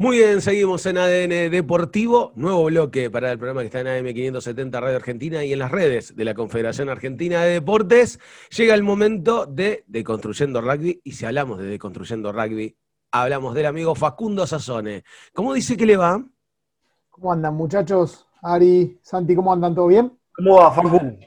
Muy 0.00 0.16
bien, 0.16 0.40
seguimos 0.40 0.86
en 0.86 0.96
ADN 0.96 1.50
Deportivo, 1.50 2.32
nuevo 2.34 2.64
bloque 2.64 3.10
para 3.10 3.32
el 3.32 3.36
programa 3.36 3.60
que 3.60 3.66
está 3.66 3.80
en 3.80 3.86
AM570 4.06 4.80
Radio 4.80 4.96
Argentina 4.96 5.44
y 5.44 5.52
en 5.52 5.58
las 5.58 5.70
redes 5.70 6.16
de 6.16 6.24
la 6.24 6.32
Confederación 6.32 6.88
Argentina 6.88 7.42
de 7.42 7.50
Deportes. 7.50 8.18
Llega 8.48 8.74
el 8.74 8.82
momento 8.82 9.44
de 9.44 9.84
Deconstruyendo 9.88 10.62
Rugby 10.62 11.02
y 11.04 11.12
si 11.12 11.26
hablamos 11.26 11.58
de 11.58 11.66
Deconstruyendo 11.66 12.32
Rugby, 12.32 12.74
hablamos 13.12 13.54
del 13.54 13.66
amigo 13.66 13.94
Facundo 13.94 14.46
Sazone. 14.46 15.04
¿Cómo 15.34 15.52
dice 15.52 15.76
que 15.76 15.84
le 15.84 15.98
va? 15.98 16.24
¿Cómo 17.10 17.30
andan 17.30 17.52
muchachos? 17.52 18.26
Ari, 18.40 18.98
Santi, 19.02 19.34
¿cómo 19.34 19.52
andan? 19.52 19.74
¿Todo 19.74 19.88
bien? 19.88 20.18
¿Cómo 20.32 20.56
va, 20.56 20.72
Facundo? 20.72 21.18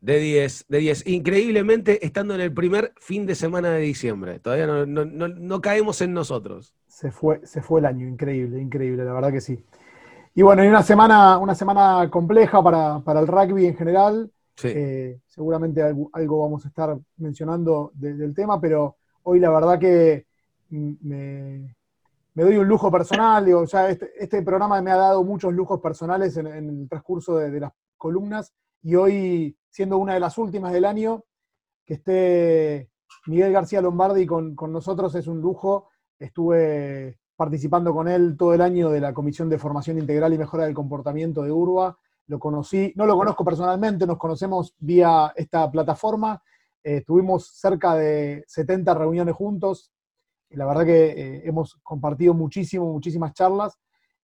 De 0.00 0.18
10, 0.18 0.66
de 0.68 0.78
10. 0.78 1.06
Increíblemente 1.06 2.04
estando 2.04 2.34
en 2.34 2.42
el 2.42 2.52
primer 2.52 2.92
fin 2.98 3.24
de 3.24 3.34
semana 3.34 3.70
de 3.70 3.80
diciembre. 3.80 4.40
Todavía 4.40 4.66
no 4.66 5.60
caemos 5.62 6.02
en 6.02 6.12
nosotros 6.12 6.74
se 7.00 7.10
fue, 7.10 7.40
se 7.46 7.62
fue 7.62 7.80
el 7.80 7.86
año, 7.86 8.06
increíble, 8.06 8.60
increíble, 8.60 9.06
la 9.06 9.14
verdad 9.14 9.32
que 9.32 9.40
sí. 9.40 9.64
Y 10.34 10.42
bueno, 10.42 10.60
hay 10.60 10.68
una 10.68 10.82
semana, 10.82 11.38
una 11.38 11.54
semana 11.54 12.10
compleja 12.10 12.62
para, 12.62 13.20
el 13.20 13.26
rugby 13.26 13.64
en 13.64 13.74
general. 13.74 14.30
Eh, 14.62 15.18
seguramente 15.26 15.82
algo, 15.82 16.42
vamos 16.42 16.66
a 16.66 16.68
estar 16.68 16.98
mencionando 17.16 17.90
del 17.94 18.34
tema, 18.34 18.60
pero 18.60 18.96
hoy 19.22 19.40
la 19.40 19.48
verdad 19.48 19.78
que 19.78 20.26
me, 20.68 21.74
doy 22.34 22.58
un 22.58 22.68
lujo 22.68 22.90
personal. 22.90 23.46
Digo, 23.46 23.64
ya 23.64 23.88
este, 23.88 24.10
este, 24.22 24.42
programa 24.42 24.82
me 24.82 24.90
ha 24.90 24.96
dado 24.96 25.24
muchos 25.24 25.54
lujos 25.54 25.80
personales 25.80 26.36
en, 26.36 26.48
el 26.48 26.86
transcurso 26.86 27.36
de, 27.36 27.60
las 27.60 27.72
columnas. 27.96 28.52
Y 28.82 28.94
hoy, 28.96 29.56
siendo 29.70 29.96
una 29.96 30.12
de 30.12 30.20
las 30.20 30.36
últimas 30.36 30.74
del 30.74 30.84
año, 30.84 31.24
que 31.86 31.94
esté 31.94 32.90
Miguel 33.26 33.54
García 33.54 33.80
Lombardi 33.80 34.26
con, 34.26 34.54
con 34.54 34.70
nosotros 34.70 35.14
es 35.14 35.26
un 35.28 35.40
lujo 35.40 35.88
Estuve 36.20 37.18
participando 37.34 37.94
con 37.94 38.06
él 38.06 38.36
todo 38.36 38.52
el 38.52 38.60
año 38.60 38.90
de 38.90 39.00
la 39.00 39.14
Comisión 39.14 39.48
de 39.48 39.58
Formación 39.58 39.98
Integral 39.98 40.34
y 40.34 40.38
Mejora 40.38 40.66
del 40.66 40.74
Comportamiento 40.74 41.42
de 41.42 41.50
URBA. 41.50 41.96
Lo 42.26 42.38
conocí, 42.38 42.92
no 42.96 43.06
lo 43.06 43.16
conozco 43.16 43.42
personalmente, 43.46 44.06
nos 44.06 44.18
conocemos 44.18 44.74
vía 44.78 45.32
esta 45.34 45.70
plataforma. 45.70 46.42
Eh, 46.84 47.02
tuvimos 47.06 47.46
cerca 47.46 47.94
de 47.94 48.44
70 48.46 48.92
reuniones 48.92 49.34
juntos. 49.34 49.90
La 50.50 50.66
verdad 50.66 50.84
que 50.84 51.06
eh, 51.06 51.42
hemos 51.46 51.76
compartido 51.82 52.34
muchísimo, 52.34 52.92
muchísimas 52.92 53.32
charlas. 53.32 53.78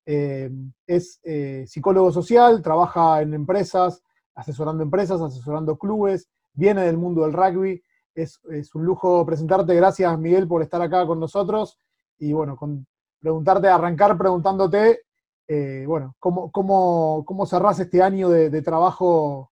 Eh, 0.06 0.52
es 0.86 1.22
psicólogo 1.68 2.12
social, 2.12 2.62
trabaja 2.62 3.22
en 3.22 3.34
empresas, 3.34 4.04
asesorando 4.36 4.84
empresas, 4.84 5.22
asesorando 5.22 5.78
clubes, 5.78 6.28
viene 6.54 6.82
del 6.82 6.98
mundo 6.98 7.22
del 7.22 7.32
rugby. 7.32 7.82
Es, 8.14 8.42
es, 8.52 8.76
un 8.76 8.84
lujo 8.84 9.26
presentarte. 9.26 9.74
Gracias, 9.74 10.20
Miguel, 10.20 10.50
por 10.50 10.62
estar 10.62 10.82
acá 10.82 11.08
con 11.08 11.22
nosotros 11.22 11.80
y 12.20 12.34
bueno, 12.34 12.56
con 12.56 12.86
preguntarte, 13.20 13.68
arrancar 13.68 14.18
preguntándote, 14.18 15.02
eh, 15.48 15.84
bueno, 15.88 16.16
¿cómo, 16.20 16.52
cómo, 16.52 17.24
cómo, 17.26 17.46
cerrás 17.46 17.80
este 17.80 18.02
año 18.02 18.30
de, 18.30 18.62
trabajo 18.62 19.52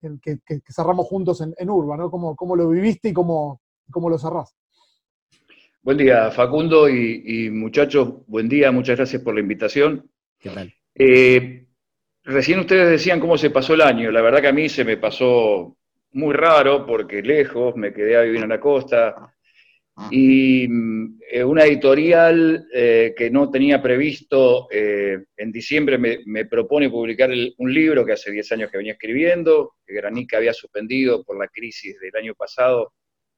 que, 0.00 0.38
cerramos 0.68 1.06
juntos 1.06 1.40
en, 1.40 1.70
Urba, 1.70 1.96
¿no? 1.96 2.10
¿Cómo, 2.10 2.56
lo 2.56 2.68
viviste 2.68 3.08
y 3.08 3.12
cómo, 3.12 3.60
cómo 3.90 4.08
lo 4.08 4.18
cerrás? 4.18 4.54
Buen 5.82 5.98
día, 5.98 6.30
Facundo 6.30 6.88
y, 6.88 7.50
muchachos, 7.50 8.26
buen 8.26 8.48
día, 8.48 8.70
muchas 8.70 8.96
gracias 8.96 9.22
por 9.22 9.34
la 9.34 9.40
invitación. 9.40 10.08
¿Qué 10.38 10.50
tal? 10.50 10.72
Eh, 10.94 11.66
recién 12.24 12.60
ustedes 12.60 12.90
decían 12.90 13.18
cómo 13.18 13.36
se 13.36 13.50
pasó 13.50 13.74
el 13.74 13.80
año, 13.80 14.10
la 14.10 14.22
verdad 14.22 14.40
que 14.40 14.48
a 14.48 14.52
mí 14.52 14.68
se 14.68 14.84
me 14.84 14.96
pasó 14.96 15.76
muy 16.12 16.34
raro 16.34 16.86
porque 16.86 17.22
lejos, 17.22 17.74
me 17.76 17.92
quedé 17.92 18.16
a 18.16 18.22
vivir 18.22 18.42
en 18.42 18.50
la 18.50 18.60
costa, 18.60 19.31
y 20.10 20.64
eh, 21.30 21.44
una 21.44 21.64
editorial 21.64 22.66
eh, 22.72 23.14
que 23.16 23.30
no 23.30 23.50
tenía 23.50 23.82
previsto, 23.82 24.68
eh, 24.70 25.24
en 25.36 25.52
diciembre 25.52 25.98
me, 25.98 26.46
propone 26.46 26.88
publicar 26.88 27.30
un 27.58 27.74
libro 27.74 28.04
que 28.04 28.12
hace 28.12 28.30
10 28.30 28.52
años 28.52 28.70
que 28.70 28.78
venía 28.78 28.94
escribiendo, 28.94 29.74
que 29.86 29.94
Granica 29.94 30.38
había 30.38 30.54
suspendido 30.54 31.22
por 31.24 31.38
la 31.38 31.48
crisis 31.48 31.98
del 32.00 32.16
año 32.16 32.34
pasado 32.34 32.94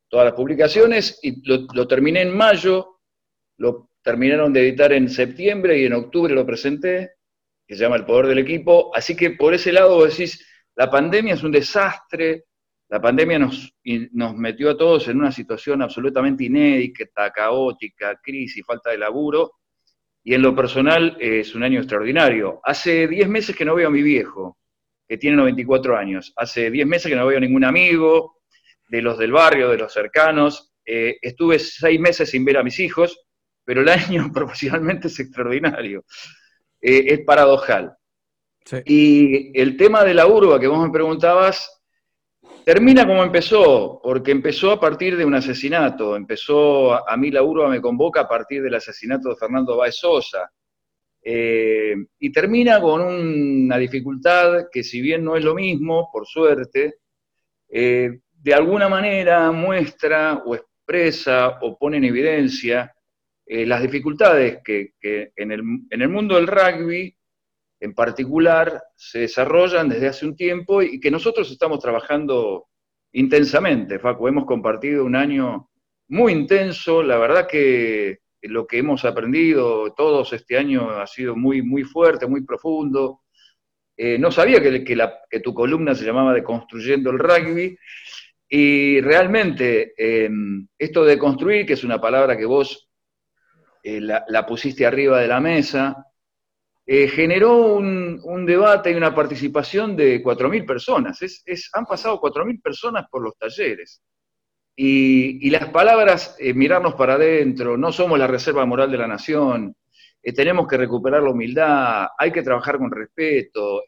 todas 0.09 0.27
las 0.27 0.35
publicaciones, 0.35 1.19
y 1.23 1.43
lo, 1.49 1.89
terminé 1.89 2.23
en 2.23 2.37
mayo, 2.37 3.01
lo 3.59 3.91
terminaron 4.03 4.53
de 4.53 4.61
editar 4.61 4.93
en 4.93 5.09
septiembre 5.09 5.79
y 5.79 5.87
en 5.87 5.95
octubre 5.95 6.35
lo 6.35 6.47
presenté, 6.47 7.15
que 7.67 7.75
se 7.75 7.81
llama 7.81 7.97
El 7.97 8.05
Poder 8.05 8.27
del 8.27 8.39
Equipo, 8.39 8.95
así 8.95 9.17
que 9.17 9.31
por 9.31 9.55
ese 9.55 9.73
lado 9.73 10.05
decís, 10.05 10.47
la 10.77 10.89
pandemia 10.89 11.35
es 11.35 11.43
un 11.43 11.51
desastre, 11.51 12.45
la 12.95 13.01
pandemia 13.01 13.41
nos, 13.41 13.75
nos 14.13 14.37
metió 14.37 14.71
a 14.71 14.77
todos 14.77 15.09
en 15.09 15.17
una 15.19 15.33
situación 15.33 15.83
absolutamente 15.83 16.45
inédita, 16.45 17.33
caótica, 17.33 18.21
crisis, 18.23 18.65
falta 18.65 18.91
de 18.91 18.99
laburo, 18.99 19.55
y 20.23 20.33
en 20.33 20.43
lo 20.43 20.55
personal 20.55 21.17
es 21.19 21.57
un 21.57 21.65
año 21.65 21.81
extraordinario. 21.81 22.61
Hace 22.63 23.09
10 23.09 23.29
meses 23.29 23.57
que 23.57 23.65
no 23.65 23.75
veo 23.75 23.89
a 23.89 23.91
mi 23.91 24.01
viejo, 24.01 24.59
que 25.09 25.19
tiene 25.19 25.37
94 25.39 25.97
años. 25.97 26.33
Hace 26.37 26.71
10 26.71 26.87
meses 26.87 27.11
que 27.11 27.17
no 27.17 27.27
veo 27.27 27.39
a 27.39 27.41
ningún 27.41 27.65
amigo 27.65 28.37
de 28.87 29.03
los 29.03 29.19
del 29.19 29.33
barrio, 29.33 29.71
de 29.71 29.79
los 29.79 29.93
cercanos. 29.93 30.73
Eh, 30.87 31.17
estuve 31.21 31.59
6 31.59 31.99
meses 31.99 32.31
sin 32.31 32.45
ver 32.45 32.59
a 32.59 32.63
mis 32.63 32.79
hijos, 32.79 33.27
pero 33.65 33.81
el 33.81 33.89
año 33.89 34.31
profesionalmente 34.33 35.09
es 35.09 35.19
extraordinario. 35.19 36.05
Eh, 36.81 37.07
es 37.09 37.21
paradojal. 37.25 37.97
Y 38.85 39.51
el 39.61 39.77
tema 39.77 40.05
de 40.05 40.15
la 40.15 40.29
urba 40.29 40.61
que 40.61 40.69
vos 40.69 40.87
me 40.87 40.93
preguntabas, 40.93 41.75
Termina 42.65 43.07
como 43.07 43.23
empezó, 43.23 44.01
porque 44.03 44.31
empezó 44.31 44.73
a 44.73 44.81
partir 44.81 45.19
de 45.19 45.25
un 45.27 45.35
asesinato. 45.35 46.17
Empezó, 46.17 46.95
a, 47.09 47.15
mí 47.19 47.31
la 47.31 47.43
urba 47.43 47.69
me 47.69 47.83
convoca 47.83 48.23
a 48.23 48.29
partir 48.29 48.63
del 48.63 48.75
asesinato 48.75 49.29
de 49.29 49.37
Fernando 49.37 49.77
Báez 49.77 49.97
Sosa. 49.97 50.51
Eh, 51.23 51.95
y 52.19 52.33
termina 52.33 52.81
con 52.81 53.03
una 53.03 53.77
dificultad 53.77 54.65
que 54.73 54.83
si 54.83 55.03
bien 55.03 55.23
no 55.23 55.37
es 55.37 55.45
lo 55.45 55.55
mismo, 55.55 56.09
por 56.11 56.27
suerte, 56.27 56.95
eh, 57.69 58.21
de 58.33 58.55
alguna 58.55 58.89
manera 58.89 59.53
muestra 59.53 60.43
o 60.47 60.55
expresa 60.55 61.59
o 61.61 61.77
pone 61.77 61.99
en 61.99 62.05
evidencia 62.05 62.95
eh, 63.45 63.67
las 63.67 63.83
dificultades 63.83 64.61
que, 64.65 64.95
en 65.37 65.53
el 65.91 66.09
mundo 66.09 66.37
del 66.37 66.47
rugby 66.47 67.15
en 67.81 67.95
particular 67.95 68.83
se 68.97 69.21
desarrollan 69.21 69.89
desde 69.89 70.09
hace 70.09 70.27
un 70.27 70.37
tiempo 70.37 70.83
y 70.83 71.01
que 71.01 71.11
nosotros 71.11 71.51
estamos 71.51 71.81
trabajando 71.81 72.69
intensamente, 73.13 73.99
Facu. 73.99 74.29
Hemos 74.29 74.45
compartido 74.45 75.05
un 75.05 75.17
año 75.17 75.71
muy 76.09 76.33
intenso, 76.33 77.03
la 77.03 77.19
verdad 77.19 77.47
que 77.47 78.21
lo 78.43 78.67
que 78.67 78.79
hemos 78.79 79.05
aprendido 79.05 79.93
todos 79.95 80.33
este 80.33 80.57
año 80.59 80.91
ha 80.91 81.07
sido 81.07 81.35
muy, 81.35 81.63
muy 81.63 81.83
fuerte, 81.83 82.27
muy 82.27 82.45
profundo. 82.45 83.23
Eh, 83.97 84.19
no 84.19 84.31
sabía 84.31 84.61
que, 84.61 85.41
tu 85.41 85.55
columna 85.55 85.95
se 85.95 86.05
llamaba 86.05 86.35
De 86.35 86.43
Construyendo 86.43 87.11
el 87.11 87.19
Rugby, 87.19 87.77
y 88.49 89.01
realmente 89.01 89.95
em, 89.97 90.69
esto 90.79 91.05
de 91.05 91.19
construir, 91.19 91.65
que 91.67 91.73
es 91.73 91.85
una 91.85 92.01
palabra 92.01 92.37
que 92.37 92.45
vos 92.45 92.89
eh, 93.83 94.01
la 94.01 94.47
pusiste 94.47 94.85
arriba 94.87 95.21
de 95.21 95.29
la 95.29 95.41
mesa, 95.41 96.07
eh, 96.87 97.09
generó 97.09 97.77
un, 97.77 98.45
debate 98.47 98.91
y 98.91 98.95
una 98.95 99.15
participación 99.15 99.97
de 99.97 100.23
4.000 100.23 100.67
personas. 100.67 101.23
Es, 101.23 101.71
han 101.73 101.87
pasado 101.87 102.21
4.000 102.21 102.61
personas 102.61 103.07
por 103.11 103.23
los 103.23 103.37
talleres. 103.39 104.03
Y, 104.77 105.49
las 105.51 105.69
palabras, 105.71 106.37
eh, 106.39 106.53
mirarnos 106.53 106.95
para 106.95 107.15
adentro, 107.15 107.77
no 107.79 107.93
somos 107.93 108.19
la 108.19 108.27
reserva 108.27 108.67
moral 108.67 108.91
de 108.91 108.99
la 108.99 109.07
nación, 109.07 109.75
eh, 110.23 110.33
tenemos 110.33 110.67
que 110.67 110.77
recuperar 110.77 111.23
la 111.23 111.31
humildad, 111.31 112.09
hay 112.19 112.33
que 112.33 112.43
trabajar 112.43 112.79
con 112.79 112.91
respeto, 112.91 113.85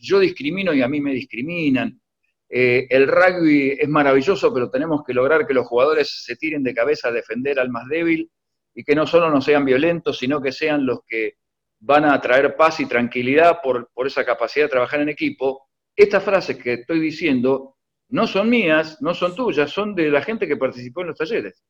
yo 0.00 0.18
discrimino 0.18 0.72
y 0.72 0.82
a 0.82 0.88
mí 0.88 1.00
me 1.00 1.12
discriminan. 1.12 2.00
el 2.48 3.06
rugby 3.06 3.76
es 3.78 3.88
maravilloso, 3.88 4.52
pero 4.52 4.70
tenemos 4.70 5.02
que 5.06 5.14
lograr 5.14 5.46
que 5.46 5.54
los 5.54 5.66
jugadores 5.66 6.24
se 6.24 6.36
tiren 6.36 6.64
de 6.64 6.74
cabeza 6.74 7.08
a 7.08 7.12
defender 7.12 7.60
al 7.60 7.70
más 7.70 7.86
débil 7.88 8.30
y 8.74 8.82
que 8.82 8.94
no 8.94 9.06
solo 9.06 9.30
no 9.30 9.40
sean 9.40 9.64
violentos, 9.64 10.18
sino 10.18 10.40
que 10.40 10.52
sean 10.52 10.86
los 10.86 11.00
que 11.06 11.34
van 11.80 12.04
a 12.04 12.20
traer 12.20 12.54
paz 12.56 12.80
y 12.80 12.86
tranquilidad 12.86 13.60
por, 13.62 13.90
esa 14.06 14.24
capacidad 14.24 14.66
de 14.66 14.70
trabajar 14.70 15.00
en 15.00 15.08
equipo, 15.08 15.68
estas 15.96 16.22
frases 16.22 16.56
que 16.56 16.74
estoy 16.74 17.00
diciendo 17.00 17.76
no 18.10 18.26
son 18.26 18.50
mías, 18.50 19.00
no 19.00 19.14
son 19.14 19.34
tuyas, 19.34 19.70
son 19.70 19.94
de 19.94 20.10
la 20.10 20.22
gente 20.22 20.46
que 20.46 20.56
participó 20.56 21.00
en 21.00 21.08
los 21.08 21.16
talleres. 21.16 21.62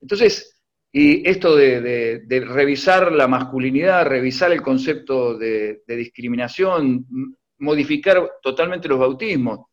Entonces, 0.00 0.60
y 0.92 1.28
esto 1.28 1.56
de, 1.56 2.24
revisar 2.46 3.12
la 3.12 3.28
masculinidad, 3.28 4.06
revisar 4.06 4.52
el 4.52 4.62
concepto 4.62 5.36
de, 5.38 5.82
discriminación, 5.86 7.06
modificar 7.58 8.32
totalmente 8.42 8.88
los 8.88 8.98
bautismos. 8.98 9.66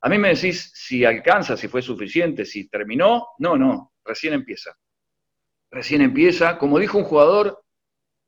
A 0.00 0.08
mí 0.08 0.18
me 0.18 0.34
decís 0.34 0.70
si 0.74 1.04
alcanza, 1.04 1.56
si 1.56 1.68
fue 1.68 1.82
suficiente, 1.82 2.44
si 2.44 2.68
terminó. 2.68 3.28
No, 3.38 3.56
no, 3.56 3.92
recién 4.04 4.34
empieza. 4.34 4.76
Recién 5.70 6.02
empieza. 6.02 6.58
Como 6.58 6.78
dijo 6.78 6.98
un 6.98 7.04
jugador, 7.04 7.64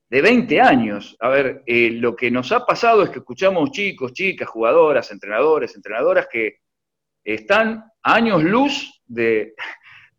de 0.09 0.23
20 0.23 0.61
años. 0.61 1.17
A 1.21 1.29
ver, 1.29 1.63
eh, 1.67 1.91
lo 1.91 2.17
que 2.17 2.31
nos 2.31 2.51
ha 2.53 2.65
pasado 2.65 3.03
es 3.03 3.11
que 3.11 3.19
escuchamos 3.19 3.71
chicos, 3.71 4.13
chicas, 4.13 4.49
jugadoras, 4.49 5.11
entrenadores, 5.11 5.75
entrenadoras 5.75 6.29
que 6.31 6.59
están 7.25 7.85
a 8.03 8.15
años 8.15 8.43
luz 8.43 9.03
de, 9.07 9.55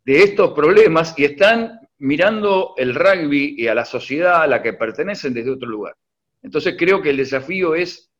estos 0.04 0.52
problemas 0.52 1.16
y 1.16 1.24
están 1.24 1.78
mirando 1.98 2.74
el 2.76 2.94
rugby 2.94 3.54
y 3.56 3.68
a 3.68 3.74
la 3.74 3.84
sociedad 3.84 4.42
a 4.42 4.46
la 4.46 4.60
que 4.60 4.72
pertenecen 4.72 5.32
desde 5.32 5.50
otro 5.50 5.68
lugar. 5.68 5.94
Entonces 6.42 6.74
creo 6.76 7.00
que 7.00 7.10
el 7.10 7.18
desafío 7.18 7.76
es, 7.76 8.10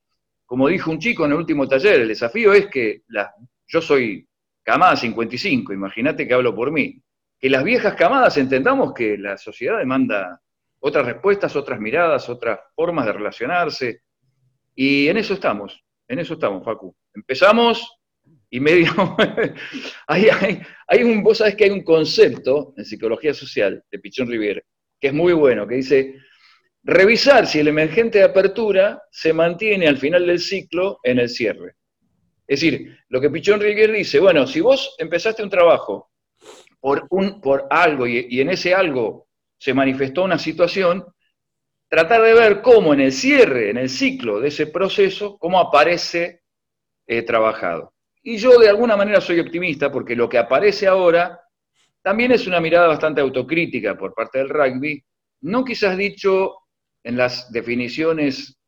como 0.47 0.69
dijo 0.69 0.91
un 0.91 1.01
chico 1.01 1.25
en 1.25 1.33
el 1.33 1.39
último 1.39 1.67
taller, 1.67 2.01
el 2.01 2.09
desafío 2.09 2.53
es 2.53 2.67
que 2.69 3.03
yo 3.67 3.81
soy 3.81 4.29
camada 4.63 4.95
55, 4.95 5.73
imagínate 5.73 6.29
que 6.29 6.35
hablo 6.35 6.55
por 6.55 6.71
mí, 6.71 7.03
que 7.41 7.51
las 7.51 7.65
viejas 7.65 7.95
camadas 7.95 8.37
entendamos 8.37 8.93
que 8.93 9.19
la 9.19 9.37
sociedad 9.37 9.79
demanda 9.79 10.41
otras 10.81 11.07
respuestas, 11.07 11.55
otras 11.57 11.79
miradas, 11.79 12.29
otras 12.29 12.59
formas 12.75 13.07
de 13.07 13.13
relacionarse, 13.13 14.03
y 14.75 15.09
en 15.09 15.19
eso 15.19 15.35
estamos, 15.35 15.83
en 16.09 16.19
eso 16.19 16.35
estamos, 16.35 16.65
Facu. 16.65 16.95
Empezamos 17.15 17.99
y 18.51 18.61
medio... 18.61 18.91
hay, 20.07 20.29
hay, 20.89 21.03
un, 21.03 21.23
vos 21.23 21.39
sabés 21.39 21.55
que 21.55 21.65
hay 21.65 21.71
un 21.71 21.85
concepto 21.85 22.75
en 22.77 22.85
psicología 22.85 23.35
social 23.35 23.85
de 23.91 23.99
Pichón 23.99 24.29
Rivier 24.29 24.65
que 25.01 25.09
es 25.09 25.15
muy 25.15 25.33
bueno, 25.33 25.67
que 25.67 25.77
dice, 25.77 26.17
revisar 26.83 27.47
si 27.47 27.59
el 27.59 27.69
emergente 27.69 28.19
de 28.19 28.25
apertura 28.25 29.03
se 29.11 29.33
mantiene 29.33 29.89
al 29.89 29.97
final 29.97 30.27
del 30.27 30.39
ciclo 30.39 31.01
en 31.03 31.19
el 31.19 31.29
cierre. 31.31 31.77
Es 32.47 32.61
decir, 32.61 32.99
lo 33.09 33.21
que 33.21 33.31
Pichón 33.31 33.61
Rivier 33.61 33.91
dice, 33.91 34.21
bueno, 34.21 34.47
si 34.47 34.61
vos 34.61 34.95
empezaste 34.99 35.43
un 35.43 35.51
trabajo 35.51 36.11
por, 36.81 37.07
un, 37.11 37.41
por 37.41 37.67
algo 37.71 38.07
y, 38.07 38.41
en 38.41 38.51
ese 38.51 38.75
algo 38.75 39.29
se 39.61 39.75
manifestó 39.75 40.25
una 40.25 40.39
situación, 40.39 41.05
tratar 41.87 42.23
de 42.23 42.33
ver 42.33 42.63
cómo 42.63 42.95
en 42.95 43.01
el 43.01 43.13
cierre, 43.13 43.69
en 43.69 43.77
el 43.77 43.91
ciclo 43.91 44.41
de 44.41 44.49
ese 44.49 44.69
proceso, 44.69 45.37
cómo 45.39 45.61
aparece 45.61 46.41
eh, 47.07 47.23
trabajado. 47.23 47.93
Y 48.23 48.39
yo 48.39 48.59
de 48.59 48.71
alguna 48.71 48.97
manera 48.97 49.21
soy 49.21 49.39
optimista 49.39 49.93
porque 49.93 50.17
lo 50.17 50.31
que 50.31 50.39
aparece 50.39 50.87
ahora 50.87 51.39
también 52.01 52.33
es 52.33 52.47
una 52.47 52.59
mirada 52.59 52.87
bastante 52.87 53.21
autocrítica 53.21 53.99
por 53.99 54.15
parte 54.15 54.39
del 54.39 54.49
rugby, 54.49 55.05
no 55.43 55.63
quizás 55.63 55.95
dicho 55.99 56.55
en 57.05 57.19
las 57.19 57.53
definiciones 57.53 58.59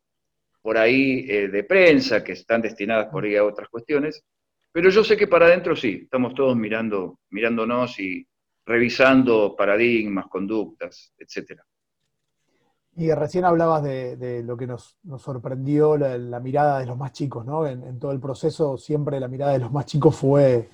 por 0.61 0.77
ahí 0.77 1.25
eh, 1.27 1.49
de 1.49 1.65
prensa, 1.65 2.23
que 2.23 2.33
están 2.33 2.61
destinadas 2.61 3.07
por 3.07 3.25
ahí 3.25 3.37
a 3.37 3.45
otras 3.45 3.71
cuestiones, 3.71 4.23
pero 4.71 4.91
yo 4.91 5.03
sé 5.03 5.17
que 5.17 5.27
para 5.27 5.47
adentro 5.47 5.75
sí, 5.75 6.01
estamos 6.03 6.35
todos 6.35 6.55
mirando, 6.55 7.19
mirándonos 7.31 7.99
y 7.99 8.27
revisando 8.65 9.55
paradigmas, 9.57 10.27
conductas, 10.29 11.13
etcétera. 11.19 11.65
Y 12.95 13.11
recién 13.13 13.45
hablabas 13.47 13.83
de, 13.83 14.43
lo 14.45 14.57
que 14.57 14.67
nos, 14.67 14.99
sorprendió 15.19 15.97
la, 15.97 16.41
mirada 16.41 16.81
de 16.81 16.87
los 16.87 16.99
más 16.99 17.13
chicos, 17.13 17.45
¿no? 17.47 17.67
En, 17.67 17.99
todo 17.99 18.13
el 18.13 18.21
proceso 18.21 18.77
siempre 18.77 19.19
la 19.19 19.29
mirada 19.29 19.53
de 19.53 19.61
los 19.61 19.73
más 19.73 19.87
chicos 19.87 20.15
fue, 20.15 20.69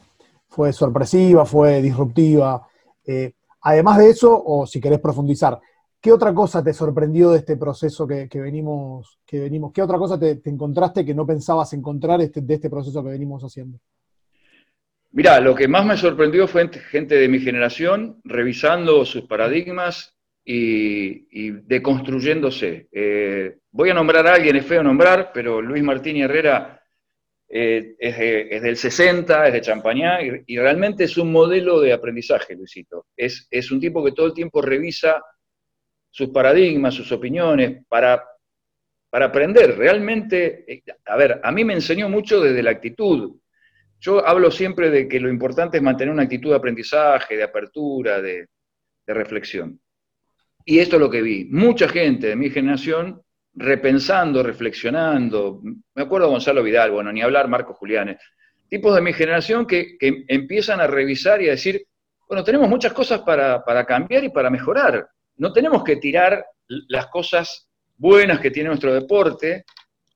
fue 0.48 0.72
sorpresiva, 0.72 1.44
fue 1.44 1.80
disruptiva. 1.80 2.66
Eh, 3.06 3.34
además 3.60 3.98
de 3.98 4.10
eso, 4.10 4.42
o 4.44 4.66
si 4.66 4.80
querés 4.80 4.98
profundizar, 4.98 5.60
¿qué 6.00 6.12
otra 6.12 6.34
cosa 6.34 6.62
te 6.62 6.74
sorprendió 6.74 7.30
de 7.30 7.38
este 7.38 7.56
proceso 7.56 8.04
que, 8.04 8.28
venimos, 8.34 9.20
que 9.24 9.38
venimos? 9.38 9.72
¿Qué 9.72 9.80
otra 9.80 9.96
cosa 9.96 10.18
te, 10.18 10.40
encontraste 10.44 11.04
que 11.04 11.14
no 11.14 11.24
pensabas 11.24 11.72
encontrar 11.72 12.20
este, 12.20 12.40
de 12.40 12.54
este 12.54 12.68
proceso 12.68 13.00
que 13.04 13.10
venimos 13.10 13.44
haciendo? 13.44 13.78
Mirá, 15.10 15.40
lo 15.40 15.54
que 15.54 15.68
más 15.68 15.86
me 15.86 15.96
sorprendió 15.96 16.46
fue 16.46 16.68
gente 16.68 17.14
de 17.16 17.28
mi 17.28 17.40
generación 17.40 18.20
revisando 18.24 19.04
sus 19.04 19.26
paradigmas 19.26 20.14
y, 20.44 21.50
deconstruyéndose. 21.50 22.88
Eh, 22.92 23.58
voy 23.70 23.90
a 23.90 23.94
nombrar 23.94 24.26
a 24.26 24.34
alguien, 24.34 24.56
es 24.56 24.66
feo 24.66 24.82
nombrar, 24.82 25.30
pero 25.32 25.60
Luis 25.60 25.82
Martín 25.82 26.16
Herrera 26.16 26.82
eh, 27.48 27.96
es, 27.98 28.62
del 28.62 28.76
60, 28.76 29.46
es 29.46 29.52
de 29.52 29.60
Champañá, 29.60 30.20
y, 30.22 30.56
realmente 30.58 31.04
es 31.04 31.16
un 31.16 31.32
modelo 31.32 31.80
de 31.80 31.92
aprendizaje, 31.92 32.54
Luisito. 32.54 33.06
Es, 33.16 33.46
es 33.50 33.70
un 33.70 33.80
tipo 33.80 34.04
que 34.04 34.12
todo 34.12 34.26
el 34.26 34.34
tiempo 34.34 34.60
revisa 34.60 35.22
sus 36.10 36.28
paradigmas, 36.28 36.94
sus 36.94 37.10
opiniones, 37.12 37.84
para, 37.88 38.22
para 39.10 39.26
aprender. 39.26 39.76
Realmente, 39.76 40.64
eh, 40.70 40.82
a 41.06 41.16
ver, 41.16 41.40
a 41.42 41.52
mí 41.52 41.64
me 41.64 41.74
enseñó 41.74 42.08
mucho 42.08 42.40
desde 42.40 42.62
la 42.62 42.70
actitud. 42.70 43.36
Yo 44.00 44.26
hablo 44.26 44.50
siempre 44.50 44.90
de 44.90 45.08
que 45.08 45.20
lo 45.20 45.28
importante 45.28 45.78
es 45.78 45.82
mantener 45.82 46.12
una 46.12 46.24
actitud 46.24 46.50
de 46.50 46.56
aprendizaje, 46.56 47.36
de 47.36 47.42
apertura, 47.42 48.20
de 48.20 48.46
reflexión. 49.06 49.80
Y 50.64 50.80
esto 50.80 50.96
es 50.96 51.00
lo 51.00 51.10
que 51.10 51.22
vi. 51.22 51.46
Mucha 51.46 51.88
gente 51.88 52.26
de 52.26 52.36
mi 52.36 52.50
generación 52.50 53.22
repensando, 53.54 54.42
reflexionando. 54.42 55.60
Me 55.94 56.02
acuerdo 56.02 56.28
Gonzalo 56.28 56.62
Vidal, 56.62 56.90
bueno, 56.90 57.12
ni 57.12 57.22
hablar 57.22 57.48
Marco 57.48 57.74
Julianes. 57.74 58.18
Tipos 58.68 58.94
de 58.94 59.00
mi 59.00 59.12
generación 59.12 59.66
que, 59.66 59.96
empiezan 60.00 60.80
a 60.80 60.86
revisar 60.86 61.40
y 61.42 61.48
a 61.48 61.52
decir, 61.52 61.86
bueno, 62.28 62.44
tenemos 62.44 62.68
muchas 62.68 62.92
cosas 62.92 63.22
para, 63.22 63.62
cambiar 63.86 64.24
y 64.24 64.28
para 64.28 64.50
mejorar. 64.50 65.08
No 65.36 65.52
tenemos 65.52 65.82
que 65.82 65.96
tirar 65.96 66.44
las 66.66 67.06
cosas 67.06 67.68
buenas 67.96 68.38
que 68.38 68.50
tiene 68.50 68.68
nuestro 68.68 68.92
deporte, 68.92 69.64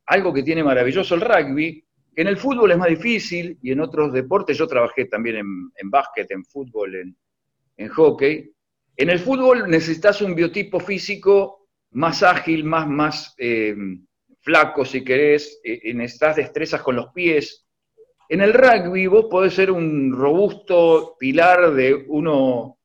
algo 0.06 0.32
que 0.32 0.42
tiene 0.42 0.62
maravilloso 0.62 1.14
el 1.14 1.22
rugby, 1.22 1.82
en 2.14 2.26
el 2.26 2.36
fútbol 2.36 2.70
es 2.70 2.78
más 2.78 2.88
difícil 2.88 3.58
y 3.62 3.72
en 3.72 3.80
otros 3.80 4.12
deportes, 4.12 4.58
yo 4.58 4.66
trabajé 4.66 5.06
también 5.06 5.36
en, 5.36 5.90
básquet, 5.90 6.30
en 6.30 6.44
fútbol, 6.44 6.94
en, 6.94 7.16
en 7.76 7.88
hockey, 7.88 8.52
en 8.96 9.10
el 9.10 9.18
fútbol 9.18 9.68
necesitas 9.68 10.20
un 10.20 10.34
biotipo 10.34 10.78
físico 10.78 11.68
más 11.92 12.22
ágil, 12.22 12.64
más, 12.64 12.86
más 12.86 13.34
eh, 13.38 13.74
flaco, 14.40 14.84
si 14.84 15.02
querés, 15.02 15.60
eh, 15.64 15.92
necesitas 15.94 16.36
destrezas 16.36 16.82
con 16.82 16.96
los 16.96 17.08
pies. 17.12 17.66
En 18.28 18.40
el 18.40 18.52
rugby 18.52 19.06
vos 19.06 19.26
podés 19.30 19.54
ser 19.54 19.70
un 19.70 20.12
robusto 20.12 21.16
pilar 21.18 21.72
de 21.74 22.04
uno 22.08 22.78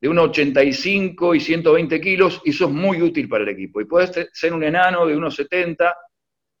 de 0.00 0.08
1,85 0.08 1.36
y 1.36 1.40
120 1.40 2.00
kilos 2.00 2.40
y 2.44 2.52
sos 2.52 2.70
muy 2.70 3.02
útil 3.02 3.28
para 3.28 3.42
el 3.42 3.50
equipo. 3.50 3.80
Y 3.80 3.84
podés 3.84 4.28
ser 4.32 4.52
un 4.52 4.62
enano 4.62 5.06
de 5.06 5.16
1,70, 5.16 5.92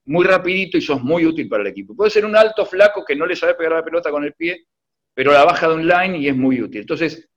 muy 0.08 0.24
rapidito 0.24 0.78
y 0.78 0.80
sos 0.80 1.02
muy 1.02 1.26
útil 1.26 1.48
para 1.48 1.62
el 1.62 1.68
equipo. 1.68 1.94
Puedes 1.94 2.14
ser 2.14 2.24
un 2.24 2.34
alto 2.34 2.64
flaco 2.64 3.04
que 3.04 3.14
no 3.14 3.26
le 3.26 3.36
sabe 3.36 3.54
pegar 3.54 3.72
la 3.72 3.84
pelota 3.84 4.10
con 4.10 4.24
el 4.24 4.32
pie, 4.32 4.64
pero 5.12 5.32
la 5.32 5.44
baja 5.44 5.68
de 5.68 5.74
un 5.74 5.86
line 5.86 6.18
y 6.18 6.28
es 6.28 6.36
muy 6.36 6.62
útil. 6.62 6.80
Entonces, 6.80 7.28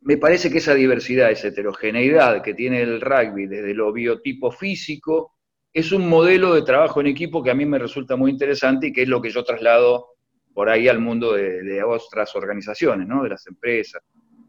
me 0.00 0.16
parece 0.16 0.50
que 0.50 0.58
esa 0.58 0.74
diversidad, 0.74 1.30
esa 1.30 1.48
heterogeneidad 1.48 2.42
que 2.42 2.54
tiene 2.54 2.82
el 2.82 3.00
rugby 3.00 3.46
desde 3.46 3.74
lo 3.74 3.92
biotipo 3.92 4.50
físico, 4.50 5.36
es 5.72 5.92
un 5.92 6.08
modelo 6.08 6.52
de 6.54 6.62
trabajo 6.62 7.00
en 7.00 7.06
equipo 7.06 7.44
que 7.44 7.50
a 7.52 7.54
mí 7.54 7.64
me 7.64 7.78
resulta 7.78 8.16
muy 8.16 8.32
interesante 8.32 8.88
y 8.88 8.92
que 8.92 9.02
es 9.02 9.08
lo 9.08 9.22
que 9.22 9.30
yo 9.30 9.44
traslado 9.44 10.08
por 10.52 10.68
ahí 10.68 10.88
al 10.88 10.98
mundo 10.98 11.34
de, 11.34 11.80
otras 11.84 12.34
organizaciones, 12.34 13.06
¿no? 13.06 13.22
de 13.22 13.28
las 13.28 13.46
empresas. 13.46 14.02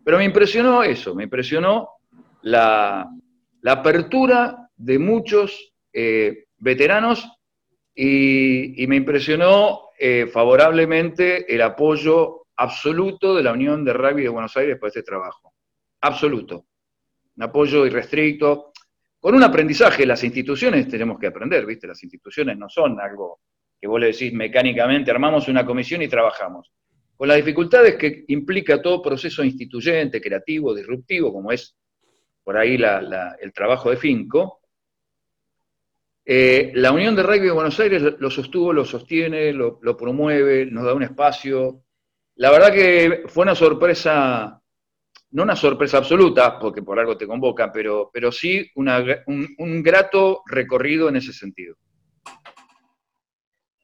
Pero 0.03 0.17
me 0.17 0.25
impresionó 0.25 0.81
eso, 0.81 1.13
me 1.13 1.25
impresionó 1.25 1.89
la, 2.41 3.07
apertura 3.65 4.67
de 4.75 4.97
muchos 4.97 5.73
eh, 5.93 6.45
veteranos 6.59 7.27
y, 7.95 8.85
me 8.87 8.95
impresionó 8.95 9.89
eh, 9.97 10.27
favorablemente 10.31 11.53
el 11.53 11.61
apoyo 11.61 12.45
absoluto 12.55 13.35
de 13.35 13.43
la 13.43 13.53
Unión 13.53 13.83
de 13.83 13.93
Rugby 13.93 14.23
de 14.23 14.29
Buenos 14.29 14.55
Aires 14.57 14.77
para 14.77 14.89
este 14.89 15.03
trabajo. 15.03 15.53
Absoluto. 16.01 16.65
Un 17.35 17.43
apoyo 17.43 17.85
irrestricto, 17.85 18.71
con 19.19 19.35
un 19.35 19.43
aprendizaje. 19.43 20.05
Las 20.05 20.23
instituciones 20.23 20.87
tenemos 20.87 21.19
que 21.19 21.27
aprender, 21.27 21.65
¿viste? 21.65 21.87
Las 21.87 22.01
instituciones 22.03 22.57
no 22.57 22.69
son 22.69 22.99
algo 22.99 23.39
que 23.79 23.87
vos 23.87 23.99
le 23.99 24.07
decís 24.07 24.33
mecánicamente, 24.33 25.11
armamos 25.11 25.47
una 25.47 25.65
comisión 25.65 26.01
y 26.01 26.07
trabajamos. 26.07 26.71
Con 27.15 27.27
las 27.27 27.37
dificultades 27.37 27.95
que 27.95 28.25
implica 28.29 28.81
todo 28.81 29.01
proceso 29.01 29.43
instituyente, 29.43 30.21
creativo, 30.21 30.73
disruptivo, 30.73 31.33
como 31.33 31.51
es 31.51 31.75
por 32.43 32.57
ahí 32.57 32.75
el 32.75 33.53
trabajo 33.53 33.89
de 33.89 33.97
Finco, 33.97 34.58
eh, 36.31 36.71
la 36.75 36.91
Unión 36.91 37.15
de 37.15 37.23
Rugby 37.23 37.47
de 37.47 37.51
Buenos 37.51 37.79
Aires 37.79 38.03
lo 38.19 38.29
sostuvo, 38.29 38.71
lo 38.71 38.85
sostiene, 38.85 39.51
lo 39.51 39.97
promueve, 39.97 40.67
nos 40.67 40.85
da 40.85 40.93
un 40.93 41.03
espacio, 41.03 41.83
la 42.39 42.51
verdad 42.51 42.71
que 42.71 43.23
fue 43.27 43.43
una 43.43 43.53
sorpresa, 43.53 44.61
no 45.31 45.43
una 45.43 45.57
sorpresa 45.57 45.97
absoluta, 45.97 46.57
porque 46.57 46.81
por 46.81 46.97
algo 46.97 47.17
te 47.17 47.27
convocan, 47.27 47.69
pero, 47.73 48.09
pero 48.13 48.31
sí 48.31 48.65
un, 48.75 49.83
grato 49.83 50.43
recorrido 50.45 51.09
en 51.09 51.17
ese 51.17 51.33
sentido. 51.33 51.75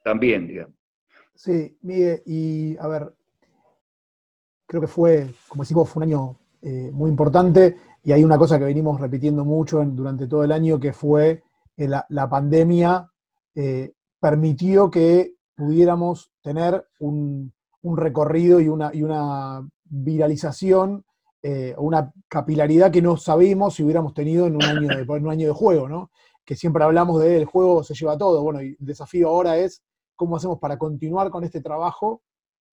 También, 0.06 0.48
digamos. 0.48 0.74
Sí, 1.34 1.78
Miguel, 1.82 2.22
y 2.26 2.78
a 2.78 2.88
ver, 2.88 3.14
creo 4.66 4.80
que 4.80 4.88
fue, 4.88 5.34
como 5.50 5.64
decimos, 5.64 5.90
fue 5.90 6.06
un 6.06 6.10
año 6.10 6.40
eh, 6.62 6.92
muy 6.94 7.10
importante 7.10 7.76
y 8.06 8.14
hay 8.14 8.24
una 8.24 8.38
cosa 8.38 8.58
que 8.58 8.64
venimos 8.64 9.02
repitiendo 9.02 9.44
mucho 9.44 9.84
durante 9.84 10.28
todo 10.28 10.46
el 10.46 10.54
año, 10.54 10.80
que 10.80 10.94
fue 10.94 11.44
la, 11.78 12.30
pandemia 12.30 13.10
eh, 13.56 13.94
permitió 14.20 14.90
que 14.90 15.36
pudiéramos 15.56 16.32
tener 16.42 16.88
un, 17.00 17.54
un 17.82 17.98
recorrido 17.98 18.60
y 18.60 18.70
una, 18.70 18.92
y 18.94 19.04
una 19.04 19.68
viralización 19.84 21.06
eh, 21.48 21.76
una 21.78 22.12
capilaridad 22.28 22.90
que 22.90 23.04
no 23.04 23.18
sabemos 23.18 23.76
si 23.76 23.84
hubiéramos 23.84 24.16
tenido 24.16 24.48
en 24.48 24.56
un 24.56 24.64
año 24.64 25.48
de, 25.48 25.54
juego, 25.54 25.88
¿no? 25.88 26.10
Que 26.44 26.56
siempre 26.56 26.84
hablamos 26.84 27.22
de 27.22 27.38
el 27.38 27.46
juego 27.46 27.84
se 27.84 27.94
lleva 27.94 28.18
todo. 28.18 28.42
Bueno, 28.42 28.64
y 28.64 28.70
el 28.70 28.78
desafío 28.80 29.30
ahora 29.30 29.56
es 29.56 29.84
cómo 30.16 30.38
hacemos 30.38 30.58
para 30.58 30.80
continuar 30.80 31.30
con 31.30 31.44
este 31.44 31.62
trabajo 31.62 32.24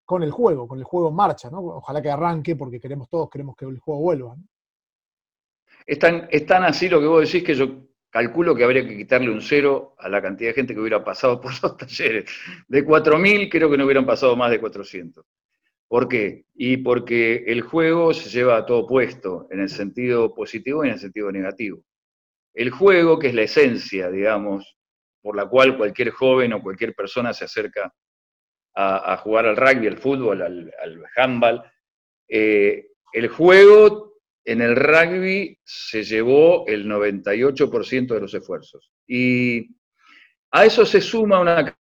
con 0.05 0.23
el 0.23 0.31
juego, 0.31 0.69
con 0.69 0.79
el 0.79 0.85
juego 0.85 1.09
en 1.09 1.17
marcha, 1.17 1.51
¿no? 1.51 1.59
Ojalá 1.59 2.01
que 2.01 2.13
arranque, 2.13 2.55
porque 2.55 2.79
queremos 2.79 3.09
todos, 3.09 3.29
queremos 3.29 3.57
que 3.57 3.65
el 3.65 3.81
juego 3.81 4.03
vuelva. 4.03 4.37
es 5.85 5.99
tan, 5.99 6.63
así 6.63 6.89
lo 6.89 7.01
que 7.01 7.07
vos 7.09 7.23
decís 7.23 7.43
que 7.43 7.57
yo 7.57 7.67
calculo 8.11 8.55
que 8.55 8.65
habría 8.65 8.87
que 8.87 8.97
quitarle 8.97 9.31
un 9.31 9.41
cero 9.41 9.95
a 9.99 10.09
la 10.09 10.21
cantidad 10.21 10.51
de 10.51 10.55
gente 10.55 10.75
que 10.75 10.81
hubiera 10.81 11.03
pasado 11.03 11.41
por 11.41 11.53
los 11.63 11.77
talleres. 11.79 12.31
De 12.69 12.85
4.000 12.85 13.49
creo 13.51 13.71
que 13.71 13.79
no 13.79 13.85
hubieran 13.85 14.07
pasado 14.07 14.37
más 14.37 14.51
de 14.51 14.61
400. 14.61 15.25
¿Por 15.89 16.09
qué? 16.09 16.45
Y 16.55 16.77
porque 16.79 17.45
el 17.47 17.63
juego 17.63 18.15
se 18.15 18.29
lleva 18.29 18.57
a 18.57 18.67
todo 18.67 18.87
puesto, 18.87 19.49
en 19.51 19.61
el 19.61 19.69
sentido 19.69 20.35
positivo 20.35 20.85
y 20.85 20.89
en 20.89 20.95
el 20.95 21.01
sentido 21.01 21.33
negativo. 21.33 21.83
El 22.55 22.71
juego, 22.71 23.19
que 23.19 23.29
es 23.29 23.35
la 23.35 23.43
esencia, 23.43 24.11
digamos, 24.11 24.77
por 25.21 25.37
la 25.37 25.47
cual 25.47 25.77
cualquier 25.77 26.11
joven 26.11 26.53
o 26.53 26.63
cualquier 26.63 26.95
persona 26.95 27.33
se 27.33 27.45
acerca 27.45 27.93
a, 28.75 29.17
jugar 29.19 29.47
al 29.47 29.57
rugby, 29.57 29.89
al 29.89 29.99
fútbol, 29.99 30.43
al, 30.43 31.05
handball, 31.17 31.63
eh, 32.29 32.87
el 33.13 33.29
juego 33.29 34.10
en 34.45 34.63
el 34.63 34.77
rugby 34.77 35.59
se 35.63 36.03
llevó 36.03 36.67
el 36.67 36.87
98% 36.87 38.15
de 38.15 38.21
los 38.21 38.35
esfuerzos. 38.35 38.93
Y 39.07 39.69
a 40.51 40.65
eso 40.65 40.85
se 40.85 41.01
suma 41.01 41.41
una 41.41 41.77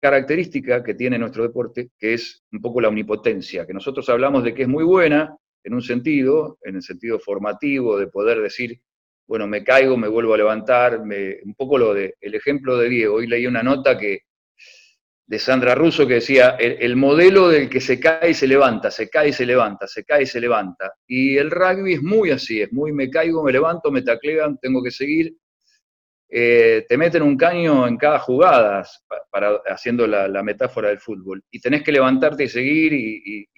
característica 0.00 0.82
que 0.82 0.94
tiene 0.94 1.18
nuestro 1.18 1.42
deporte, 1.42 1.90
que 1.98 2.14
es 2.14 2.44
un 2.52 2.60
poco 2.60 2.80
la 2.80 2.88
omnipotencia, 2.88 3.66
que 3.66 3.74
nosotros 3.74 4.08
hablamos 4.08 4.44
de 4.44 4.54
que 4.54 4.62
es 4.62 4.68
muy 4.68 4.84
buena 4.84 5.36
en 5.64 5.74
un 5.74 5.82
sentido, 5.82 6.58
en 6.62 6.76
el 6.76 6.82
sentido 6.82 7.18
formativo, 7.18 7.98
de 7.98 8.08
poder 8.08 8.40
decir, 8.40 8.80
bueno, 9.26 9.46
me 9.46 9.64
caigo, 9.64 9.96
me 9.96 10.08
vuelvo 10.08 10.34
a 10.34 10.36
levantar, 10.36 11.00
un 11.00 11.54
poco 11.56 11.78
lo 11.78 11.94
de, 11.94 12.16
el 12.20 12.34
ejemplo 12.34 12.76
de 12.76 12.88
Diego. 12.90 13.14
Hoy 13.14 13.26
leí 13.26 13.46
una 13.46 13.62
nota 13.62 13.98
que 13.98 14.20
de 15.26 15.38
Sandra 15.38 15.74
Russo 15.74 16.06
que 16.06 16.14
decía, 16.14 16.56
el, 16.58 16.76
el, 16.80 16.96
modelo 16.96 17.48
del 17.48 17.70
que 17.70 17.80
se 17.80 17.98
cae 17.98 18.30
y 18.30 18.34
se 18.34 18.46
levanta, 18.46 18.90
se 18.90 19.08
cae 19.08 19.30
y 19.30 19.32
se 19.32 19.46
levanta, 19.46 19.86
se 19.86 20.04
cae 20.04 20.24
y 20.24 20.26
se 20.26 20.40
levanta. 20.40 20.92
Y 21.06 21.36
el 21.38 21.50
rugby 21.50 21.94
es 21.94 22.02
muy 22.02 22.30
así, 22.30 22.60
es 22.60 22.72
muy 22.72 22.92
me 22.92 23.08
caigo, 23.08 23.42
me 23.42 23.52
levanto, 23.52 23.90
me 23.90 24.02
taclean, 24.02 24.58
tengo 24.58 24.82
que 24.82 24.90
seguir, 24.90 25.34
eh, 26.28 26.84
te 26.88 26.98
meten 26.98 27.22
un 27.22 27.36
caño 27.36 27.86
en 27.86 27.96
cada 27.96 28.18
jugada, 28.18 28.84
para, 29.30 29.60
haciendo 29.66 30.06
la, 30.06 30.42
metáfora 30.42 30.88
del 30.88 30.98
fútbol, 30.98 31.42
y 31.50 31.60
tenés 31.60 31.82
que 31.82 31.92
levantarte 31.92 32.44
y 32.44 32.48
seguir, 32.48 32.92
y, 32.92 33.48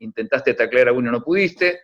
intentaste 0.00 0.54
taclear 0.54 0.88
a 0.88 0.92
uno 0.92 1.10
no 1.10 1.22
pudiste. 1.22 1.80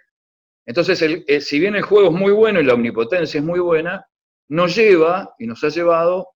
Entonces, 0.67 1.03
eh, 1.03 1.41
si 1.41 1.59
bien 1.59 1.77
el 1.77 1.83
juego 1.83 2.09
es 2.09 2.15
muy 2.15 2.33
bueno 2.33 2.61
y 2.61 2.65
la 2.65 2.75
omnipotencia 2.75 3.39
es 3.39 3.45
muy 3.45 3.61
buena, 3.61 4.07
nos 4.49 4.75
lleva 4.75 5.35
y 5.39 5.47
nos 5.47 5.63
ha 5.65 5.69
llevado 5.69 6.34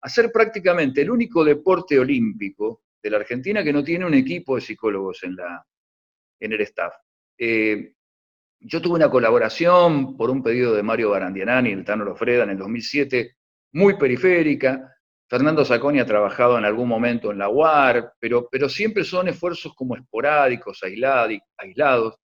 a 0.00 0.08
ser 0.08 0.30
prácticamente 0.30 1.02
el 1.02 1.10
único 1.10 1.44
deporte 1.44 1.98
olímpico 1.98 2.82
de 3.02 3.10
la 3.10 3.18
Argentina 3.18 3.62
que 3.62 3.72
no 3.72 3.84
tiene 3.84 4.04
un 4.04 4.14
equipo 4.14 4.56
de 4.56 4.60
psicólogos 4.60 5.22
en, 5.22 6.52
el 6.52 6.60
staff. 6.62 6.94
Eh, 7.38 7.92
yo 8.60 8.80
tuve 8.80 8.94
una 8.94 9.10
colaboración 9.10 10.16
por 10.16 10.30
un 10.30 10.42
pedido 10.42 10.74
de 10.74 10.82
Mario 10.82 11.10
Barandianani 11.10 11.70
y 11.70 11.72
el 11.72 11.84
Tano 11.84 12.04
Lofreda 12.04 12.44
en 12.44 12.50
el 12.50 12.58
2007, 12.58 13.36
muy 13.72 13.96
periférica. 13.96 14.92
Fernando 15.28 15.64
Saconi 15.64 15.98
ha 15.98 16.06
trabajado 16.06 16.56
en 16.56 16.64
algún 16.64 16.88
momento 16.88 17.30
en 17.30 17.38
la 17.38 17.48
UAR, 17.48 18.14
pero, 18.18 18.48
pero 18.50 18.68
siempre 18.68 19.04
son 19.04 19.28
esfuerzos 19.28 19.74
como 19.74 19.96
esporádicos, 19.96 20.80
aislados. 20.82 22.14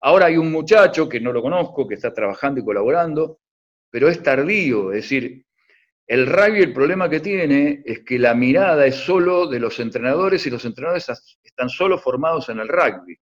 Ahora 0.00 0.26
hay 0.26 0.36
un 0.36 0.52
muchacho 0.52 1.08
que 1.08 1.20
no 1.20 1.32
lo 1.32 1.42
conozco, 1.42 1.86
que 1.86 1.94
está 1.94 2.12
trabajando 2.12 2.60
y 2.60 2.64
colaborando, 2.64 3.38
pero 3.90 4.08
es 4.08 4.22
tardío, 4.22 4.92
es 4.92 5.02
decir, 5.02 5.43
el 6.06 6.26
rugby 6.26 6.60
el 6.60 6.72
problema 6.72 7.08
que 7.08 7.20
tiene 7.20 7.82
es 7.84 8.00
que 8.00 8.18
la 8.18 8.34
mirada 8.34 8.86
es 8.86 8.96
solo 8.96 9.46
de 9.46 9.58
los 9.58 9.80
entrenadores 9.80 10.46
y 10.46 10.50
los 10.50 10.64
entrenadores 10.64 11.08
están 11.42 11.68
solo 11.68 11.98
formados 11.98 12.48
en 12.50 12.58
el 12.58 12.68
rugby. 12.68 13.16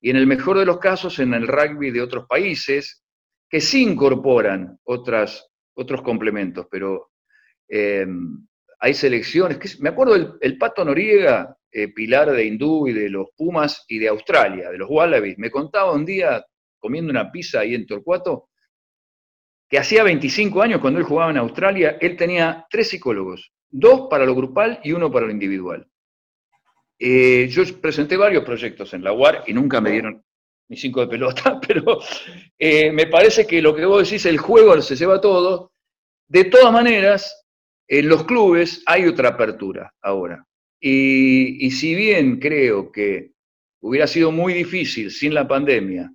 Y 0.00 0.10
en 0.10 0.16
el 0.16 0.26
mejor 0.26 0.58
de 0.58 0.64
los 0.64 0.78
casos 0.78 1.18
en 1.18 1.34
el 1.34 1.46
rugby 1.46 1.90
de 1.90 2.00
otros 2.00 2.26
países, 2.26 3.04
que 3.48 3.60
sí 3.60 3.82
incorporan 3.82 4.78
otras, 4.84 5.48
otros 5.74 6.02
complementos, 6.02 6.66
pero 6.70 7.10
em, 7.68 8.46
hay 8.78 8.94
selecciones, 8.94 9.58
que, 9.58 9.68
me 9.80 9.90
acuerdo 9.90 10.38
el, 10.40 10.58
Pato 10.58 10.84
Noriega, 10.84 11.56
eh, 11.70 11.88
pilar 11.88 12.30
de 12.30 12.44
Hindú 12.44 12.88
y 12.88 12.92
de 12.92 13.10
los 13.10 13.28
Pumas 13.36 13.84
y 13.88 13.98
de 13.98 14.08
Australia, 14.08 14.70
de 14.70 14.78
los 14.78 14.88
Wallabies, 14.88 15.38
me 15.38 15.50
contaba 15.50 15.92
un 15.92 16.06
día 16.06 16.44
comiendo 16.78 17.10
una 17.10 17.30
pizza 17.30 17.60
ahí 17.60 17.74
en 17.74 17.86
Torcuato, 17.86 18.47
que 19.68 19.78
hacía 19.78 20.02
25 20.02 20.62
años 20.62 20.80
cuando 20.80 20.98
él 20.98 21.04
jugaba 21.04 21.30
en 21.30 21.36
Australia, 21.36 21.98
él 22.00 22.16
tenía 22.16 22.66
tres 22.70 22.88
psicólogos, 22.88 23.52
dos 23.68 24.08
para 24.08 24.24
lo 24.24 24.34
grupal 24.34 24.80
y 24.82 24.92
uno 24.92 25.12
para 25.12 25.26
lo 25.26 25.32
individual. 25.32 25.86
Eh, 26.98 27.48
yo 27.50 27.62
presenté 27.80 28.16
varios 28.16 28.44
proyectos 28.44 28.92
en 28.94 29.04
la 29.04 29.12
UAR 29.12 29.44
y 29.46 29.52
nunca 29.52 29.80
me 29.80 29.92
dieron 29.92 30.24
ni 30.68 30.76
cinco 30.76 31.00
de 31.00 31.06
pelota, 31.06 31.60
pero 31.66 32.00
eh, 32.58 32.90
me 32.92 33.06
parece 33.06 33.46
que 33.46 33.62
lo 33.62 33.74
que 33.74 33.84
vos 33.84 34.04
decís, 34.04 34.24
el 34.26 34.38
juego 34.38 34.80
se 34.80 34.96
lleva 34.96 35.20
todo. 35.20 35.72
De 36.26 36.44
todas 36.44 36.72
maneras, 36.72 37.46
en 37.86 38.08
los 38.08 38.24
clubes 38.24 38.82
hay 38.86 39.06
otra 39.06 39.30
apertura 39.30 39.92
ahora. 40.02 40.44
Y, 40.80 41.66
y 41.66 41.70
si 41.70 41.94
bien 41.94 42.38
creo 42.38 42.90
que 42.90 43.32
hubiera 43.80 44.06
sido 44.06 44.32
muy 44.32 44.52
difícil 44.54 45.10
sin 45.10 45.34
la 45.34 45.46
pandemia 45.46 46.12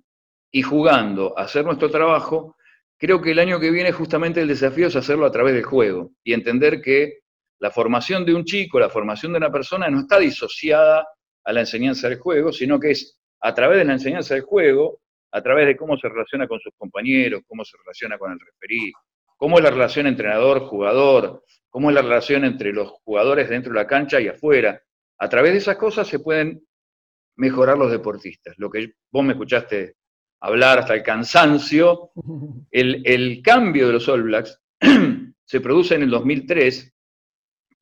y 0.50 0.62
jugando 0.62 1.36
hacer 1.38 1.64
nuestro 1.64 1.90
trabajo, 1.90 2.56
creo 2.98 3.20
que 3.20 3.32
el 3.32 3.38
año 3.38 3.60
que 3.60 3.70
viene 3.70 3.92
justamente 3.92 4.40
el 4.40 4.48
desafío 4.48 4.88
es 4.88 4.96
hacerlo 4.96 5.26
a 5.26 5.32
través 5.32 5.54
del 5.54 5.64
juego 5.64 6.12
y 6.22 6.32
entender 6.32 6.80
que 6.80 7.20
la 7.58 7.70
formación 7.70 8.24
de 8.24 8.34
un 8.34 8.44
chico, 8.44 8.78
la 8.78 8.90
formación 8.90 9.32
de 9.32 9.38
una 9.38 9.50
persona 9.50 9.88
no 9.88 10.00
está 10.00 10.18
disociada 10.18 11.06
a 11.44 11.52
la 11.52 11.60
enseñanza 11.60 12.08
del 12.08 12.18
juego, 12.18 12.52
sino 12.52 12.78
que 12.80 12.90
es 12.92 13.18
a 13.40 13.54
través 13.54 13.78
de 13.78 13.84
la 13.84 13.92
enseñanza 13.92 14.34
del 14.34 14.42
juego, 14.42 15.00
a 15.32 15.42
través 15.42 15.66
de 15.66 15.76
cómo 15.76 15.96
se 15.96 16.08
relaciona 16.08 16.46
con 16.46 16.60
sus 16.60 16.72
compañeros, 16.76 17.42
cómo 17.46 17.64
se 17.64 17.76
relaciona 17.78 18.18
con 18.18 18.32
el 18.32 18.38
referí, 18.38 18.92
cómo 19.36 19.58
es 19.58 19.64
la 19.64 19.70
relación 19.70 20.06
entrenador-jugador, 20.06 21.42
cómo 21.68 21.90
es 21.90 21.94
la 21.94 22.02
relación 22.02 22.44
entre 22.44 22.72
los 22.72 22.90
jugadores 23.04 23.48
dentro 23.48 23.72
de 23.72 23.80
la 23.80 23.86
cancha 23.86 24.20
y 24.20 24.28
afuera. 24.28 24.80
A 25.18 25.28
través 25.28 25.52
de 25.52 25.58
esas 25.58 25.76
cosas 25.76 26.06
se 26.06 26.20
pueden 26.20 26.64
mejorar 27.36 27.76
los 27.76 27.90
deportistas. 27.90 28.54
Lo 28.58 28.70
que 28.70 28.92
vos 29.10 29.24
me 29.24 29.32
escuchaste 29.32 29.96
hablar 30.46 30.80
hasta 30.80 30.94
el 30.94 31.02
cansancio, 31.02 32.10
el, 32.70 33.40
cambio 33.42 33.86
de 33.86 33.92
los 33.94 34.08
All 34.08 34.24
Blacks 34.24 34.60
se 35.44 35.60
produce 35.60 35.94
en 35.94 36.02
el 36.02 36.10
2003 36.10 36.94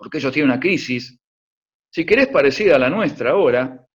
porque 0.03 0.19
ellos 0.19 0.33
tienen 0.33 0.51
una 0.51 0.61
crisis, 0.61 1.17
si 1.89 2.05
querés 2.05 2.27
parecida 2.29 2.77
a 2.77 2.79
la 2.79 2.91
nuestra 2.91 3.31
ahora, 3.31 3.87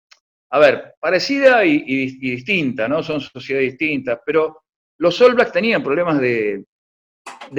a 0.50 0.58
ver, 0.58 0.94
parecida 1.00 1.64
y, 1.64 2.18
distinta, 2.18 2.88
¿no? 2.88 3.02
Son 3.02 3.20
sociedades 3.20 3.72
distintas, 3.72 4.20
pero 4.24 4.62
los 4.98 5.20
All 5.20 5.34
Blacks 5.34 5.52
tenían 5.52 5.82
problemas 5.82 6.20
de, 6.20 6.64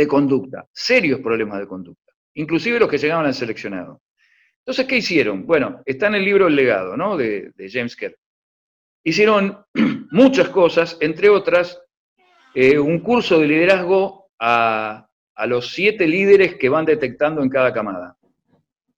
conducta, 0.07 0.65
serios 0.71 1.19
problemas 1.19 1.59
de 1.59 1.67
conducta, 1.67 2.13
inclusive 2.35 2.79
los 2.79 2.89
que 2.89 2.97
llegaban 2.97 3.25
al 3.25 3.33
seleccionado. 3.33 4.01
Entonces, 4.59 4.85
¿qué 4.85 4.97
hicieron? 4.97 5.45
Bueno, 5.45 5.81
está 5.85 6.07
en 6.07 6.15
el 6.15 6.25
libro 6.25 6.47
El 6.47 6.55
legado, 6.55 6.95
¿no? 6.95 7.17
De, 7.17 7.51
James 7.69 7.95
Kerr. 7.95 8.17
Hicieron 9.07 9.57
muchas 10.11 10.49
cosas, 10.49 10.97
entre 10.99 11.29
otras, 11.29 11.81
eh, 12.53 12.77
un 12.77 12.99
curso 12.99 13.39
de 13.39 13.47
liderazgo 13.47 14.31
a, 14.37 15.07
a 15.33 15.47
los 15.47 15.71
siete 15.71 16.05
líderes 16.05 16.55
que 16.55 16.67
van 16.67 16.83
detectando 16.83 17.41
en 17.41 17.47
cada 17.47 17.71
camada. 17.71 18.17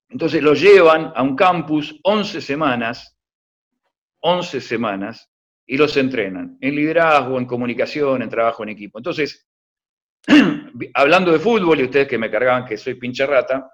Entonces 0.09 0.41
lo 0.41 0.55
llevan 0.55 1.13
a 1.15 1.21
un 1.21 1.35
campus 1.35 1.99
11 2.01 2.41
semanas, 2.41 3.15
11 4.21 4.59
semanas, 4.61 5.29
y 5.67 5.77
los 5.77 5.95
entrenan 5.95 6.57
en 6.59 6.75
liderazgo, 6.75 7.37
en 7.37 7.45
comunicación, 7.45 8.23
en 8.23 8.29
trabajo 8.29 8.63
en 8.63 8.69
equipo. 8.69 8.97
Entonces, 8.97 9.47
hablando 10.95 11.31
de 11.31 11.37
fútbol, 11.37 11.81
y 11.81 11.83
ustedes 11.83 12.07
que 12.07 12.17
me 12.17 12.31
cargaban 12.31 12.65
que 12.65 12.77
soy 12.77 12.95
pinche 12.95 13.27
rata, 13.27 13.71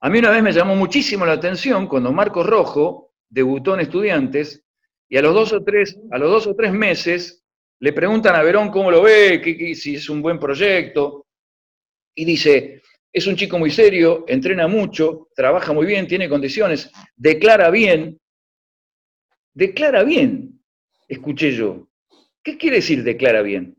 a 0.00 0.08
mí 0.08 0.20
una 0.20 0.30
vez 0.30 0.42
me 0.42 0.52
llamó 0.52 0.74
muchísimo 0.74 1.26
la 1.26 1.32
atención 1.32 1.86
cuando 1.86 2.14
Marcos 2.14 2.46
Rojo 2.46 3.12
debutó 3.28 3.74
en 3.74 3.80
Estudiantes 3.80 4.65
y 5.08 5.16
a 5.16 5.22
los 5.22 5.34
dos 5.34 5.52
o 5.52 5.62
tres, 5.62 5.98
a 6.10 6.18
los 6.18 6.30
dos 6.30 6.46
o 6.46 6.54
tres 6.54 6.72
meses 6.72 7.44
le 7.80 7.92
preguntan 7.92 8.34
a 8.34 8.42
Verón 8.42 8.70
cómo 8.70 8.90
lo 8.90 9.02
ve, 9.02 9.74
si 9.74 9.96
es 9.96 10.08
un 10.08 10.22
buen 10.22 10.38
proyecto, 10.38 11.26
y 12.14 12.24
dice, 12.24 12.82
es 13.12 13.26
un 13.26 13.36
chico 13.36 13.58
muy 13.58 13.70
serio, 13.70 14.24
entrena 14.26 14.66
mucho, 14.66 15.28
trabaja 15.34 15.72
muy 15.72 15.86
bien, 15.86 16.06
tiene 16.06 16.28
condiciones, 16.28 16.90
declara 17.14 17.70
bien. 17.70 18.18
Declara 19.52 20.02
bien, 20.02 20.62
escuché 21.08 21.52
yo. 21.52 21.88
¿Qué 22.42 22.56
quiere 22.56 22.76
decir 22.76 23.02
declara 23.02 23.42
bien? 23.42 23.76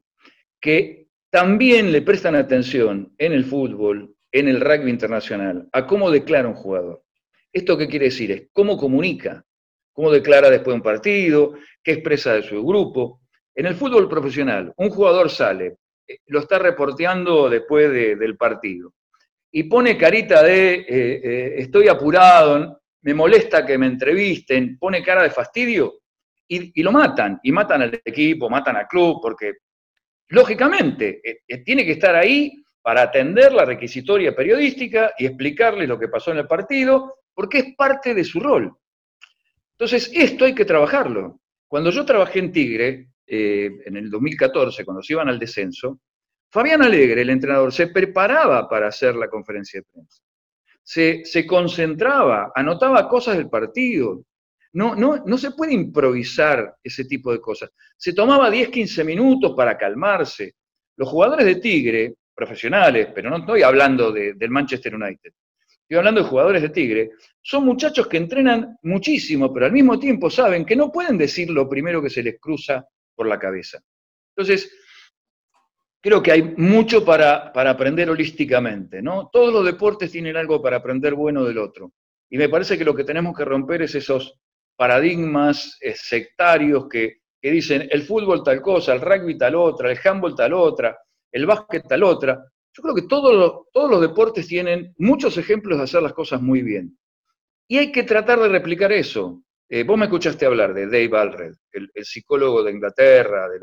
Que 0.59 1.07
también 1.29 1.91
le 1.91 2.01
prestan 2.01 2.35
atención 2.35 3.13
en 3.17 3.33
el 3.33 3.45
fútbol, 3.45 4.15
en 4.31 4.47
el 4.47 4.61
rugby 4.61 4.89
internacional, 4.89 5.67
a 5.71 5.85
cómo 5.87 6.11
declara 6.11 6.47
un 6.47 6.55
jugador. 6.55 7.03
¿Esto 7.51 7.77
qué 7.77 7.87
quiere 7.87 8.05
decir? 8.05 8.31
Es 8.31 8.49
cómo 8.53 8.77
comunica, 8.77 9.45
cómo 9.97 10.11
declara 10.11 10.51
después 10.51 10.67
de 10.67 10.75
un 10.75 10.83
partido, 10.83 11.53
qué 11.83 11.93
expresa 11.93 12.35
de 12.35 12.43
su 12.43 12.63
grupo. 12.63 13.21
En 13.55 13.65
el 13.65 13.73
fútbol 13.73 14.07
profesional, 14.07 14.71
un 14.77 14.91
jugador 14.91 15.27
sale, 15.27 15.77
eh, 16.07 16.19
lo 16.27 16.41
está 16.41 16.59
reporteando 16.59 17.49
después 17.49 17.91
del 17.91 18.37
partido 18.37 18.93
y 19.51 19.63
pone 19.63 19.97
carita 19.97 20.43
de 20.43 20.75
eh, 20.75 20.85
eh, 20.87 21.53
estoy 21.57 21.87
apurado, 21.87 22.79
me 23.01 23.15
molesta 23.15 23.65
que 23.65 23.75
me 23.79 23.87
entrevisten, 23.87 24.77
pone 24.77 25.01
cara 25.01 25.23
de 25.23 25.31
fastidio 25.31 26.01
y, 26.47 26.83
lo 26.83 26.91
matan, 26.91 27.39
y 27.41 27.51
matan 27.51 27.81
al 27.81 27.99
equipo, 28.05 28.51
matan 28.51 28.75
al 28.75 28.87
club, 28.87 29.19
porque 29.19 29.53
lógicamente, 30.29 31.21
tiene 31.65 31.83
que 31.83 31.93
estar 31.93 32.15
ahí 32.15 32.63
para 32.83 33.01
atender 33.01 33.51
la 33.51 33.65
requisitoria 33.65 34.35
periodística 34.35 35.13
y 35.17 35.25
explicarle 35.25 35.87
lo 35.87 35.97
que 35.97 36.07
pasó 36.07 36.31
en 36.31 36.37
el 36.37 36.47
partido, 36.47 37.15
porque 37.33 37.57
es 37.57 37.75
parte 37.75 38.13
de 38.13 38.23
su 38.23 38.39
rol. 38.39 38.77
Entonces, 39.79 40.11
esto 40.13 40.45
hay 40.45 40.55
que 40.55 40.65
trabajarlo. 40.65 41.39
Cuando 41.67 41.91
yo 41.91 42.03
trabajé 42.05 42.39
en 42.39 42.51
Tigre, 42.51 43.09
en 43.27 43.95
el 43.95 44.09
2014, 44.09 44.83
cuando 44.83 45.03
se 45.03 45.13
iban 45.13 45.29
al 45.29 45.37
descenso, 45.37 45.99
Fabián 46.49 46.81
Alegre, 46.81 47.21
el 47.21 47.29
entrenador, 47.29 47.71
se 47.73 47.87
preparaba 47.87 48.67
para 48.67 48.87
hacer 48.87 49.15
la 49.15 49.29
conferencia 49.29 49.79
de 49.79 49.85
prensa. 49.91 50.21
Se, 50.81 51.25
se 51.25 51.45
concentraba, 51.45 52.51
anotaba 52.55 53.07
cosas 53.09 53.37
del 53.37 53.49
partido, 53.49 54.23
no, 54.73 54.95
no, 54.95 55.23
no 55.25 55.37
se 55.37 55.51
puede 55.51 55.73
improvisar 55.73 56.75
ese 56.83 57.05
tipo 57.05 57.31
de 57.31 57.41
cosas. 57.41 57.71
Se 57.97 58.13
tomaba 58.13 58.49
10, 58.49 58.69
15 58.69 59.03
minutos 59.03 59.53
para 59.55 59.77
calmarse. 59.77 60.55
Los 60.95 61.09
jugadores 61.09 61.45
de 61.45 61.55
Tigre, 61.55 62.15
profesionales, 62.33 63.09
pero 63.13 63.29
no 63.29 63.37
estoy 63.37 63.63
hablando 63.63 64.11
del 64.11 64.49
Manchester 64.49 64.95
United, 64.95 65.31
estoy 65.87 65.99
hablando 65.99 66.21
de 66.21 66.27
jugadores 66.27 66.61
de 66.61 66.69
Tigre, 66.69 67.11
son 67.41 67.63
muchachos 67.63 68.07
que 68.07 68.17
entrenan 68.17 68.77
muchísimo, 68.81 69.53
pero 69.53 69.67
al 69.67 69.71
mismo 69.71 69.97
tiempo 69.97 70.29
saben 70.29 70.65
que 70.65 70.75
no 70.75 70.91
pueden 70.91 71.17
decir 71.17 71.49
lo 71.49 71.69
primero 71.69 72.01
que 72.01 72.09
se 72.09 72.21
les 72.21 72.37
cruza 72.41 72.85
por 73.15 73.25
la 73.25 73.39
cabeza. 73.39 73.79
Entonces, 74.35 74.69
creo 76.01 76.21
que 76.21 76.33
hay 76.33 76.43
mucho 76.57 77.05
para, 77.05 77.53
para 77.53 77.69
aprender 77.69 78.09
holísticamente, 78.09 79.01
¿no? 79.01 79.29
Todos 79.31 79.53
los 79.53 79.65
deportes 79.65 80.11
tienen 80.11 80.35
algo 80.35 80.61
para 80.61 80.77
aprender 80.77 81.13
bueno 81.13 81.45
del 81.45 81.57
otro. 81.57 81.93
Y 82.29 82.37
me 82.37 82.49
parece 82.49 82.77
que 82.77 82.83
lo 82.83 82.93
que 82.93 83.05
tenemos 83.05 83.35
que 83.35 83.45
romper 83.45 83.83
es 83.83 83.95
esos 83.95 84.37
paradigmas 84.75 85.77
eh, 85.81 85.93
sectarios 85.95 86.87
que, 86.89 87.21
dicen 87.41 87.87
el 87.91 88.03
fútbol 88.03 88.43
tal 88.43 88.61
cosa, 88.61 88.91
el 88.91 88.99
rugby 88.99 89.37
tal 89.37 89.55
otra, 89.55 89.89
el 89.89 89.97
handball 90.03 90.35
tal 90.35 90.51
otra, 90.51 90.97
el 91.31 91.45
básquet 91.45 91.87
tal 91.87 92.03
otra. 92.03 92.43
Yo 92.77 92.83
creo 92.83 92.95
que 92.95 93.07
todos 93.07 93.89
los, 93.89 94.01
deportes 94.01 94.47
tienen 94.47 94.93
muchos 94.99 95.35
ejemplos 95.39 95.79
de 95.79 95.85
hacer 95.85 96.03
las 96.03 96.13
cosas 96.13 96.43
muy 96.43 96.61
bien. 96.61 96.95
Y 97.67 97.79
hay 97.79 97.91
que 97.91 98.03
tratar 98.03 98.39
de 98.39 98.49
replicar 98.49 98.91
eso. 98.91 99.41
Eh, 99.67 99.83
vos 99.83 99.97
me 99.97 100.05
escuchaste 100.05 100.45
hablar 100.45 100.75
de 100.75 100.85
Dave 100.85 101.09
Alred, 101.17 101.53
el, 101.71 101.89
psicólogo 102.05 102.61
de 102.61 102.73
Inglaterra, 102.73 103.49
de, 103.49 103.59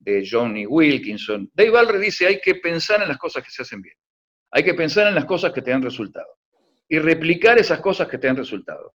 de 0.00 0.28
Johnny 0.28 0.66
Wilkinson. 0.66 1.48
Dave 1.54 1.78
Alred 1.78 2.00
dice 2.00 2.26
hay 2.26 2.40
que 2.40 2.56
pensar 2.56 3.00
en 3.02 3.08
las 3.08 3.18
cosas 3.18 3.44
que 3.44 3.50
se 3.50 3.62
hacen 3.62 3.80
bien. 3.80 3.96
Hay 4.50 4.64
que 4.64 4.74
pensar 4.74 5.06
en 5.06 5.14
las 5.14 5.26
cosas 5.26 5.52
que 5.52 5.62
te 5.62 5.70
dan 5.70 5.82
resultado. 5.82 6.26
Y 6.88 6.98
replicar 6.98 7.58
esas 7.58 7.80
cosas 7.80 8.08
que 8.08 8.18
te 8.18 8.26
dan 8.26 8.36
resultado. 8.36 8.94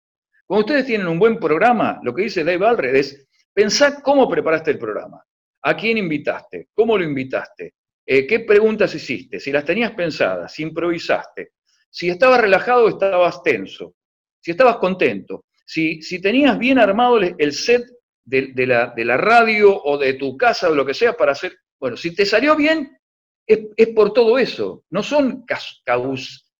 Cuando 0.47 0.65
ustedes 0.65 0.87
tienen 0.87 1.07
un 1.07 1.19
buen 1.19 1.37
programa, 1.37 1.99
lo 2.01 2.13
que 2.15 2.23
dice 2.23 2.43
Dave 2.43 2.65
Alred 2.65 2.95
es, 2.95 3.27
pensá 3.53 4.01
cómo 4.01 4.27
preparaste 4.27 4.71
el 4.71 4.79
programa, 4.79 5.23
a 5.61 5.77
quién 5.77 5.99
invitaste, 5.99 6.69
cómo 6.73 6.97
lo 6.97 7.03
invitaste, 7.03 7.75
eh, 8.09 8.25
qué 8.25 8.39
preguntas 8.39 8.95
hiciste, 8.95 9.37
si 9.37 9.51
las 9.51 9.65
tenías 9.65 9.91
pensadas, 9.91 10.53
si 10.53 10.63
improvisaste, 10.63 11.51
si 11.89 12.07
estabas 12.07 12.39
relajado 12.39 12.85
o 12.85 12.89
estabas 12.89 13.43
tenso, 13.43 13.95
si 14.39 14.51
estabas 14.51 14.77
contento, 14.77 15.43
si, 15.65 16.01
si 16.01 16.21
tenías 16.21 16.57
bien 16.57 16.79
armado 16.79 17.19
el 17.19 17.51
set 17.51 17.83
de, 18.23 18.53
la, 18.65 18.93
de, 18.95 19.03
la, 19.03 19.17
radio 19.17 19.75
o 19.83 19.97
de 19.97 20.13
tu 20.13 20.37
casa 20.37 20.69
o 20.69 20.75
lo 20.75 20.85
que 20.85 20.93
sea 20.93 21.17
para 21.17 21.33
hacer, 21.33 21.57
bueno, 21.77 21.97
si 21.97 22.15
te 22.15 22.25
salió 22.25 22.55
bien, 22.55 22.97
es, 23.45 23.87
por 23.93 24.13
todo 24.13 24.37
eso, 24.37 24.85
no 24.89 25.03
son 25.03 25.45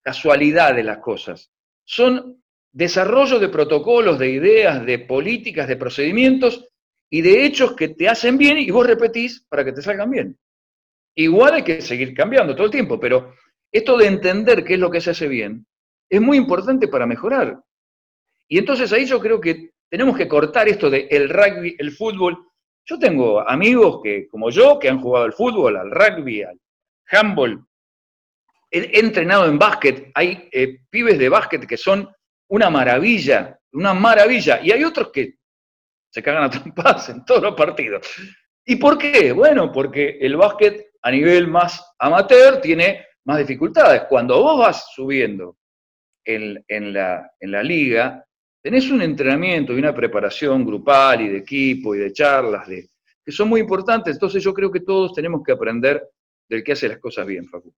casualidades 0.03 0.83
las 0.83 0.99
cosas, 0.99 1.49
son 1.85 2.43
desarrollo 2.73 3.39
de 3.39 3.47
protocolos, 3.47 4.19
de 4.19 4.31
ideas, 4.31 4.85
de 4.85 4.99
políticas, 4.99 5.67
de 5.69 5.77
procedimientos 5.77 6.67
y 7.09 7.21
de 7.21 7.45
hechos 7.45 7.73
que 7.73 7.89
te 7.89 8.09
hacen 8.09 8.37
bien 8.37 8.57
y 8.57 8.69
vos 8.69 8.85
repetís 8.85 9.45
para 9.49 9.63
que 9.63 9.71
te 9.71 9.81
salgan 9.81 10.11
bien. 10.11 10.37
Igual 11.19 11.55
hay 11.55 11.63
que 11.63 11.81
seguir 11.81 12.13
cambiando 12.13 12.55
todo 12.55 12.65
el 12.65 12.71
tiempo, 12.71 12.99
pero 12.99 13.33
esto 13.71 13.97
de 13.97 14.05
entender 14.05 14.63
qué 14.63 14.75
es 14.75 14.79
lo 14.79 14.91
que 14.91 15.01
se 15.01 15.09
hace 15.09 15.27
bien 15.27 15.65
es 16.07 16.21
muy 16.21 16.37
importante 16.37 16.87
para 16.87 17.07
mejorar. 17.07 17.59
Y 18.47 18.59
entonces 18.59 18.93
ahí 18.93 19.05
yo 19.05 19.19
creo 19.19 19.41
que 19.41 19.71
tenemos 19.89 20.15
que 20.15 20.27
cortar 20.27 20.67
esto 20.69 20.91
de 20.91 21.07
el 21.09 21.29
rugby, 21.29 21.75
el 21.79 21.91
fútbol. 21.91 22.37
Yo 22.85 22.99
tengo 22.99 23.47
amigos 23.49 23.99
que, 24.03 24.27
como 24.29 24.51
yo, 24.51 24.77
que 24.77 24.89
han 24.89 25.01
jugado 25.01 25.25
al 25.25 25.33
fútbol, 25.33 25.75
al 25.77 25.89
rugby, 25.89 26.43
al 26.43 26.59
handball. 27.09 27.65
He, 28.69 28.99
entrenado 28.99 29.47
en 29.47 29.57
básquet. 29.57 30.11
Hay 30.13 30.47
eh, 30.51 30.81
pibes 30.87 31.17
de 31.17 31.29
básquet 31.29 31.65
que 31.65 31.77
son 31.77 32.07
una 32.47 32.69
maravilla, 32.69 33.59
una 33.73 33.95
maravilla. 33.95 34.61
Y 34.61 34.71
hay 34.71 34.83
otros 34.83 35.11
que 35.11 35.33
se 36.11 36.21
cagan 36.21 36.43
a 36.43 36.49
trompadas 36.51 37.09
en 37.09 37.25
todos 37.25 37.41
los 37.41 37.55
partidos. 37.55 38.07
¿Y 38.63 38.75
por 38.75 38.99
qué? 38.99 39.31
Bueno, 39.31 39.71
porque 39.71 40.19
el 40.21 40.35
básquet 40.35 40.86
a 41.07 41.11
nivel 41.11 41.47
más 41.47 41.83
amateur 41.99 42.59
tiene 42.59 43.05
más 43.25 43.37
dificultades. 43.37 44.03
Cuando 44.09 44.41
vos 44.41 44.59
vas 44.59 44.91
subiendo 44.93 45.57
en, 46.25 46.93
la, 46.93 47.31
en 47.39 47.51
la 47.51 47.63
liga, 47.63 48.25
tenés 48.61 48.91
un 48.91 49.01
entrenamiento 49.01 49.73
y 49.73 49.79
una 49.79 49.95
preparación 49.95 50.65
grupal 50.65 51.21
y 51.21 51.29
de 51.29 51.37
equipo 51.37 51.95
y 51.95 51.99
de 51.99 52.11
charlas 52.11 52.67
de, 52.67 52.89
que 53.23 53.31
son 53.31 53.47
muy 53.47 53.61
importantes. 53.61 54.15
Entonces 54.15 54.43
yo 54.43 54.53
creo 54.53 54.69
que 54.69 54.81
todos 54.81 55.13
tenemos 55.13 55.41
que 55.45 55.53
aprender 55.53 56.09
del 56.49 56.63
que 56.63 56.73
hace 56.73 56.89
las 56.89 56.99
cosas 56.99 57.25
bien, 57.25 57.47
Facu 57.47 57.73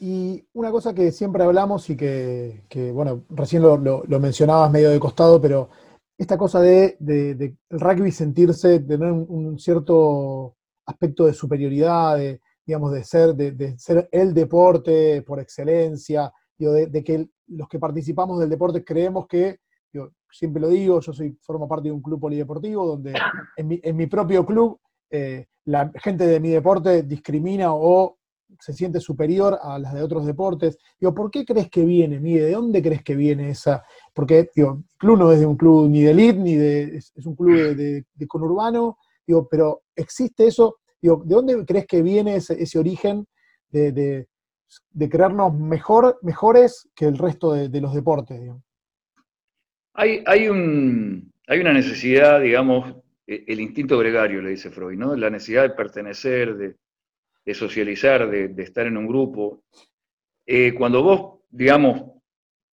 y 0.00 0.44
una 0.52 0.70
cosa 0.70 0.94
que 0.94 1.10
siempre 1.10 1.42
hablamos 1.42 1.90
y 1.90 1.96
que, 1.96 2.62
bueno, 2.92 3.24
recién 3.30 3.62
lo, 3.62 4.04
mencionabas 4.20 4.70
medio 4.70 4.90
de 4.90 5.00
costado, 5.00 5.40
pero 5.40 5.70
esta 6.16 6.38
cosa 6.38 6.60
de, 6.60 6.96
el 7.00 7.80
rugby 7.80 8.12
sentirse, 8.12 8.80
tener 8.80 9.10
un, 9.10 9.58
cierto 9.58 10.56
aspecto 10.90 11.26
de 11.26 11.32
superioridad, 11.32 12.16
de, 12.16 12.40
digamos, 12.66 12.92
de 12.92 13.04
ser, 13.04 13.34
de, 13.34 13.78
ser 13.78 14.08
el 14.12 14.34
deporte 14.34 15.22
por 15.22 15.40
excelencia, 15.40 16.32
de, 16.58 17.04
que 17.04 17.28
los 17.48 17.68
que 17.68 17.78
participamos 17.78 18.38
del 18.38 18.50
deporte 18.50 18.84
creemos 18.84 19.26
que, 19.26 19.60
yo 19.92 20.10
siempre 20.30 20.60
lo 20.60 20.68
digo, 20.68 21.00
yo 21.00 21.12
soy, 21.12 21.36
formo 21.40 21.68
parte 21.68 21.88
de 21.88 21.92
un 21.92 22.02
club 22.02 22.20
polideportivo 22.20 22.86
donde 22.86 23.14
en 23.56 23.96
mi, 23.96 24.06
propio 24.06 24.44
club 24.46 24.78
eh, 25.10 25.46
la 25.64 25.90
gente 25.96 26.26
de 26.26 26.38
mi 26.38 26.50
deporte 26.50 27.02
discrimina 27.02 27.74
o 27.74 28.18
se 28.58 28.72
siente 28.72 29.00
superior 29.00 29.58
a 29.62 29.78
las 29.78 29.94
de 29.94 30.02
otros 30.02 30.26
deportes. 30.26 30.78
Digo, 30.98 31.14
¿por 31.14 31.30
qué 31.30 31.44
crees 31.44 31.70
que 31.70 31.84
viene, 31.84 32.18
Miguel? 32.18 32.46
¿De 32.46 32.52
dónde 32.52 32.82
crees 32.82 33.02
que 33.02 33.14
viene 33.14 33.50
esa? 33.50 33.84
Porque, 34.12 34.50
digo, 34.54 34.82
el 34.82 34.98
club 34.98 35.18
no 35.18 35.32
es 35.32 35.40
de 35.40 35.46
un 35.46 35.56
club 35.56 35.88
ni 35.88 36.02
de 36.02 36.10
elite, 36.10 36.38
ni 36.38 36.56
de, 36.56 36.96
es, 36.96 37.12
un 37.24 37.36
club 37.36 37.76
de, 37.76 38.04
conurbano, 38.26 38.98
digo, 39.26 39.46
pero 39.48 39.82
existe 39.94 40.46
eso, 40.46 40.78
¿de 41.00 41.16
dónde 41.24 41.64
crees 41.64 41.86
que 41.86 42.02
viene 42.02 42.36
ese, 42.36 42.78
origen 42.78 43.26
de, 43.70 44.26
creernos 45.10 45.54
mejor, 45.54 46.18
mejores 46.22 46.88
que 46.94 47.06
el 47.06 47.18
resto 47.18 47.52
de, 47.52 47.80
los 47.80 47.94
deportes? 47.94 48.40
Hay, 49.94 50.22
hay, 50.26 50.48
un, 50.48 51.32
hay 51.46 51.60
una 51.60 51.72
necesidad, 51.72 52.40
digamos, 52.40 52.96
e, 53.26 53.44
el 53.46 53.60
instinto 53.60 53.98
gregario, 53.98 54.40
le 54.40 54.50
dice 54.50 54.70
Freud, 54.70 54.98
¿no? 54.98 55.16
La 55.16 55.30
necesidad 55.30 55.62
de 55.62 55.70
pertenecer, 55.70 56.56
de, 56.56 56.76
de 57.44 57.54
socializar, 57.54 58.30
de, 58.30 58.62
estar 58.62 58.86
en 58.86 58.96
un 58.96 59.06
grupo. 59.06 59.64
Eh, 60.46 60.74
cuando 60.74 61.02
vos, 61.02 61.40
digamos, 61.50 62.20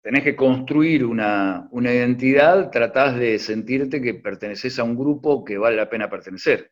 tenés 0.02 0.24
que 0.24 0.36
construir 0.36 1.06
una, 1.06 1.70
identidad, 1.72 2.70
tratás 2.72 3.18
de 3.18 3.40
sentirte 3.40 4.02
que 4.02 4.14
perteneces 4.14 4.80
a 4.80 4.84
un 4.84 4.96
grupo 4.96 5.44
que 5.44 5.58
vale 5.58 5.76
la 5.76 5.90
pena 5.90 6.10
pertenecer. 6.10 6.72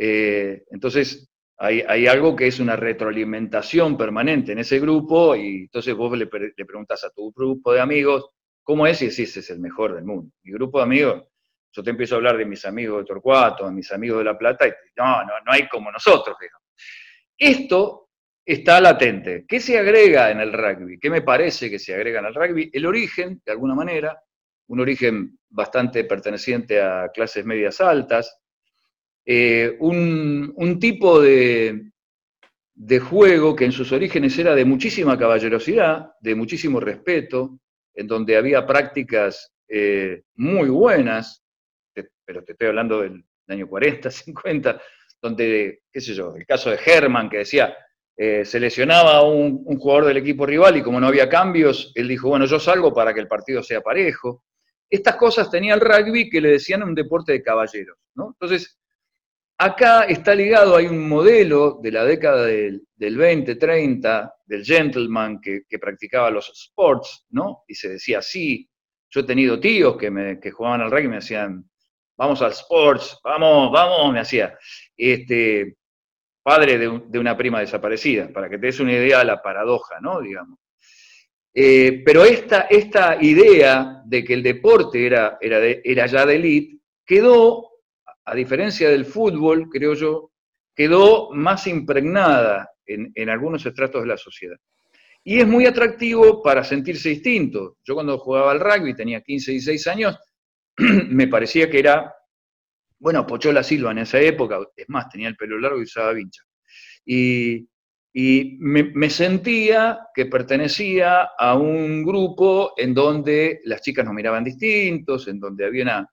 Eh, 0.00 0.62
entonces, 0.70 1.28
hay, 1.56 2.06
algo 2.06 2.36
que 2.36 2.46
es 2.46 2.60
una 2.60 2.76
retroalimentación 2.76 3.96
permanente 3.96 4.52
en 4.52 4.60
ese 4.60 4.78
grupo 4.78 5.34
y 5.34 5.62
entonces 5.62 5.92
vos 5.92 6.16
le, 6.16 6.28
preguntas 6.28 7.02
a 7.02 7.10
tu 7.10 7.32
grupo 7.32 7.72
de 7.72 7.80
amigos, 7.80 8.30
¿cómo 8.62 8.86
es? 8.86 9.02
Y 9.02 9.08
decís, 9.08 9.36
es 9.36 9.50
el 9.50 9.58
mejor 9.58 9.96
del 9.96 10.04
mundo. 10.04 10.30
Mi 10.44 10.52
grupo 10.52 10.78
de 10.78 10.84
amigos, 10.84 11.24
yo 11.72 11.82
te 11.82 11.90
empiezo 11.90 12.14
a 12.14 12.18
hablar 12.18 12.36
de 12.36 12.46
mis 12.46 12.64
amigos 12.64 12.98
de 12.98 13.06
Torcuato, 13.06 13.66
de 13.66 13.72
mis 13.72 13.90
amigos 13.90 14.18
de 14.18 14.24
La 14.24 14.38
Plata, 14.38 14.68
y 14.68 14.70
no, 14.96 15.24
no, 15.24 15.32
no 15.44 15.52
hay 15.52 15.68
como 15.68 15.90
nosotros. 15.90 16.36
Esto 17.36 18.10
está 18.46 18.80
latente. 18.80 19.44
¿Qué 19.48 19.58
se 19.58 19.78
agrega 19.78 20.30
en 20.30 20.38
el 20.38 20.52
rugby? 20.52 21.00
¿Qué 21.00 21.10
me 21.10 21.22
parece 21.22 21.68
que 21.68 21.80
se 21.80 21.92
agrega 21.92 22.20
en 22.20 22.26
el 22.26 22.34
rugby? 22.34 22.70
El 22.72 22.86
origen, 22.86 23.42
de 23.44 23.52
alguna 23.52 23.74
manera, 23.74 24.22
un 24.68 24.78
origen 24.78 25.38
bastante 25.48 26.04
perteneciente 26.04 26.80
a 26.80 27.10
clases 27.12 27.44
medias 27.44 27.80
altas, 27.80 28.38
eh, 29.30 29.76
un, 29.80 30.78
tipo 30.80 31.20
de, 31.20 31.90
de 32.74 32.98
juego 32.98 33.54
que 33.54 33.66
en 33.66 33.72
sus 33.72 33.92
orígenes 33.92 34.38
era 34.38 34.54
de 34.54 34.64
muchísima 34.64 35.18
caballerosidad, 35.18 36.12
de 36.18 36.34
muchísimo 36.34 36.80
respeto, 36.80 37.60
en 37.94 38.06
donde 38.06 38.38
había 38.38 38.66
prácticas 38.66 39.52
eh, 39.68 40.22
muy 40.36 40.70
buenas, 40.70 41.44
pero 42.24 42.42
te 42.42 42.52
estoy 42.52 42.68
hablando 42.68 43.02
del 43.02 43.22
año 43.48 43.68
40, 43.68 44.10
50, 44.10 44.80
donde, 45.20 45.82
qué 45.92 46.00
sé 46.00 46.14
yo, 46.14 46.34
el 46.34 46.46
caso 46.46 46.70
de 46.70 46.78
Herman, 46.82 47.28
que 47.28 47.38
decía, 47.38 47.76
eh, 48.16 48.46
se 48.46 48.58
lesionaba 48.58 49.24
un, 49.24 49.62
jugador 49.78 50.06
del 50.06 50.16
equipo 50.16 50.46
rival 50.46 50.78
y 50.78 50.82
como 50.82 51.00
no 51.00 51.06
había 51.06 51.28
cambios, 51.28 51.92
él 51.94 52.08
dijo, 52.08 52.30
bueno, 52.30 52.46
yo 52.46 52.58
salgo 52.58 52.94
para 52.94 53.12
que 53.12 53.20
el 53.20 53.28
partido 53.28 53.62
sea 53.62 53.82
parejo. 53.82 54.42
Estas 54.88 55.16
cosas 55.16 55.50
tenía 55.50 55.74
el 55.74 55.82
rugby 55.82 56.30
que 56.30 56.40
le 56.40 56.52
decían 56.52 56.82
un 56.82 56.94
deporte 56.94 57.32
de 57.32 57.42
caballeros, 57.42 57.98
¿no? 58.14 58.28
Entonces, 58.28 58.78
acá 59.58 60.04
está 60.04 60.34
ligado, 60.34 60.76
hay 60.76 60.86
un 60.86 61.08
modelo 61.08 61.78
de 61.82 61.92
la 61.92 62.04
década 62.04 62.46
del, 62.46 62.86
20, 62.96 63.56
30, 63.56 64.34
del 64.46 64.64
gentleman 64.64 65.40
que, 65.40 65.62
practicaba 65.80 66.30
los 66.30 66.48
sports, 66.50 67.26
¿no? 67.30 67.64
Y 67.66 67.74
se 67.74 67.90
decía 67.90 68.18
así. 68.18 68.68
Yo 69.10 69.20
he 69.20 69.24
tenido 69.24 69.58
tíos 69.58 69.96
que, 69.96 70.10
me, 70.10 70.38
que 70.38 70.50
jugaban 70.50 70.82
al 70.82 70.90
rugby 70.90 71.04
y 71.04 71.08
me 71.08 71.16
decían, 71.16 71.68
vamos 72.16 72.42
al 72.42 72.52
sports, 72.52 73.18
vamos, 73.24 73.72
vamos, 73.72 74.12
me 74.12 74.20
hacía. 74.20 74.56
Este, 74.96 75.76
padre 76.42 76.78
de, 76.78 77.18
una 77.18 77.36
prima 77.36 77.60
desaparecida, 77.60 78.28
para 78.32 78.48
que 78.48 78.58
te 78.58 78.66
des 78.66 78.80
una 78.80 78.92
idea 78.92 79.18
de 79.18 79.24
la 79.26 79.42
paradoja, 79.42 80.00
¿no? 80.00 80.20
Digamos. 80.20 80.58
Eh, 81.52 82.02
pero 82.04 82.24
esta, 82.24 82.62
esta 82.62 83.18
idea 83.20 84.02
de 84.06 84.24
que 84.24 84.34
el 84.34 84.42
deporte 84.42 85.04
era, 85.04 85.38
era, 85.40 85.58
era 85.62 86.06
ya 86.06 86.24
de 86.24 86.36
élite 86.36 86.78
quedó, 87.04 87.68
a 88.28 88.34
diferencia 88.34 88.90
del 88.90 89.06
fútbol, 89.06 89.68
creo 89.70 89.94
yo, 89.94 90.30
quedó 90.74 91.30
más 91.32 91.66
impregnada 91.66 92.70
en, 92.86 93.28
algunos 93.28 93.64
estratos 93.64 94.02
de 94.02 94.08
la 94.08 94.16
sociedad. 94.16 94.56
Y 95.24 95.40
es 95.40 95.46
muy 95.46 95.66
atractivo 95.66 96.42
para 96.42 96.62
sentirse 96.62 97.10
distinto. 97.10 97.78
Yo 97.84 97.94
cuando 97.94 98.18
jugaba 98.18 98.52
al 98.52 98.60
rugby, 98.60 98.94
tenía 98.94 99.20
15, 99.20 99.52
16 99.52 99.86
años, 99.88 100.18
me 100.76 101.26
parecía 101.28 101.68
que 101.68 101.78
era, 101.78 102.14
bueno, 102.98 103.26
Pochola 103.26 103.62
Silva 103.62 103.92
en 103.92 103.98
esa 103.98 104.20
época, 104.20 104.58
es 104.76 104.88
más, 104.88 105.08
tenía 105.08 105.28
el 105.28 105.36
pelo 105.36 105.58
largo 105.58 105.80
y 105.80 105.84
usaba 105.84 106.12
vincha. 106.12 106.42
Y, 107.04 107.66
me, 108.14 109.10
sentía 109.10 110.00
que 110.14 110.26
pertenecía 110.26 111.30
a 111.38 111.56
un 111.56 112.02
grupo 112.04 112.72
en 112.76 112.92
donde 112.92 113.60
las 113.64 113.80
chicas 113.80 114.04
nos 114.04 114.14
miraban 114.14 114.44
distintos, 114.44 115.28
en 115.28 115.38
donde 115.38 115.64
había 115.64 115.84
una, 115.84 116.10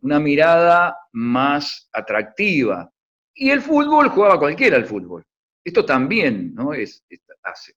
mirada 0.00 0.96
más 1.12 1.88
atractiva. 1.92 2.90
Y 3.34 3.50
el 3.50 3.60
fútbol 3.60 4.08
jugaba 4.08 4.38
cualquiera 4.38 4.76
al 4.76 4.86
fútbol. 4.86 5.24
Esto 5.64 5.84
también 5.84 6.54
¿no? 6.54 6.72
es, 6.72 7.04
hace. 7.42 7.74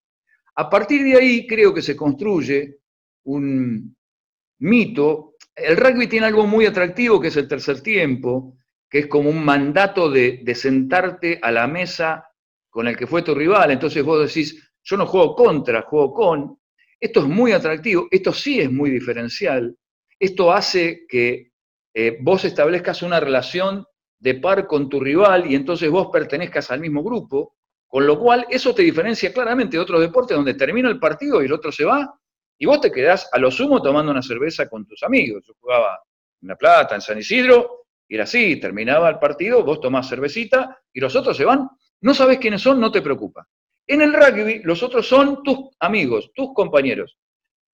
A 0.55 0.69
partir 0.69 1.03
de 1.03 1.17
ahí 1.17 1.47
creo 1.47 1.73
que 1.73 1.81
se 1.81 1.95
construye 1.95 2.79
un 3.23 3.95
mito 4.59 5.29
el 5.61 5.77
rugby 5.77 6.07
tiene 6.07 6.27
algo 6.27 6.47
muy 6.47 6.65
atractivo 6.65 7.19
que 7.19 7.27
es 7.27 7.37
el 7.37 7.47
tercer 7.47 7.81
tiempo, 7.81 8.57
que 8.89 8.99
es 8.99 9.07
como 9.07 9.29
un 9.29 9.43
mandato 9.43 10.09
de, 10.09 10.43
sentarte 10.55 11.39
a 11.41 11.51
la 11.51 11.67
mesa 11.67 12.25
con 12.69 12.87
el 12.87 12.97
que 12.97 13.07
fue 13.07 13.21
tu 13.21 13.35
rival. 13.35 13.71
Entonces 13.71 14.03
vos 14.03 14.27
decís, 14.27 14.71
yo 14.83 14.97
no 14.97 15.05
juego 15.05 15.35
contra, 15.35 15.81
juego 15.83 16.13
con. 16.13 16.59
Esto 16.99 17.21
es 17.21 17.27
muy 17.27 17.51
atractivo, 17.51 18.07
esto 18.11 18.33
sí 18.33 18.59
es 18.59 18.71
muy 18.71 18.89
diferencial. 18.89 19.75
Esto 20.19 20.51
hace 20.51 21.05
que 21.07 21.48
eh, 21.93 22.17
vos 22.21 22.45
establezcas 22.45 23.01
una 23.01 23.19
relación 23.19 23.85
de 24.19 24.35
par 24.35 24.67
con 24.67 24.89
tu 24.89 24.99
rival 24.99 25.49
y 25.49 25.55
entonces 25.55 25.89
vos 25.89 26.09
pertenezcas 26.11 26.71
al 26.71 26.79
mismo 26.79 27.03
grupo, 27.03 27.55
con 27.87 28.05
lo 28.05 28.19
cual 28.19 28.45
eso 28.49 28.75
te 28.75 28.83
diferencia 28.83 29.33
claramente 29.33 29.77
de 29.77 29.83
otros 29.83 30.01
deportes 30.01 30.35
donde 30.35 30.53
termina 30.53 30.89
el 30.89 30.99
partido 30.99 31.41
y 31.41 31.45
el 31.45 31.53
otro 31.53 31.71
se 31.71 31.85
va 31.85 32.13
y 32.57 32.65
vos 32.65 32.81
te 32.81 32.91
quedás 32.91 33.29
a 33.31 33.39
lo 33.39 33.49
sumo 33.49 33.81
tomando 33.81 34.11
una 34.11 34.21
cerveza 34.21 34.67
con 34.67 34.85
tus 34.85 35.01
amigos. 35.03 35.43
Yo 35.47 35.53
jugaba 35.59 35.99
en 36.41 36.47
La 36.49 36.57
Plata, 36.57 36.95
en 36.95 37.01
San 37.01 37.17
Isidro, 37.17 37.85
y 38.07 38.15
era 38.15 38.25
así, 38.25 38.59
terminaba 38.59 39.09
el 39.09 39.19
partido, 39.19 39.63
vos 39.63 39.79
tomás 39.79 40.09
cervecita 40.09 40.77
y 40.91 40.99
los 40.99 41.15
otros 41.15 41.37
se 41.37 41.45
van. 41.45 41.69
No 42.01 42.13
sabes 42.13 42.37
quiénes 42.39 42.61
son, 42.61 42.79
no 42.79 42.91
te 42.91 43.01
preocupa. 43.01 43.47
En 43.87 44.01
el 44.01 44.13
rugby, 44.13 44.61
los 44.63 44.83
otros 44.83 45.07
son 45.07 45.41
tus 45.41 45.69
amigos, 45.79 46.31
tus 46.35 46.53
compañeros. 46.53 47.17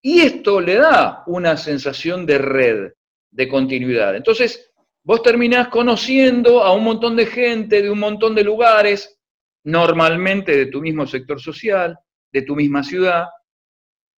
Y 0.02 0.20
esto 0.20 0.60
le 0.60 0.74
da 0.74 1.24
una 1.26 1.56
sensación 1.56 2.26
de 2.26 2.38
red, 2.38 2.92
de 3.34 3.48
continuidad. 3.48 4.14
Entonces, 4.14 4.70
vos 5.02 5.22
terminás 5.22 5.68
conociendo 5.68 6.62
a 6.62 6.72
un 6.72 6.84
montón 6.84 7.16
de 7.16 7.26
gente 7.26 7.82
de 7.82 7.90
un 7.90 7.98
montón 7.98 8.34
de 8.34 8.44
lugares, 8.44 9.18
normalmente 9.64 10.56
de 10.56 10.66
tu 10.66 10.80
mismo 10.80 11.06
sector 11.06 11.40
social, 11.40 11.98
de 12.32 12.42
tu 12.42 12.54
misma 12.54 12.82
ciudad, 12.82 13.26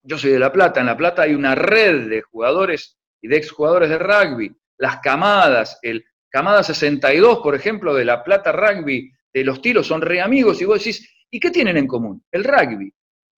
yo 0.02 0.18
soy 0.18 0.31
de 0.31 0.38
La 0.38 0.52
Plata, 0.52 0.81
en 0.81 0.87
La 0.87 0.96
Plata 0.96 1.22
hay 1.22 1.35
una 1.35 1.55
red 1.55 2.09
de 2.09 2.22
jugadores 2.22 2.96
y 3.20 3.29
de 3.29 3.37
exjugadores 3.38 3.88
de 3.88 3.98
rugby, 3.98 4.55
las 4.79 5.00
camadas, 5.00 5.79
el 5.83 6.05
camada 6.29 6.62
62, 6.62 7.38
por 7.38 7.55
ejemplo, 7.55 7.94
de 7.94 8.05
La 8.05 8.22
Plata 8.22 8.52
Rugby, 8.52 9.11
de 9.33 9.44
los 9.44 9.61
tiros, 9.61 9.87
son 9.87 10.02
re 10.02 10.20
amigos, 10.20 10.61
y 10.61 10.66
vos 10.66 10.79
decís, 10.79 11.11
¿y 11.31 11.40
qué 11.40 11.50
tienen 11.50 11.76
en 11.76 11.87
común? 11.87 12.22
El 12.31 12.44
rugby. 12.44 12.92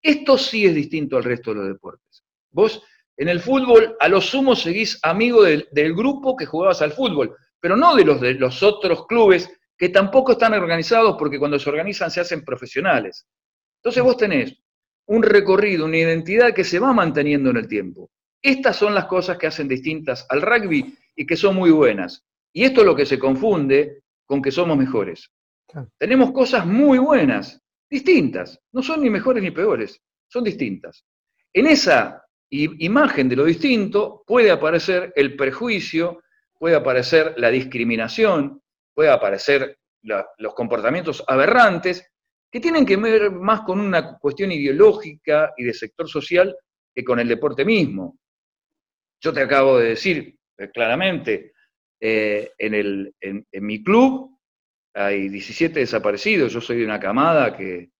Esto 0.03 0.39
sí 0.39 0.67
es 0.67 0.75
distinto 0.75 1.17
al 1.17 1.25
resto 1.25 1.51
de 1.51 1.57
los 1.57 1.69
deportes. 1.69 2.25
Vos 2.51 2.83
en 3.17 3.29
el 3.29 3.41
fútbol 3.41 3.97
a 3.99 4.09
lo 4.09 4.21
sumo 4.21 4.55
seguís 4.55 4.99
amigo 5.03 5.43
del, 5.43 5.69
del 5.73 5.95
grupo 5.95 6.37
que 6.37 6.47
jugabas 6.47 6.83
al 6.83 6.93
fútbol, 6.93 7.35
pero 7.61 7.77
no 7.77 7.95
de 7.95 8.05
los 8.05 8.21
de 8.21 8.35
los 8.35 8.63
otros 8.63 9.07
clubes 9.07 9.51
que 9.77 9.89
tampoco 9.89 10.33
están 10.33 10.55
organizados 10.55 11.17
porque 11.19 11.39
cuando 11.39 11.59
se 11.59 11.69
organizan 11.69 12.11
se 12.11 12.21
hacen 12.21 12.45
profesionales. 12.45 13.27
Entonces 13.79 14.03
vos 14.03 14.17
tenés 14.17 14.57
un 15.07 15.23
recorrido, 15.23 15.85
una 15.85 15.99
identidad 15.99 16.53
que 16.53 16.65
se 16.65 16.79
va 16.79 16.93
manteniendo 16.93 17.51
en 17.51 17.59
el 17.59 17.69
tiempo. 17.69 18.11
Estas 18.43 18.77
son 18.77 18.95
las 18.95 19.07
cosas 19.07 19.39
que 19.39 19.47
hacen 19.47 19.69
distintas 19.69 20.27
al 20.29 20.43
rugby 20.43 20.97
y 21.15 21.27
que 21.27 21.37
son 21.37 21.57
muy 21.57 21.71
buenas. 21.71 22.25
Y 22.53 22.65
esto 22.65 22.81
es 22.81 22.87
lo 22.87 22.97
que 22.97 23.07
se 23.07 23.19
confunde 23.19 24.03
con 24.25 24.43
que 24.43 24.51
somos 24.51 24.77
mejores. 24.77 25.31
Tenemos 25.99 26.33
cosas 26.33 26.67
muy 26.67 26.99
buenas, 26.99 27.61
distintas. 27.89 28.61
No 28.73 28.83
son 28.83 29.03
ni 29.03 29.11
mejores 29.11 29.43
ni 29.43 29.51
peores, 29.51 30.01
son 30.29 30.45
distintas. 30.45 31.05
En 31.53 31.67
esa 31.67 32.26
imagen 32.51 33.29
de 33.29 33.37
lo 33.37 33.45
distinto 33.45 34.23
puede 34.27 34.51
aparecer 34.51 35.13
el 35.17 35.37
prejuicio, 35.37 36.23
puede 36.59 36.77
aparecer 36.77 37.35
la 37.37 37.51
discriminación, 37.51 38.63
puede 38.95 39.11
aparecer 39.11 39.79
los 40.03 40.55
comportamientos 40.55 41.25
aberrantes 41.27 42.11
que 42.51 42.61
tienen 42.61 42.87
que 42.87 42.97
ver 42.97 43.31
más 43.33 43.63
con 43.63 43.81
una 43.81 44.19
cuestión 44.19 44.53
ideológica 44.53 45.53
y 45.57 45.65
de 45.65 45.75
sector 45.75 46.09
social 46.09 46.57
que 46.95 47.05
con 47.05 47.19
el 47.19 47.29
deporte 47.29 47.65
mismo. 47.65 48.19
Yo 49.21 49.33
te 49.33 49.43
acabo 49.43 49.79
de 49.79 49.89
decir 49.91 50.39
eh, 50.59 50.71
claramente, 50.73 51.53
eh, 52.01 52.53
en, 52.59 53.13
mi 53.61 53.83
club 53.83 54.39
hay 54.95 55.29
17 55.29 55.81
desaparecidos, 55.81 56.53
yo 56.53 56.61
soy 56.61 56.79
de 56.79 56.85
una 56.85 57.01
camada 57.01 57.57
que 57.57 57.91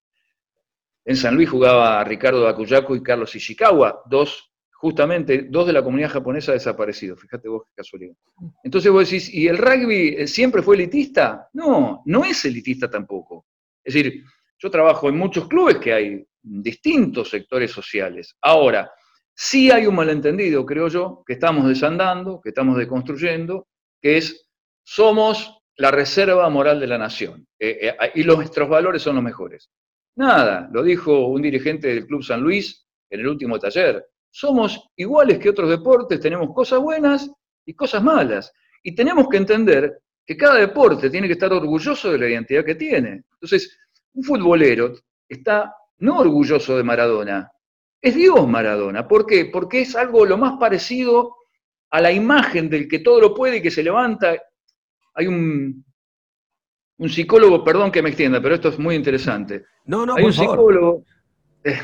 en 1.07 1.15
San 1.15 1.35
Luis 1.35 1.49
jugaba 1.49 2.03
Ricardo 2.03 2.45
Akuyaku 2.49 2.97
y 2.97 3.01
Carlos 3.01 3.33
Ishikawa, 3.33 4.01
dos, 4.07 4.51
justamente, 4.73 5.47
dos 5.49 5.65
de 5.65 5.71
la 5.71 5.81
comunidad 5.81 6.09
japonesa 6.09 6.51
desaparecidos, 6.51 7.21
fíjate 7.21 7.47
vos 7.47 7.63
qué 7.65 7.71
casualidad. 7.77 8.13
Entonces 8.61 8.91
vos 8.91 9.09
decís, 9.09 9.33
¿y 9.33 9.47
el 9.47 9.57
rugby 9.57 10.15
eh, 10.17 10.27
siempre 10.27 10.61
fue 10.61 10.75
elitista? 10.75 11.47
No, 11.53 12.03
no 12.05 12.25
es 12.25 12.43
elitista 12.43 12.89
tampoco. 12.89 13.45
Es 13.81 13.93
decir, 13.93 14.21
yo 14.59 14.69
trabajo 14.69 15.07
en 15.07 15.17
muchos 15.17 15.47
clubes 15.47 15.77
que 15.77 15.93
hay 15.93 16.27
distintos 16.41 17.29
sectores 17.29 17.71
sociales. 17.71 18.35
Ahora, 18.41 18.91
sí 19.33 19.71
hay 19.71 19.87
un 19.87 19.95
malentendido, 19.95 20.65
creo 20.65 20.89
yo, 20.89 21.23
que 21.25 21.33
estamos 21.33 21.69
desandando, 21.69 22.41
que 22.41 22.49
estamos 22.49 22.77
deconstruyendo, 22.77 23.69
que 24.01 24.17
es 24.17 24.49
somos 24.83 25.57
la 25.77 25.89
reserva 25.89 26.49
moral 26.49 26.81
de 26.81 26.87
la 26.87 26.97
nación 26.97 27.47
eh, 27.59 27.95
eh, 27.97 28.11
y 28.15 28.25
nuestros 28.25 28.67
valores 28.67 29.01
son 29.01 29.15
los 29.15 29.23
mejores. 29.23 29.69
Nada, 30.17 30.67
lo 30.71 30.81
dijo 30.81 31.27
un 31.27 31.43
dirigente 31.43 31.89
del 31.89 32.07
Club 32.07 32.23
San 32.23 32.41
Luis 32.41 32.87
en 33.09 33.19
el 33.19 33.27
último 33.27 33.59
taller. 33.59 34.03
Somos 34.31 34.89
iguales 34.95 35.37
que 35.37 35.49
otros 35.49 35.69
deportes, 35.69 36.19
tenemos 36.19 36.53
cosas 36.55 36.79
buenas 36.79 37.31
y 37.63 37.73
cosas 37.75 38.01
malas. 38.01 38.51
Y 38.81 38.95
tenemos 38.95 39.29
que 39.29 39.37
entender 39.37 40.01
que 40.25 40.35
cada 40.35 40.55
deporte 40.55 41.11
tiene 41.11 41.27
que 41.27 41.33
estar 41.33 41.53
orgulloso 41.53 42.11
de 42.11 42.17
la 42.17 42.29
identidad 42.29 42.65
que 42.65 42.73
tiene. 42.73 43.25
Entonces, 43.31 43.77
un 44.13 44.23
futbolero 44.23 44.93
está 45.29 45.71
no 45.99 46.17
orgulloso 46.17 46.75
de 46.75 46.83
Maradona, 46.83 47.51
es 48.01 48.15
Dios 48.15 48.47
Maradona. 48.47 49.07
¿Por 49.07 49.27
qué? 49.27 49.45
Porque 49.45 49.81
es 49.81 49.95
algo 49.95 50.25
lo 50.25 50.37
más 50.37 50.57
parecido 50.59 51.35
a 51.91 52.01
la 52.01 52.11
imagen 52.11 52.69
del 52.69 52.87
que 52.87 52.99
todo 52.99 53.21
lo 53.21 53.35
puede 53.35 53.57
y 53.57 53.61
que 53.61 53.71
se 53.71 53.83
levanta. 53.83 54.35
Hay 55.13 55.27
un, 55.27 55.85
un 56.97 57.09
psicólogo, 57.09 57.63
perdón 57.63 57.91
que 57.91 58.01
me 58.01 58.09
extienda, 58.09 58.41
pero 58.41 58.55
esto 58.55 58.69
es 58.69 58.79
muy 58.79 58.95
interesante. 58.95 59.65
No, 59.85 60.05
no, 60.05 60.15
hay 60.15 60.23
un 60.23 60.33
psicólogo, 60.33 61.03
eh, 61.63 61.79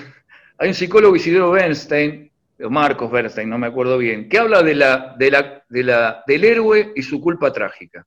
hay 0.58 0.68
un 0.70 0.74
psicólogo 0.74 1.16
Isidro 1.16 1.52
Bernstein, 1.52 2.32
o 2.64 2.70
Marcos 2.70 3.12
Bernstein, 3.12 3.50
no 3.50 3.58
me 3.58 3.68
acuerdo 3.68 3.98
bien, 3.98 4.30
que 4.30 4.38
habla 4.38 4.64
de 4.64 4.76
la, 4.76 5.16
de 5.18 5.32
la, 5.32 5.64
de 5.68 5.84
la, 5.84 6.24
del 6.26 6.44
héroe 6.44 6.94
y 6.96 7.02
su 7.02 7.20
culpa 7.22 7.52
trágica. 7.52 8.06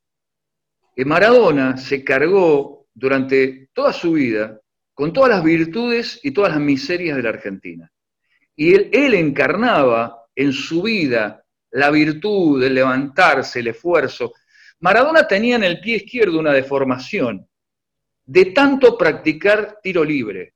Que 0.95 1.05
Maradona 1.05 1.77
se 1.77 2.03
cargó 2.03 2.87
durante 2.95 3.69
toda 3.73 3.93
su 3.93 4.13
vida 4.13 4.59
con 4.97 5.13
todas 5.13 5.29
las 5.29 5.45
virtudes 5.45 6.19
y 6.23 6.31
todas 6.31 6.53
las 6.53 6.61
miserias 6.61 7.19
de 7.19 7.23
la 7.23 7.29
Argentina. 7.29 7.93
Y 8.57 8.73
él, 8.75 9.13
encarnaba 9.13 10.23
en 10.35 10.55
su 10.55 10.83
vida 10.83 11.45
la 11.73 11.91
virtud, 11.91 12.63
el 12.65 12.75
levantarse, 12.75 13.61
el 13.61 13.69
esfuerzo. 13.69 14.33
Maradona 14.81 15.27
tenía 15.27 15.57
en 15.57 15.65
el 15.65 15.81
pie 15.81 15.97
izquierdo 15.97 16.39
una 16.39 16.53
deformación 16.53 17.49
de 18.25 18.47
tanto 18.47 18.99
practicar 18.99 19.79
tiro 19.83 20.05
libre. 20.05 20.55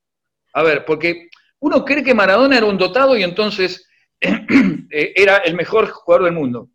A 0.52 0.62
ver, 0.62 0.84
porque 0.84 1.28
uno 1.60 1.84
cree 1.84 2.02
que 2.02 2.14
Maradona 2.14 2.56
era 2.56 2.66
un 2.66 2.76
dotado 2.76 3.16
y 3.16 3.22
entonces 3.22 3.86
eh, 4.20 5.12
era 5.14 5.38
el 5.38 5.54
mejor 5.54 5.88
jugador 5.88 6.24
del 6.24 6.34
mundo. 6.34 6.70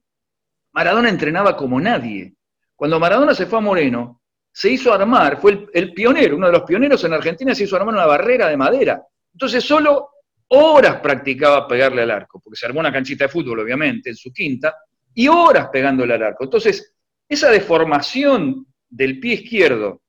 Maradona 0.71 1.09
entrenaba 1.09 1.55
como 1.55 1.79
nadie. 1.79 2.33
Cuando 2.75 2.99
Maradona 2.99 3.33
se 3.33 3.45
fue 3.45 3.59
a 3.59 3.61
Moreno, 3.61 4.21
se 4.51 4.69
hizo 4.69 4.93
armar, 4.93 5.39
fue 5.39 5.67
el, 5.73 5.93
pionero, 5.93 6.37
uno 6.37 6.47
de 6.47 6.53
los 6.53 6.63
pioneros 6.63 7.03
en 7.03 7.13
Argentina, 7.13 7.53
se 7.53 7.65
hizo 7.65 7.75
armar 7.75 7.93
una 7.93 8.05
barrera 8.05 8.47
de 8.47 8.57
madera. 8.57 9.01
Entonces 9.33 9.63
solo 9.63 10.09
horas 10.47 11.01
practicaba 11.01 11.67
pegarle 11.67 12.03
al 12.03 12.11
arco, 12.11 12.39
porque 12.39 12.57
se 12.57 12.65
armó 12.65 12.79
una 12.79 12.91
canchita 12.91 13.25
de 13.25 13.29
fútbol, 13.29 13.59
obviamente, 13.59 14.09
en 14.09 14.15
su 14.15 14.31
quinta, 14.31 14.75
y 15.13 15.27
horas 15.27 15.69
pegándole 15.71 16.13
al 16.13 16.23
arco. 16.23 16.45
Entonces, 16.45 16.94
esa 17.27 17.49
deformación 17.49 18.67
del 18.89 19.19
pie 19.19 19.35
izquierdo, 19.35 20.01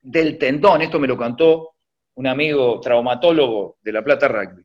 del 0.00 0.38
tendón, 0.38 0.82
esto 0.82 0.98
me 0.98 1.08
lo 1.08 1.16
contó 1.16 1.70
un 2.14 2.26
amigo 2.26 2.80
traumatólogo 2.80 3.78
de 3.82 3.92
La 3.92 4.04
Plata 4.04 4.28
Rugby, 4.28 4.64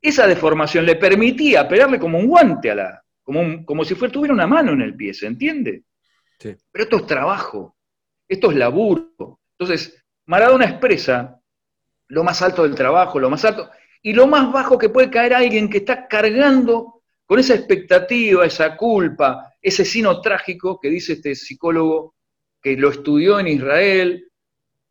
esa 0.00 0.26
deformación 0.26 0.84
le 0.84 0.96
permitía 0.96 1.68
pegarle 1.68 1.98
como 1.98 2.18
un 2.18 2.26
guante 2.26 2.70
a 2.70 2.74
la, 2.74 3.04
como, 3.22 3.64
como 3.64 3.84
si 3.84 3.94
fuera, 3.94 4.12
tuviera 4.12 4.34
una 4.34 4.46
mano 4.46 4.72
en 4.72 4.80
el 4.80 4.96
pie, 4.96 5.14
¿se 5.14 5.26
entiende? 5.26 5.84
Sí. 6.38 6.56
Pero 6.70 6.84
esto 6.84 6.96
es 6.96 7.06
trabajo, 7.06 7.76
esto 8.28 8.50
es 8.50 8.56
laburo. 8.56 9.40
Entonces, 9.56 10.04
Maradona 10.26 10.64
expresa 10.66 11.38
lo 12.08 12.24
más 12.24 12.42
alto 12.42 12.64
del 12.64 12.74
trabajo, 12.74 13.20
lo 13.20 13.30
más 13.30 13.44
alto, 13.44 13.70
y 14.02 14.12
lo 14.12 14.26
más 14.26 14.52
bajo 14.52 14.76
que 14.76 14.88
puede 14.88 15.10
caer 15.10 15.34
alguien 15.34 15.70
que 15.70 15.78
está 15.78 16.08
cargando 16.08 17.01
con 17.32 17.38
esa 17.38 17.54
expectativa, 17.54 18.44
esa 18.44 18.76
culpa, 18.76 19.54
ese 19.62 19.86
sino 19.86 20.20
trágico 20.20 20.78
que 20.78 20.90
dice 20.90 21.14
este 21.14 21.34
psicólogo 21.34 22.14
que 22.60 22.76
lo 22.76 22.90
estudió 22.90 23.40
en 23.40 23.48
Israel, 23.48 24.28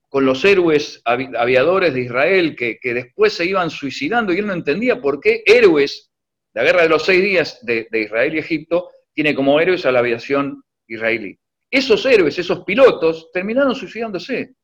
con 0.10 0.26
los 0.26 0.44
héroes 0.44 1.04
aviadores 1.06 1.94
de 1.94 2.02
Israel 2.02 2.56
que, 2.56 2.80
después 2.82 3.34
se 3.34 3.46
iban 3.46 3.70
suicidando 3.70 4.34
y 4.34 4.40
él 4.40 4.48
no 4.48 4.54
entendía 4.54 5.00
por 5.00 5.20
qué 5.20 5.44
héroes, 5.46 6.10
la 6.56 6.64
guerra 6.64 6.82
de 6.82 6.90
los 6.90 7.06
seis 7.06 7.22
días 7.22 7.60
de, 7.62 7.88
de 7.92 8.02
Israel 8.02 8.34
y 8.34 8.40
Egipto, 8.40 8.90
tiene 9.14 9.36
como 9.36 9.60
héroes 9.60 9.86
a 9.86 9.92
la 9.92 10.00
aviación 10.00 10.64
israelí. 10.88 11.38
Esos 11.70 12.04
héroes, 12.08 12.40
esos 12.40 12.64
pilotos, 12.64 13.30
terminaron 13.32 13.76
suicidándose. 13.76 14.56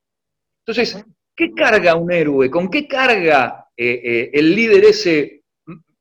Entonces, 0.65 1.05
¿qué 1.35 1.51
carga 1.53 1.93
un 1.93 2.11
héroe? 2.11 2.49
¿Con 2.49 2.71
qué 2.71 2.87
carga 2.87 3.67
eh, 3.77 4.01
eh, 4.03 4.29
el 4.33 4.55
líder 4.55 4.83
ese 4.83 5.43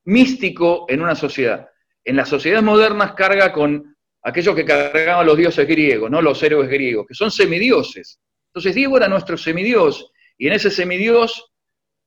místico 0.06 0.86
en 0.88 1.02
una 1.02 1.14
sociedad. 1.14 1.68
En 2.04 2.16
las 2.16 2.28
sociedades 2.28 2.64
modernas 2.64 3.12
carga 3.12 3.52
con 3.52 3.96
aquellos 4.22 4.54
que 4.54 4.64
cargaban 4.64 5.26
los 5.26 5.36
dioses 5.36 5.66
griegos, 5.68 6.10
no 6.10 6.22
los 6.22 6.42
héroes 6.42 6.68
griegos, 6.68 7.06
que 7.06 7.14
son 7.14 7.30
semidioses. 7.30 8.20
Entonces 8.48 8.74
Diego 8.74 8.96
era 8.96 9.08
nuestro 9.08 9.36
semidios, 9.36 10.10
y 10.38 10.46
en 10.46 10.54
ese 10.54 10.70
semidios, 10.70 11.52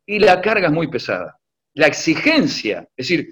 y 0.06 0.20
la 0.20 0.42
carga 0.42 0.68
es 0.68 0.74
muy 0.74 0.88
pesada. 0.88 1.38
La 1.76 1.88
exigencia, 1.88 2.88
es 2.96 3.08
decir, 3.08 3.30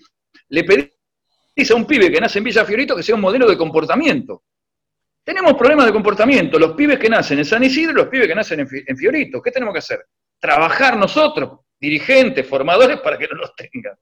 le 0.49 0.63
pedís 0.63 1.71
a 1.71 1.75
un 1.75 1.85
pibe 1.85 2.11
que 2.11 2.21
nace 2.21 2.37
en 2.37 2.45
Villa 2.45 2.65
Fiorito 2.65 2.95
que 2.95 3.03
sea 3.03 3.15
un 3.15 3.21
modelo 3.21 3.49
de 3.49 3.57
comportamiento. 3.57 4.43
Tenemos 5.23 5.55
problemas 5.55 5.85
de 5.85 5.91
comportamiento, 5.91 6.59
los 6.59 6.73
pibes 6.73 6.99
que 6.99 7.09
nacen 7.09 7.39
en 7.39 7.45
San 7.45 7.63
Isidro 7.63 7.93
los 7.93 8.07
pibes 8.07 8.27
que 8.27 8.35
nacen 8.35 8.59
en 8.59 8.97
Fiorito. 8.97 9.41
¿Qué 9.41 9.51
tenemos 9.51 9.73
que 9.73 9.79
hacer? 9.79 10.05
Trabajar 10.39 10.97
nosotros, 10.97 11.59
dirigentes, 11.79 12.47
formadores, 12.47 12.99
para 13.01 13.17
que 13.17 13.27
no 13.27 13.35
los 13.35 13.53
tengan. 13.55 13.97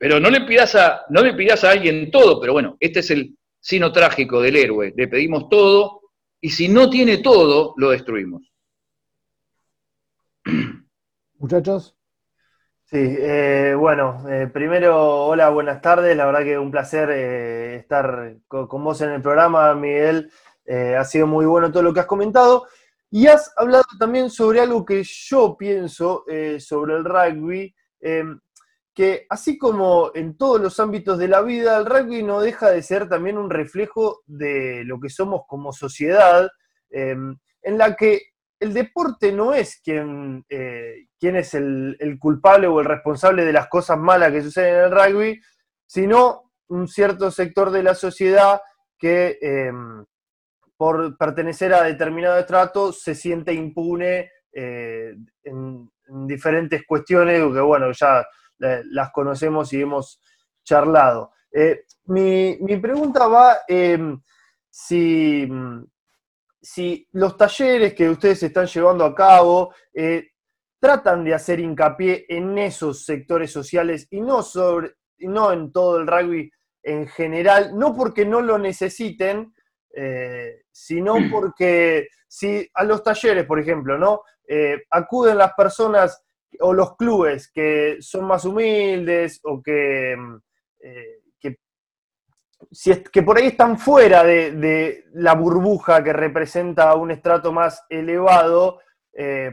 Pero 0.00 0.18
no 0.18 0.30
le 0.30 0.40
pidas 0.40 0.74
a, 0.76 1.02
no 1.10 1.22
le 1.22 1.34
pidas 1.34 1.62
a 1.62 1.72
alguien 1.72 2.10
todo, 2.10 2.40
pero 2.40 2.54
bueno, 2.54 2.78
este 2.80 3.00
es 3.00 3.10
el 3.10 3.36
sino 3.60 3.92
trágico 3.92 4.40
del 4.40 4.56
héroe. 4.56 4.94
Le 4.96 5.08
pedimos 5.08 5.50
todo, 5.50 6.00
y 6.40 6.48
si 6.48 6.70
no 6.70 6.88
tiene 6.88 7.18
todo, 7.18 7.74
lo 7.76 7.90
destruimos. 7.90 8.50
Muchachos. 11.38 11.94
Sí, 12.86 12.96
eh, 12.98 13.74
bueno, 13.78 14.24
eh, 14.28 14.48
primero, 14.52 15.26
hola, 15.26 15.50
buenas 15.50 15.82
tardes. 15.82 16.16
La 16.16 16.24
verdad 16.24 16.44
que 16.44 16.58
un 16.58 16.70
placer 16.70 17.10
eh, 17.10 17.76
estar 17.76 18.36
con, 18.48 18.66
con, 18.68 18.82
vos 18.82 19.02
en 19.02 19.10
el 19.10 19.20
programa, 19.20 19.74
Miguel. 19.74 20.32
ha 20.66 21.04
sido 21.04 21.26
muy 21.26 21.44
bueno 21.44 21.70
todo 21.70 21.82
lo 21.82 21.92
que 21.92 22.00
has 22.00 22.06
comentado. 22.06 22.66
Y 23.10 23.26
has 23.26 23.52
hablado 23.56 23.84
también 23.98 24.30
sobre 24.30 24.60
algo 24.60 24.84
que 24.84 25.02
yo 25.02 25.56
pienso 25.56 26.24
eh, 26.28 26.60
sobre 26.60 26.94
el 26.94 27.04
rugby, 27.04 27.74
em, 28.00 28.40
que 29.00 29.24
así 29.30 29.56
como 29.56 30.10
en 30.14 30.36
todos 30.36 30.60
los 30.60 30.78
ámbitos 30.78 31.16
de 31.16 31.26
la 31.26 31.40
vida, 31.40 31.78
el 31.78 31.86
rugby 31.86 32.22
no 32.22 32.42
deja 32.42 32.68
de 32.68 32.82
ser 32.82 33.08
también 33.08 33.38
un 33.38 33.48
reflejo 33.48 34.20
de 34.26 34.84
lo 34.84 35.00
que 35.00 35.08
somos 35.08 35.44
como 35.48 35.72
sociedad, 35.72 36.50
em, 36.90 37.34
en 37.62 37.78
la 37.78 37.96
que 37.96 38.20
el 38.58 38.74
deporte 38.74 39.32
no 39.32 39.54
es 39.54 39.80
quien, 39.82 40.44
eh, 40.50 41.06
es 41.18 41.54
el, 41.54 42.18
culpable 42.20 42.66
o 42.66 42.78
el 42.78 42.84
responsable 42.84 43.46
de 43.46 43.54
las 43.54 43.68
cosas 43.68 43.96
malas 43.96 44.32
que 44.32 44.42
suceden 44.42 44.74
en 44.74 44.84
el 44.84 44.90
rugby, 44.90 45.40
sino 45.86 46.52
un 46.68 46.86
cierto 46.86 47.30
sector 47.30 47.70
de 47.70 47.82
la 47.82 47.94
sociedad 47.94 48.60
que 48.98 49.38
em, 49.40 50.04
por 50.76 51.16
pertenecer 51.16 51.72
a 51.72 51.84
determinado 51.84 52.38
estrato 52.38 52.92
se 52.92 53.14
siente 53.14 53.54
impune 53.54 54.30
eh, 54.52 55.14
en, 55.44 55.90
diferentes 56.26 56.82
cuestiones 56.86 57.38
que, 57.38 57.60
bueno, 57.60 57.92
ya 57.92 58.26
las 58.60 59.10
conocemos 59.12 59.72
y 59.72 59.80
hemos 59.80 60.20
charlado. 60.62 61.32
Eh, 61.52 61.84
mi, 62.04 62.56
pregunta 62.80 63.26
va 63.26 63.58
em, 63.66 64.20
si, 64.68 65.48
si, 66.60 67.08
los 67.12 67.36
talleres 67.36 67.94
que 67.94 68.08
ustedes 68.08 68.42
están 68.42 68.66
llevando 68.66 69.04
a 69.04 69.14
cabo 69.14 69.74
tratan 70.80 71.24
de 71.24 71.34
hacer 71.34 71.60
hincapié 71.60 72.24
en 72.28 72.56
esos 72.56 73.04
sectores 73.04 73.52
sociales 73.52 74.08
y 74.10 74.20
no, 74.20 74.42
sobre, 74.42 74.94
no 75.18 75.52
en 75.52 75.70
todo 75.70 75.98
el 75.98 76.06
rugby 76.06 76.50
en 76.82 77.06
general, 77.06 77.78
no 77.78 77.94
porque 77.94 78.24
no 78.24 78.40
lo 78.40 78.58
necesiten, 78.58 79.54
eh, 79.94 80.62
sino 80.72 81.16
porque 81.30 82.08
si 82.26 82.68
a 82.74 82.84
los 82.84 83.02
talleres, 83.02 83.44
por 83.44 83.60
ejemplo, 83.60 83.98
¿no? 83.98 84.22
Eh, 84.48 84.82
acuden 84.90 85.38
las 85.38 85.52
personas 85.52 86.24
o 86.60 86.72
los 86.72 86.96
clubes 86.96 87.50
que 87.50 87.98
son 88.00 88.26
más 88.26 88.44
humildes 88.44 89.40
o 89.44 89.62
que, 89.62 90.16
mm, 90.16 90.36
eh, 90.80 91.16
si 92.72 92.90
es, 92.90 92.98
que 93.08 93.22
por 93.22 93.38
ahí 93.38 93.46
están 93.46 93.78
fuera 93.78 94.22
de, 94.22 95.04
la 95.14 95.34
burbuja 95.34 96.04
que 96.04 96.12
representa 96.12 96.94
un 96.94 97.10
estrato 97.10 97.52
más 97.52 97.84
elevado, 97.88 98.80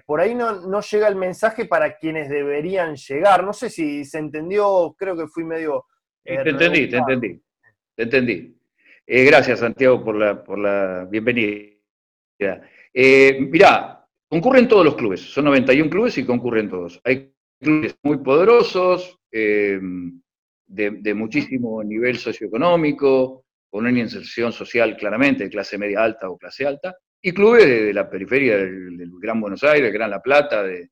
por 0.06 0.20
ahí 0.20 0.36
no, 0.36 0.68
no, 0.68 0.82
llega 0.82 1.08
el 1.08 1.16
mensaje 1.16 1.66
para 1.66 1.98
quienes 1.98 2.30
deberían 2.30 2.96
llegar. 2.96 3.44
No 3.44 3.54
sé 3.54 3.70
si 3.70 4.04
se 4.04 4.20
entendió, 4.20 4.94
creo 4.98 5.16
que 5.16 5.28
fui 5.28 5.46
medio... 5.46 5.86
te 6.24 6.50
entendí, 6.50 6.90
te 6.90 6.98
entendí, 6.98 7.42
te 7.96 8.04
entendí. 8.04 8.58
Eh, 9.10 9.24
gracias, 9.24 9.60
Santiago, 9.60 10.04
por 10.04 10.16
la, 10.18 10.44
por 10.44 10.60
la 10.60 11.08
bienvenida. 11.10 11.72
Eh, 12.94 13.38
mirá, 13.40 13.97
concurren 14.30 14.68
todos 14.68 14.86
los 14.86 14.96
clubes, 14.96 15.22
son 15.22 15.46
91 15.46 15.90
clubes 15.90 16.18
y 16.18 16.26
concurren 16.26 16.70
todos. 16.70 17.00
Hay 17.04 17.34
clubes 17.60 17.98
muy 18.04 18.18
poderosos, 18.18 19.18
eh, 19.32 19.80
de, 20.68 21.13
muchísimo 21.13 21.84
nivel 21.84 22.18
socioeconómico, 22.18 23.46
con 23.70 23.86
una 23.86 24.00
inserción 24.00 24.52
social 24.52 24.98
claramente, 24.98 25.46
de 25.46 25.50
clase 25.50 25.78
media 25.78 26.04
alta 26.04 26.30
o 26.30 26.38
clase 26.38 26.66
alta, 26.66 26.96
y 27.22 27.32
clubes 27.32 27.66
de, 27.66 27.94
la 27.94 28.10
periferia 28.10 28.58
del, 28.58 29.12
Gran 29.20 29.42
Buenos 29.42 29.63
Aires, 29.63 29.92
Gran 29.94 30.10
La 30.10 30.22
Plata, 30.22 30.63
de, 30.63 30.90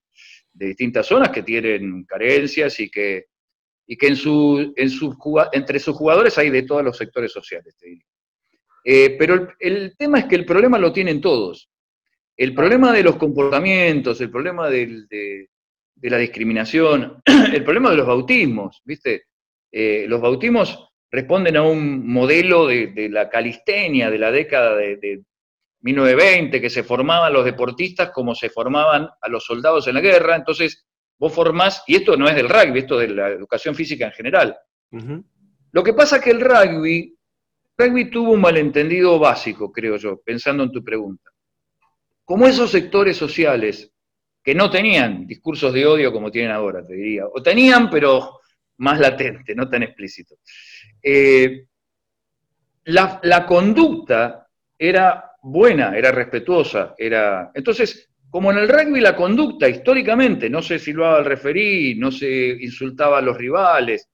distintas 0.54 1.06
zonas 1.06 1.30
que 1.32 1.44
tienen 1.44 2.06
carencias 2.06 2.80
y 2.80 2.90
que 2.90 3.26
y 3.88 3.98
que 3.98 4.08
en 4.08 4.16
su, 4.16 4.74
en 4.76 4.90
entre 5.52 5.80
sus 5.80 5.96
jugadores 5.96 6.38
hay 6.38 6.50
de 6.50 6.64
todos 6.64 6.84
los 6.84 6.98
sectores 6.98 7.32
sociales, 7.32 7.76
eh, 8.84 9.16
pero 9.18 9.50
el, 9.60 9.96
tema 9.98 10.20
es 10.20 10.26
que 10.26 10.36
el 10.36 10.46
problema 10.46 10.80
lo 10.80 10.94
tienen 10.94 11.20
todos. 11.22 11.70
El 12.38 12.54
problema 12.54 12.92
de 12.92 13.04
los 13.04 13.16
comportamientos, 13.16 14.20
el 14.20 14.30
problema 14.30 14.70
de, 14.70 15.48
la 16.02 16.18
discriminación, 16.18 17.22
el 17.54 17.64
problema 17.64 17.92
de 17.92 17.98
los 17.98 18.08
bautismos, 18.08 18.82
¿viste? 18.84 19.28
Eh, 19.72 20.06
los 20.08 20.22
bautismos 20.22 20.90
responden 21.10 21.56
a 21.58 21.64
un 21.64 22.08
modelo 22.08 22.68
de, 22.68 23.08
la 23.10 23.30
calistenia 23.30 24.10
de 24.10 24.20
la 24.20 24.32
década 24.32 24.76
de, 24.76 25.24
1920, 25.82 26.62
que 26.62 26.70
se 26.70 26.84
formaban 26.84 27.32
los 27.32 27.46
deportistas 27.46 28.10
como 28.10 28.34
se 28.34 28.50
formaban 28.50 29.08
a 29.22 29.30
los 29.30 29.46
soldados 29.46 29.88
en 29.88 29.94
la 29.94 30.02
guerra, 30.02 30.36
entonces 30.36 30.88
vos 31.20 31.32
formás, 31.32 31.84
y 31.86 31.96
esto 31.96 32.18
no 32.18 32.28
es 32.28 32.36
del 32.36 32.50
rugby, 32.50 32.80
esto 32.80 33.00
es 33.00 33.08
de 33.08 33.16
la 33.16 33.28
educación 33.30 33.76
física 33.76 34.08
en 34.08 34.12
general. 34.12 34.58
Lo 35.72 35.84
que 35.84 35.94
pasa 35.94 36.18
es 36.18 36.24
que 36.24 36.32
el 36.32 36.42
rugby, 36.42 37.16
rugby 37.78 38.10
tuvo 38.10 38.32
un 38.32 38.42
malentendido 38.42 39.20
básico, 39.20 39.72
creo 39.72 39.98
yo, 39.98 40.20
pensando 40.26 40.64
en 40.64 40.72
tu 40.72 40.84
pregunta. 40.84 41.30
Como 42.26 42.48
esos 42.48 42.72
sectores 42.72 43.16
sociales 43.16 43.92
que 44.44 44.54
no 44.54 44.70
tenían 44.70 45.26
discursos 45.26 45.74
de 45.74 45.86
odio 45.86 46.12
como 46.12 46.30
tienen 46.30 46.52
ahora, 46.52 46.86
te 46.86 46.94
diría, 46.94 47.26
o 47.26 47.42
tenían, 47.42 47.90
pero 47.90 48.42
más 48.78 49.00
latente, 49.00 49.56
no 49.56 49.70
tan 49.70 49.84
explícito. 49.84 50.36
Eh, 51.02 51.66
la, 52.86 53.46
conducta 53.48 54.48
era 54.78 55.32
buena, 55.42 55.98
era 55.98 56.12
respetuosa, 56.12 56.94
era... 56.98 57.52
Entonces, 57.54 58.10
como 58.30 58.52
en 58.52 58.60
el 58.60 58.70
rugby 58.70 59.00
la 59.00 59.16
conducta 59.16 59.68
históricamente 59.70 60.50
no 60.50 60.62
se 60.62 60.78
silbaba 60.78 61.18
al 61.18 61.26
referí, 61.26 61.96
no 61.96 62.12
se 62.12 62.50
insultaba 62.60 63.20
a 63.20 63.22
los 63.22 63.38
rivales, 63.38 64.10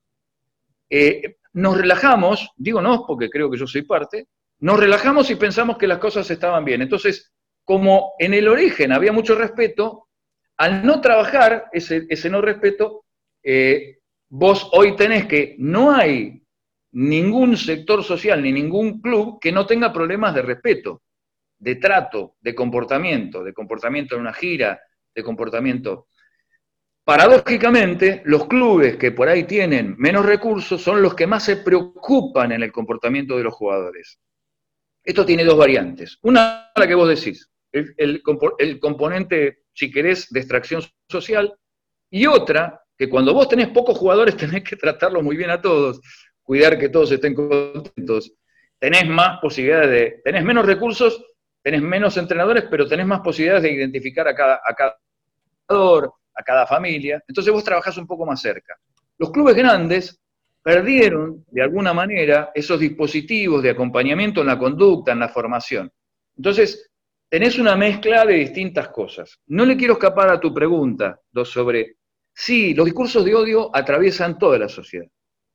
eh, 0.90 1.38
nos 1.54 1.78
relajamos, 1.78 2.52
digo 2.56 2.82
no 2.82 3.04
porque 3.06 3.30
creo 3.30 3.50
que 3.50 3.58
yo 3.58 3.68
soy 3.68 3.82
parte, 3.82 4.28
nos 4.60 4.80
relajamos 4.80 5.30
y 5.32 5.36
pensamos 5.36 5.78
que 5.78 5.88
las 5.88 5.98
cosas 5.98 6.30
estaban 6.30 6.64
bien. 6.64 6.82
Entonces, 6.82 7.32
como 7.72 8.16
en 8.20 8.34
el 8.34 8.50
origen 8.50 8.92
había 8.92 9.14
mucho 9.14 9.34
respeto, 9.34 10.10
al 10.58 10.86
no 10.86 11.00
trabajar 11.00 11.70
ese, 11.72 12.30
no 12.30 12.42
respeto, 12.42 13.06
eh, 13.42 14.00
vos 14.28 14.70
hoy 14.74 14.98
tenés 14.98 15.26
que 15.26 15.56
no 15.58 15.94
hay 15.94 16.44
ningún 16.92 17.56
sector 17.56 18.04
social 18.04 18.44
ni 18.44 18.52
ningún 18.52 19.00
club 19.00 19.40
que 19.40 19.54
no 19.54 19.66
tenga 19.66 19.94
problemas 19.94 20.36
de 20.36 20.42
respeto, 20.42 21.04
de 21.60 21.76
trato, 21.76 22.36
de 22.42 22.54
comportamiento, 22.54 23.42
de 23.42 23.54
comportamiento 23.54 24.16
en 24.16 24.22
una 24.22 24.34
gira, 24.34 24.82
de 25.16 25.24
comportamiento. 25.24 26.08
Paradójicamente, 27.06 28.22
los 28.26 28.48
clubes 28.48 28.98
que 28.98 29.14
por 29.14 29.30
ahí 29.30 29.46
tienen 29.46 29.96
menos 29.98 30.26
recursos 30.26 30.82
son 30.82 31.02
los 31.02 31.16
que 31.16 31.26
más 31.26 31.46
se 31.46 31.56
preocupan 31.56 32.52
en 32.52 32.64
el 32.64 32.72
comportamiento 32.74 33.38
de 33.38 33.44
los 33.44 33.54
jugadores. 33.54 34.20
Esto 35.02 35.26
tiene 35.26 35.46
dos 35.46 35.58
variantes. 35.58 36.20
Una, 36.22 36.70
la 36.76 36.86
que 36.86 36.96
vos 36.96 37.08
decís, 37.08 37.51
el, 37.72 38.22
componente, 38.80 39.64
si 39.74 39.92
querés, 39.92 40.30
de 40.30 40.40
extracción 40.40 40.82
social, 41.10 41.54
y 42.10 42.26
otra, 42.26 42.82
que 42.98 43.10
cuando 43.10 43.34
vos 43.34 43.48
tenés 43.48 43.70
pocos 43.70 43.98
jugadores 43.98 44.36
tenés 44.38 44.64
que 44.64 44.76
tratarlos 44.76 45.24
muy 45.24 45.38
bien 45.38 45.50
a 45.50 45.62
todos, 45.62 46.02
cuidar 46.44 46.78
que 46.78 46.90
todos 46.90 47.12
estén 47.12 47.34
contentos, 47.34 48.34
tenés 48.80 49.08
más 49.08 49.40
posibilidades 49.40 49.90
de, 49.90 50.22
tenés 50.24 50.44
menos 50.44 50.66
recursos, 50.66 51.24
tenés 51.62 51.82
menos 51.82 52.18
entrenadores, 52.18 52.66
pero 52.70 52.88
tenés 52.88 53.06
más 53.06 53.22
posibilidades 53.22 53.64
de 53.64 53.72
identificar 53.74 54.28
a 54.28 54.36
cada, 54.36 54.56
a 54.56 54.74
cada 54.76 54.98
jugador, 55.68 56.14
a 56.34 56.44
cada 56.44 56.66
familia, 56.66 57.24
entonces 57.28 57.54
vos 57.54 57.64
trabajás 57.64 57.98
un 57.98 58.08
poco 58.08 58.26
más 58.26 58.42
cerca. 58.42 58.78
Los 59.18 59.32
clubes 59.32 59.56
grandes 59.56 60.20
perdieron, 60.64 61.46
de 61.50 61.62
alguna 61.62 61.94
manera, 61.94 62.52
esos 62.54 62.80
dispositivos 62.80 63.64
de 63.64 63.72
acompañamiento 63.72 64.42
en 64.42 64.48
la 64.48 64.60
conducta, 64.60 65.12
en 65.12 65.20
la 65.20 65.30
formación. 65.30 65.92
Entonces, 66.36 66.91
tenés 67.32 67.58
una 67.58 67.78
mezcla 67.78 68.26
de 68.26 68.34
distintas 68.34 68.90
cosas. 68.90 69.40
No 69.48 69.66
le 69.66 69.78
quiero 69.78 69.94
escapar 69.94 70.30
a 70.30 70.40
tu 70.40 70.54
pregunta 70.54 71.18
sobre, 71.46 71.96
sí, 72.34 72.74
los 72.74 72.84
discursos 72.84 73.24
de 73.24 73.34
odio 73.34 73.74
atraviesan 73.74 74.38
toda 74.38 74.60
la 74.60 74.68
sociedad. 74.68 75.08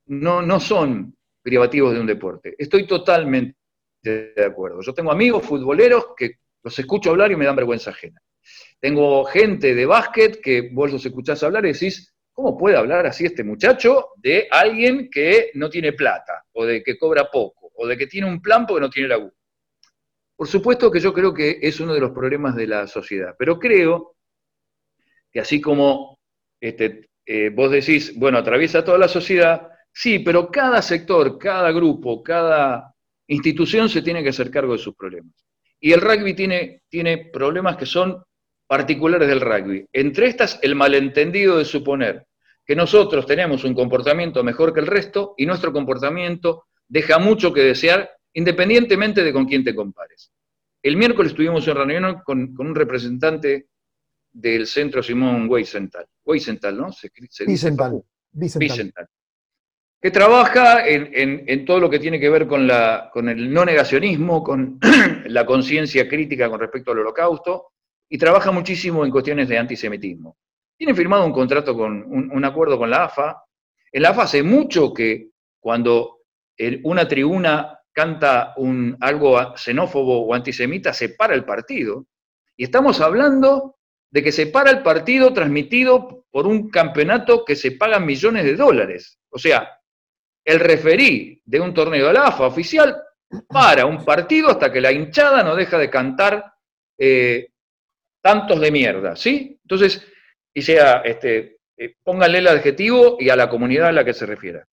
No, 0.07 0.41
no 0.41 0.59
son 0.59 1.15
privativos 1.43 1.93
de 1.93 2.01
un 2.01 2.07
deporte. 2.07 2.55
Estoy 2.57 2.87
totalmente 2.87 3.59
de 4.03 4.45
acuerdo. 4.45 4.81
Yo 4.81 4.95
tengo 4.95 5.13
amigos 5.13 5.45
futboleros 5.45 6.15
que 6.17 6.37
los 6.63 6.79
escucho 6.79 7.11
hablar 7.11 7.31
y 7.31 7.37
me 7.37 7.45
dan 7.45 7.57
vergüenza 7.57 7.91
ajena. 7.91 8.23
Tengo 8.81 9.27
gente 9.27 9.75
de 9.75 9.85
básquet 9.85 10.41
que 10.41 10.71
vos 10.73 10.91
los 10.91 11.05
escuchás 11.05 11.43
hablar 11.43 11.67
y 11.67 11.73
decís, 11.75 12.15
¿cómo 12.33 12.57
puede 12.57 12.79
hablar 12.79 13.07
así 13.07 13.27
este 13.27 13.45
muchacho 13.45 14.13
de 14.17 14.49
alguien 14.51 15.11
que 15.11 15.51
no 15.53 15.69
tiene 15.69 15.93
plata, 15.93 16.43
o 16.53 16.65
de 16.65 16.83
que 16.83 16.97
cobra 16.97 17.31
poco, 17.31 17.71
o 17.75 17.87
de 17.87 17.99
que 17.99 18.07
tiene 18.07 18.29
un 18.29 18.41
plan 18.41 18.65
porque 18.67 18.81
no 18.81 18.89
tiene 18.89 19.11
la 19.11 19.19
U? 19.19 19.31
Por 20.37 20.47
supuesto 20.47 20.91
que 20.91 21.01
yo 21.01 21.13
creo 21.13 21.33
que 21.33 21.59
es 21.63 21.81
uno 21.81 21.95
de 21.95 22.01
los 22.01 22.13
problemas 22.13 22.55
de 22.55 22.67
la 22.67 22.87
sociedad, 22.87 23.35
pero 23.39 23.59
creo 23.59 24.17
que 25.33 25.41
así 25.41 25.61
como 25.61 26.19
este, 26.61 27.09
eh, 27.25 27.51
vos 27.51 27.71
decís, 27.71 28.13
bueno, 28.17 28.39
atraviesa 28.39 28.85
toda 28.85 28.99
la 28.99 29.09
sociedad, 29.09 29.69
sí, 29.93 30.19
pero 30.19 30.51
cada 30.51 30.83
sector, 30.83 31.39
cada 31.39 31.73
grupo, 31.73 32.23
cada 32.23 32.95
institución 33.29 33.89
se 33.89 34.03
tiene 34.03 34.23
que 34.23 34.29
hacer 34.29 34.51
cargo 34.51 34.73
de 34.73 34.79
sus 34.79 34.95
problemas. 34.95 35.35
Y 35.81 35.93
el 35.93 36.01
rugby 36.01 36.35
tiene, 36.35 36.83
tiene 36.89 37.31
problemas 37.33 37.77
que 37.77 37.87
son 37.87 38.23
particulares 38.67 39.29
del 39.29 39.41
rugby. 39.41 39.87
Entre 39.93 40.27
estas, 40.27 40.59
el 40.63 40.75
malentendido 40.75 41.59
de 41.59 41.65
suponer 41.65 42.27
que 42.65 42.77
nosotros 42.77 43.27
tenemos 43.27 43.65
un 43.65 43.75
comportamiento 43.75 44.43
mejor 44.43 44.73
que 44.73 44.81
el 44.81 44.87
resto 44.87 45.35
y 45.37 45.47
nuestro 45.47 45.73
comportamiento 45.73 46.65
deja 46.89 47.19
mucho 47.19 47.53
que 47.53 47.63
desear 47.63 48.11
independientemente 48.37 49.25
de 49.25 49.33
con 49.33 49.47
quién 49.47 49.65
te 49.65 49.75
compares. 49.75 50.31
El 50.83 50.97
miércoles 50.97 51.33
estuvimos 51.33 51.67
en 51.67 51.75
reunión 51.75 52.23
con, 52.23 52.55
un 52.59 52.75
representante 52.75 53.69
del 54.31 54.67
centro 54.67 55.03
Simón 55.03 55.49
Weisenthal. 55.49 56.07
Weisenthal, 56.25 56.77
¿no? 56.77 56.93
Se, 56.93 57.11
Que 60.01 60.11
trabaja 60.11 60.87
en, 60.87 61.65
todo 61.65 61.81
lo 61.81 61.89
que 61.89 61.99
tiene 61.99 62.21
que 62.21 62.29
ver 62.29 62.47
con, 62.47 62.67
la, 62.67 63.09
con 63.11 63.31
el 63.31 63.51
no 63.51 63.65
negacionismo, 63.65 64.45
con 64.45 64.79
la 65.27 65.47
conciencia 65.47 66.07
crítica 66.07 66.51
con 66.51 66.61
respecto 66.61 66.93
al 66.93 66.99
holocausto, 66.99 67.73
y 68.09 68.19
trabaja 68.19 68.51
muchísimo 68.51 69.05
en 69.05 69.11
cuestiones 69.11 69.49
de 69.49 69.57
antisemitismo. 69.57 70.37
Tiene 70.77 70.95
firmado 70.95 71.25
un 71.25 71.33
contrato 71.33 71.75
con 71.75 72.05
un, 72.07 72.45
acuerdo 72.45 72.77
con 72.77 72.91
la 72.91 73.05
AFA. 73.05 73.43
En 73.91 74.03
la 74.03 74.11
AFA 74.11 74.25
hace 74.25 74.43
mucho 74.43 74.93
que 74.93 75.31
cuando 75.59 76.19
una 76.85 77.09
tribuna 77.09 77.76
canta 77.97 78.53
un, 78.59 78.95
algo 79.01 79.57
xenófobo 79.57 80.27
o 80.27 80.35
antisemita, 80.35 80.93
se 80.93 81.09
para 81.09 81.35
el 81.35 81.47
partido. 81.47 82.05
Y 82.55 82.65
estamos 82.65 83.01
hablando 83.01 83.79
de 84.11 84.23
que 84.23 84.33
se 84.33 84.49
para 84.49 84.71
el 84.71 84.83
partido 84.83 85.33
transmitido 85.33 86.27
por 86.31 86.47
un 86.47 86.69
campeonato 86.69 87.43
que 87.43 87.57
se 87.57 87.73
paga 87.73 87.99
millones 87.99 88.45
de 88.45 88.55
dólares. 88.55 89.19
O 89.31 89.39
sea, 89.39 89.81
el 90.45 90.61
referí 90.61 91.41
de 91.43 91.59
un 91.59 91.73
torneo 91.73 92.09
de 92.09 92.13
la 92.13 92.27
AFA 92.27 92.47
oficial 92.47 93.03
para 93.49 93.87
un 93.87 94.05
partido 94.05 94.51
hasta 94.51 94.71
que 94.71 94.83
la 94.83 94.93
hinchada 94.93 95.43
no 95.43 95.57
deja 95.57 95.79
de 95.79 95.89
cantar 95.89 96.53
eh, 96.99 97.49
tantos 98.23 98.61
de 98.61 98.71
mierda, 98.71 99.17
¿sí? 99.17 99.59
Entonces, 99.63 100.07
y 100.53 100.61
sea, 100.61 101.01
este, 101.03 101.61
eh, 101.79 101.95
póngale 102.03 102.39
el 102.39 102.49
adjetivo 102.49 103.17
y 103.19 103.31
a 103.31 103.37
la 103.37 103.49
comunidad 103.49 103.89
a 103.89 103.93
la 103.93 104.05
que 104.05 104.13
se 104.13 104.27
refiera. 104.27 104.67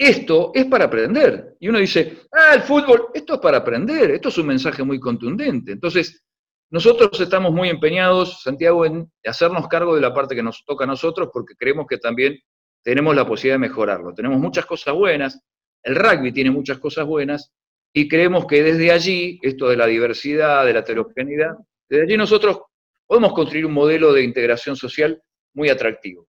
Esto 0.00 0.50
es 0.54 0.64
para 0.64 0.86
aprender. 0.86 1.56
Y 1.60 1.68
uno 1.68 1.78
dice, 1.78 2.20
ah, 2.32 2.54
el 2.54 2.62
fútbol, 2.62 3.08
esto 3.12 3.34
es 3.34 3.40
para 3.40 3.58
aprender, 3.58 4.10
esto 4.12 4.30
es 4.30 4.38
un 4.38 4.46
mensaje 4.46 4.82
muy 4.82 4.98
contundente. 4.98 5.72
Entonces, 5.72 6.24
nosotros 6.70 7.20
estamos 7.20 7.52
muy 7.52 7.68
empeñados, 7.68 8.40
Santiago, 8.40 8.86
en 8.86 9.12
hacernos 9.26 9.68
cargo 9.68 9.94
de 9.94 10.00
la 10.00 10.14
parte 10.14 10.34
que 10.34 10.42
nos 10.42 10.64
toca 10.64 10.84
a 10.84 10.86
nosotros, 10.86 11.28
porque 11.30 11.54
creemos 11.54 11.86
que 11.86 11.98
también 11.98 12.38
tenemos 12.82 13.14
la 13.14 13.26
posibilidad 13.26 13.56
de 13.56 13.68
mejorarlo. 13.68 14.14
Tenemos 14.14 14.38
muchas 14.38 14.64
cosas 14.64 14.94
buenas, 14.94 15.38
el 15.82 15.94
rugby 15.96 16.32
tiene 16.32 16.50
muchas 16.50 16.78
cosas 16.78 17.04
buenas, 17.04 17.52
y 17.92 18.08
creemos 18.08 18.46
que 18.46 18.62
desde 18.62 18.90
allí, 18.92 19.38
esto 19.42 19.68
de 19.68 19.76
la 19.76 19.86
diversidad, 19.86 20.64
de 20.64 20.72
la 20.72 20.78
heterogeneidad, 20.78 21.56
desde 21.90 22.04
allí 22.04 22.16
nosotros 22.16 22.62
podemos 23.06 23.34
construir 23.34 23.66
un 23.66 23.74
modelo 23.74 24.14
de 24.14 24.22
integración 24.22 24.76
social 24.76 25.22
muy 25.52 25.68
atractivo. 25.68 26.26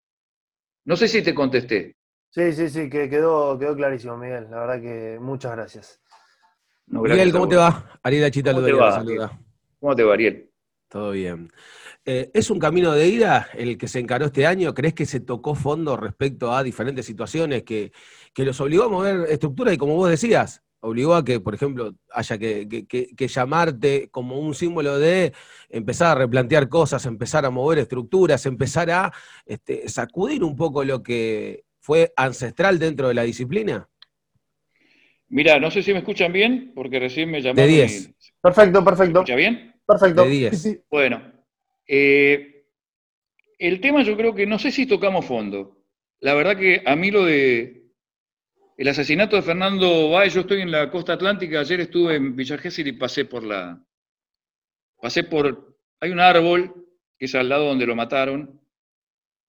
No 0.86 0.96
sé 0.96 1.08
si 1.08 1.24
te 1.24 1.34
contesté. 1.34 1.96
Sí, 2.36 2.52
sí, 2.52 2.70
sí, 2.70 2.90
que 2.90 3.10
quedó, 3.10 3.58
quedó 3.58 3.78
clarísimo, 3.78 4.18
Miguel. 4.18 4.48
La 4.52 4.60
verdad 4.60 4.82
que 4.82 5.18
muchas 5.22 5.54
gracias. 5.54 6.02
Miguel, 6.86 7.32
¿cómo 7.32 7.48
te 7.48 7.56
va? 7.56 7.98
Ariel 8.04 8.26
Achita 8.26 8.54
¿Cómo 8.54 8.66
te 8.66 8.74
va? 8.74 9.06
¿Cómo 9.80 9.96
te 9.96 10.04
va, 10.04 10.14
Ariel? 10.16 10.52
Todo 10.90 11.12
bien. 11.12 11.50
Eh, 12.04 12.32
¿Es 12.34 12.50
un 12.50 12.60
camino 12.60 12.92
de 12.92 13.08
ida 13.08 13.48
el 13.54 13.78
que 13.78 13.88
se 13.88 14.00
encaró 14.00 14.26
este 14.26 14.46
año? 14.46 14.74
¿Crees 14.74 14.94
que 14.94 15.06
se 15.06 15.22
tocó 15.22 15.56
fondo 15.56 15.96
respecto 15.96 16.52
a 16.52 16.62
diferentes 16.62 17.06
situaciones 17.06 17.64
que, 17.64 17.94
que 18.34 18.44
los 18.44 18.60
obligó 18.60 18.84
a 18.84 18.90
mover 18.90 19.30
estructuras 19.30 19.74
y 19.74 19.78
como 19.78 19.96
vos 19.96 20.10
decías, 20.10 20.62
obligó 20.86 21.16
a 21.16 21.26
que, 21.26 21.40
por 21.40 21.56
ejemplo, 21.56 21.96
haya 22.12 22.38
que, 22.38 23.16
llamarte 23.18 24.10
como 24.10 24.40
un 24.40 24.54
símbolo 24.54 25.00
de 25.00 25.34
empezar 25.70 26.12
a 26.12 26.20
replantear 26.20 26.70
cosas, 26.70 27.06
empezar 27.06 27.46
a 27.46 27.50
mover 27.50 27.80
estructuras, 27.80 28.46
empezar 28.46 28.92
a 28.92 29.14
este, 29.46 29.90
sacudir 29.90 30.44
un 30.44 30.56
poco 30.56 30.84
lo 30.84 31.02
que 31.02 31.65
fue 31.86 32.12
ancestral 32.16 32.80
dentro 32.80 33.10
de 33.10 33.14
la 33.14 33.22
disciplina? 33.22 33.88
Mira, 35.28 35.60
no 35.60 35.70
sé 35.70 35.84
si 35.84 35.94
me 35.94 36.00
escuchan 36.00 36.34
bien, 36.34 36.72
porque 36.74 37.00
recién 37.00 37.30
me 37.30 37.42
llamaron. 37.42 37.70
De 37.70 37.76
10. 37.76 38.16
Perfecto, 38.42 38.84
perfecto. 38.84 39.14
¿Me 39.14 39.20
escucha 39.20 39.36
bien? 39.36 39.76
Perfecto. 39.86 40.24
De 40.24 40.30
10. 40.30 40.80
Bueno, 40.90 41.22
eh, 41.88 42.66
el 43.60 43.80
tema 43.82 44.02
yo 44.02 44.18
creo 44.18 44.34
que 44.34 44.48
no 44.48 44.58
sé 44.58 44.72
si 44.72 44.88
tocamos 44.88 45.26
fondo. 45.26 45.86
La 46.22 46.34
verdad 46.34 46.58
que 46.58 46.82
a 46.84 46.96
mí 46.96 47.12
lo 47.12 47.24
de 47.24 47.84
el 48.78 48.88
asesinato 48.88 49.36
de 49.36 49.44
Fernando 49.44 50.10
Báez, 50.10 50.34
yo 50.34 50.42
estoy 50.42 50.62
en 50.62 50.72
la 50.72 50.90
costa 50.90 51.14
atlántica, 51.14 51.60
ayer 51.60 51.82
estuve 51.82 52.16
en 52.16 52.36
Villa 52.36 52.58
y 52.64 52.92
pasé 52.94 53.26
por 53.26 53.44
la... 53.44 53.80
Pasé 55.00 55.24
por... 55.24 55.78
Hay 56.00 56.10
un 56.10 56.20
árbol 56.20 56.74
que 57.20 57.26
es 57.26 57.36
al 57.36 57.48
lado 57.48 57.68
donde 57.68 57.86
lo 57.86 57.96
mataron, 57.96 58.60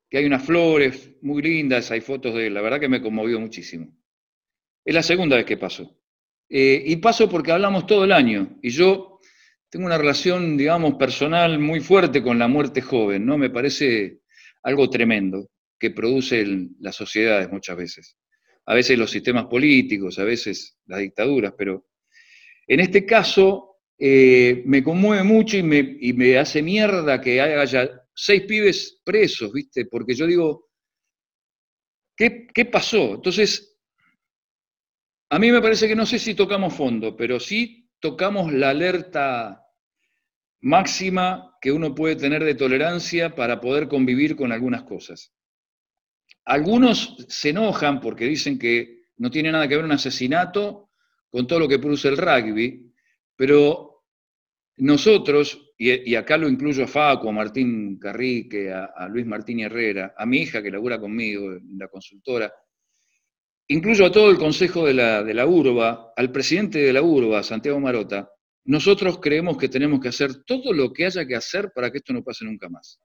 que 0.08 0.18
hay 0.18 0.24
unas 0.24 0.44
flores 0.44 1.12
muy 1.22 1.42
lindas, 1.42 1.90
hay 1.90 2.00
fotos 2.00 2.34
de 2.34 2.46
él, 2.46 2.54
la 2.54 2.62
verdad 2.62 2.80
que 2.80 2.88
me 2.88 3.02
conmovió 3.02 3.40
muchísimo. 3.40 3.88
Es 4.84 4.94
la 4.94 5.02
segunda 5.02 5.36
vez 5.36 5.44
que 5.44 5.56
paso. 5.56 6.00
Eh, 6.48 6.82
y 6.86 6.96
paso 6.96 7.28
porque 7.28 7.52
hablamos 7.52 7.86
todo 7.86 8.04
el 8.04 8.12
año, 8.12 8.58
y 8.62 8.70
yo 8.70 9.20
tengo 9.68 9.86
una 9.86 9.98
relación, 9.98 10.56
digamos, 10.56 10.94
personal 10.94 11.58
muy 11.58 11.80
fuerte 11.80 12.22
con 12.22 12.38
la 12.38 12.46
muerte 12.46 12.80
joven, 12.80 13.26
¿no? 13.26 13.36
Me 13.36 13.50
parece 13.50 14.20
algo 14.62 14.88
tremendo 14.88 15.50
que 15.78 15.90
produce 15.90 16.46
las 16.78 16.94
sociedades 16.94 17.50
muchas 17.50 17.76
veces 17.76 18.16
a 18.66 18.74
veces 18.74 18.98
los 18.98 19.10
sistemas 19.10 19.46
políticos, 19.46 20.18
a 20.18 20.24
veces 20.24 20.76
las 20.86 21.00
dictaduras, 21.00 21.54
pero 21.56 21.86
en 22.66 22.80
este 22.80 23.06
caso 23.06 23.78
eh, 23.98 24.62
me 24.66 24.82
conmueve 24.82 25.22
mucho 25.22 25.56
y 25.56 25.62
me, 25.62 26.38
hace 26.38 26.62
mierda 26.62 27.20
que 27.20 27.40
haya 27.40 28.02
seis 28.16 28.42
pibes 28.42 29.00
presos, 29.04 29.52
¿viste? 29.52 29.84
Porque 29.84 30.14
yo 30.14 30.26
digo, 30.26 30.70
¿qué, 32.16 32.46
¿qué 32.52 32.64
pasó? 32.64 33.14
Entonces, 33.14 33.76
a 35.28 35.38
mí 35.38 35.50
me 35.50 35.60
parece 35.60 35.86
que 35.86 35.94
no 35.94 36.06
sé 36.06 36.18
si 36.18 36.34
tocamos 36.34 36.74
fondo, 36.74 37.16
pero 37.16 37.38
sí 37.38 37.90
tocamos 38.00 38.52
la 38.52 38.70
alerta 38.70 39.62
máxima 40.60 41.56
que 41.60 41.72
uno 41.72 41.94
puede 41.94 42.16
tener 42.16 42.42
de 42.42 42.54
tolerancia 42.54 43.34
para 43.34 43.60
poder 43.60 43.88
convivir 43.88 44.34
con 44.34 44.50
algunas 44.50 44.84
cosas. 44.84 45.34
Algunos 46.44 47.16
se 47.28 47.50
enojan 47.50 48.00
porque 48.00 48.24
dicen 48.24 48.58
que 48.58 49.02
no 49.18 49.30
tiene 49.30 49.52
nada 49.52 49.68
que 49.68 49.76
ver 49.76 49.84
un 49.84 49.92
asesinato 49.92 50.90
con 51.28 51.46
todo 51.46 51.60
lo 51.60 51.68
que 51.68 51.78
produce 51.78 52.08
el 52.08 52.16
rugby, 52.16 52.92
pero 53.34 54.04
nosotros, 54.76 55.65
y, 55.78 56.14
acá 56.14 56.38
lo 56.38 56.48
incluyo 56.48 56.84
a 56.84 56.86
Facu, 56.86 57.28
a 57.28 57.32
Martín 57.32 57.98
Carrique, 57.98 58.72
a, 58.72 59.08
Luis 59.08 59.26
Martín 59.26 59.60
Herrera, 59.60 60.14
a 60.16 60.24
mi 60.24 60.38
hija 60.38 60.62
que 60.62 60.70
labura 60.70 60.98
conmigo, 60.98 61.58
la 61.76 61.88
consultora, 61.88 62.52
incluyo 63.68 64.06
a 64.06 64.12
todo 64.12 64.30
el 64.30 64.38
consejo 64.38 64.86
de 64.86 64.94
la, 64.94 65.22
de 65.22 65.34
la 65.34 65.46
URBA, 65.46 66.14
al 66.16 66.32
presidente 66.32 66.78
de 66.78 66.92
la 66.92 67.02
URBA, 67.02 67.42
Santiago 67.42 67.78
Marota, 67.78 68.30
nosotros 68.64 69.18
creemos 69.20 69.58
que 69.58 69.68
tenemos 69.68 70.00
que 70.00 70.08
hacer 70.08 70.44
todo 70.44 70.72
lo 70.72 70.92
que 70.92 71.04
haya 71.04 71.26
que 71.26 71.36
hacer 71.36 71.70
para 71.74 71.90
que 71.90 71.98
esto 71.98 72.12
no 72.12 72.24
pase 72.24 72.44
nunca 72.44 72.68
más. 72.68 72.98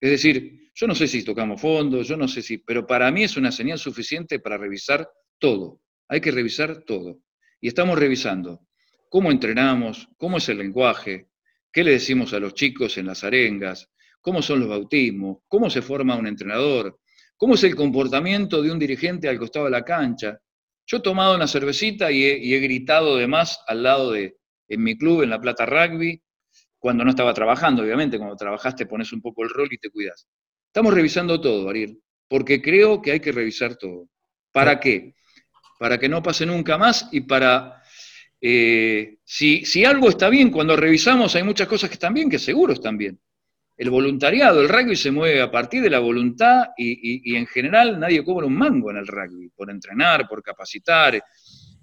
Es 0.00 0.10
decir, 0.10 0.70
yo 0.74 0.86
no 0.86 0.94
sé 0.94 1.06
si 1.06 1.24
tocamos 1.24 1.60
fondo, 1.60 2.02
yo 2.02 2.16
no 2.16 2.26
sé 2.26 2.42
si, 2.42 2.58
pero 2.58 2.86
para 2.86 3.10
mí 3.10 3.24
es 3.24 3.36
una 3.36 3.52
señal 3.52 3.78
suficiente 3.78 4.38
para 4.38 4.56
revisar 4.56 5.08
todo. 5.38 5.80
Hay 6.08 6.20
que 6.20 6.30
revisar 6.30 6.84
todo. 6.84 7.20
Y 7.60 7.68
estamos 7.68 7.98
revisando 7.98 8.66
cómo 9.08 9.30
entrenamos, 9.30 10.08
cómo 10.16 10.38
es 10.38 10.48
el 10.48 10.58
lenguaje, 10.58 11.28
qué 11.72 11.82
le 11.82 11.92
decimos 11.92 12.32
a 12.34 12.38
los 12.38 12.54
chicos 12.54 12.98
en 12.98 13.06
las 13.06 13.24
arengas, 13.24 13.88
cómo 14.20 14.42
son 14.42 14.60
los 14.60 14.68
bautismos, 14.68 15.38
cómo 15.48 15.70
se 15.70 15.82
forma 15.82 16.16
un 16.16 16.26
entrenador, 16.26 16.98
cómo 17.36 17.54
es 17.54 17.64
el 17.64 17.74
comportamiento 17.74 18.62
de 18.62 18.70
un 18.70 18.78
dirigente 18.78 19.28
al 19.28 19.38
costado 19.38 19.64
de 19.64 19.72
la 19.72 19.84
cancha. 19.84 20.38
Yo 20.86 20.98
he 20.98 21.00
tomado 21.00 21.34
una 21.34 21.48
cervecita 21.48 22.10
y 22.10 22.24
he, 22.24 22.60
gritado 22.60 23.16
de 23.16 23.26
más 23.26 23.60
al 23.66 23.82
lado 23.82 24.12
de, 24.12 24.36
en 24.68 24.82
mi 24.82 24.96
club, 24.96 25.22
en 25.22 25.30
La 25.30 25.40
Plata 25.40 25.66
Rugby, 25.66 26.22
cuando 26.78 27.04
no 27.04 27.10
estaba 27.10 27.32
trabajando, 27.32 27.82
obviamente, 27.82 28.18
cuando 28.18 28.36
trabajaste 28.36 28.86
pones 28.86 29.12
un 29.12 29.20
poco 29.20 29.42
el 29.44 29.50
rol 29.50 29.68
y 29.70 29.78
te 29.78 29.90
cuidas. 29.90 30.28
Estamos 30.66 30.94
revisando 30.94 31.40
todo, 31.40 31.68
Ariel, 31.68 32.00
porque 32.28 32.60
creo 32.60 33.00
que 33.00 33.12
hay 33.12 33.20
que 33.20 33.32
revisar 33.32 33.76
todo. 33.76 34.08
¿Para 34.52 34.80
qué? 34.80 35.14
Para 35.78 35.98
que 35.98 36.08
no 36.08 36.22
pase 36.22 36.46
nunca 36.46 36.78
más 36.78 37.08
y 37.12 37.22
para... 37.22 37.81
Eh, 38.44 39.18
si, 39.24 39.84
algo 39.84 40.08
está 40.08 40.28
bien, 40.28 40.50
cuando 40.50 40.76
revisamos 40.76 41.34
hay 41.36 41.44
muchas 41.44 41.68
cosas 41.68 41.88
que 41.88 41.94
están 41.94 42.12
bien, 42.12 42.28
que 42.28 42.38
seguro 42.38 42.72
están 42.72 42.98
bien. 42.98 43.18
El 43.76 43.90
voluntariado, 43.90 44.60
el 44.60 44.68
rugby 44.68 44.96
se 44.96 45.10
mueve 45.10 45.40
a 45.40 45.50
partir 45.50 45.80
de 45.82 45.90
la 45.90 46.00
voluntad 46.00 46.66
y, 46.76 47.32
y 47.32 47.36
en 47.36 47.46
general 47.46 47.98
nadie 47.98 48.24
cobra 48.24 48.46
un 48.46 48.54
mango 48.54 48.90
en 48.90 48.98
el 48.98 49.06
rugby, 49.06 49.48
por 49.50 49.70
entrenar, 49.70 50.28
por 50.28 50.42
capacitar 50.42 51.22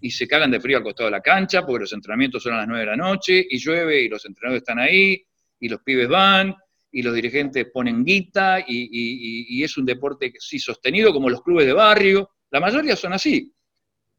y 0.02 0.12
se 0.12 0.28
cagan 0.28 0.52
de 0.52 0.60
frío 0.60 0.78
al 0.78 0.84
costado 0.84 1.08
de 1.08 1.12
la 1.12 1.22
cancha 1.22 1.66
porque 1.66 1.82
los 1.82 1.94
entrenamientos 1.94 2.44
son 2.44 2.54
a 2.54 2.58
las 2.58 2.68
9 2.68 2.82
de 2.82 2.92
la 2.92 2.96
noche 2.96 3.46
y 3.50 3.58
llueve 3.58 4.02
y 4.02 4.10
los 4.10 4.26
entrenadores 4.26 4.62
están 4.62 4.80
ahí 4.80 5.22
y 5.60 5.70
los 5.70 5.82
pibes 5.82 6.08
van 6.08 6.56
y 6.92 7.02
los 7.02 7.14
dirigentes 7.14 7.68
ponen 7.72 8.04
guita 8.04 8.64
y, 8.66 9.64
es 9.64 9.78
un 9.78 9.86
deporte 9.86 10.34
sí 10.40 10.58
sostenido 10.58 11.14
como 11.14 11.30
los 11.30 11.42
clubes 11.44 11.66
de 11.66 11.74
barrio. 11.74 12.32
La 12.50 12.60
mayoría 12.60 12.96
son 12.96 13.14
así. 13.14 13.54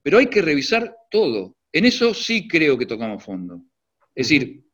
Pero 0.02 0.18
hay 0.18 0.26
que 0.26 0.42
revisar 0.42 0.94
todo. 1.10 1.56
En 1.72 1.84
eso 1.84 2.14
sí 2.14 2.48
creo 2.48 2.76
que 2.76 2.86
tocamos 2.86 3.22
fondo. 3.22 3.62
Es 4.14 4.28
decir, 4.28 4.64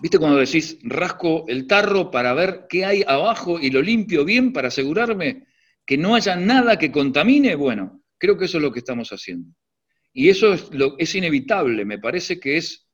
¿viste 0.00 0.18
cuando 0.18 0.38
decís 0.38 0.78
rasco 0.82 1.44
el 1.48 1.66
tarro 1.66 2.10
para 2.10 2.34
ver 2.34 2.66
qué 2.68 2.84
hay 2.84 3.04
abajo 3.06 3.58
y 3.60 3.70
lo 3.70 3.80
limpio 3.80 4.24
bien 4.24 4.52
para 4.52 4.68
asegurarme 4.68 5.46
que 5.86 5.96
no 5.96 6.14
haya 6.14 6.36
nada 6.36 6.78
que 6.78 6.90
contamine? 6.90 7.54
Bueno, 7.54 8.02
creo 8.18 8.36
que 8.36 8.46
eso 8.46 8.58
es 8.58 8.62
lo 8.62 8.72
que 8.72 8.80
estamos 8.80 9.10
haciendo. 9.10 9.54
Y 10.12 10.28
eso 10.28 10.52
es, 10.52 10.72
lo, 10.74 10.98
es 10.98 11.14
inevitable, 11.14 11.84
me 11.84 11.98
parece 11.98 12.40
que 12.40 12.56
es 12.56 12.88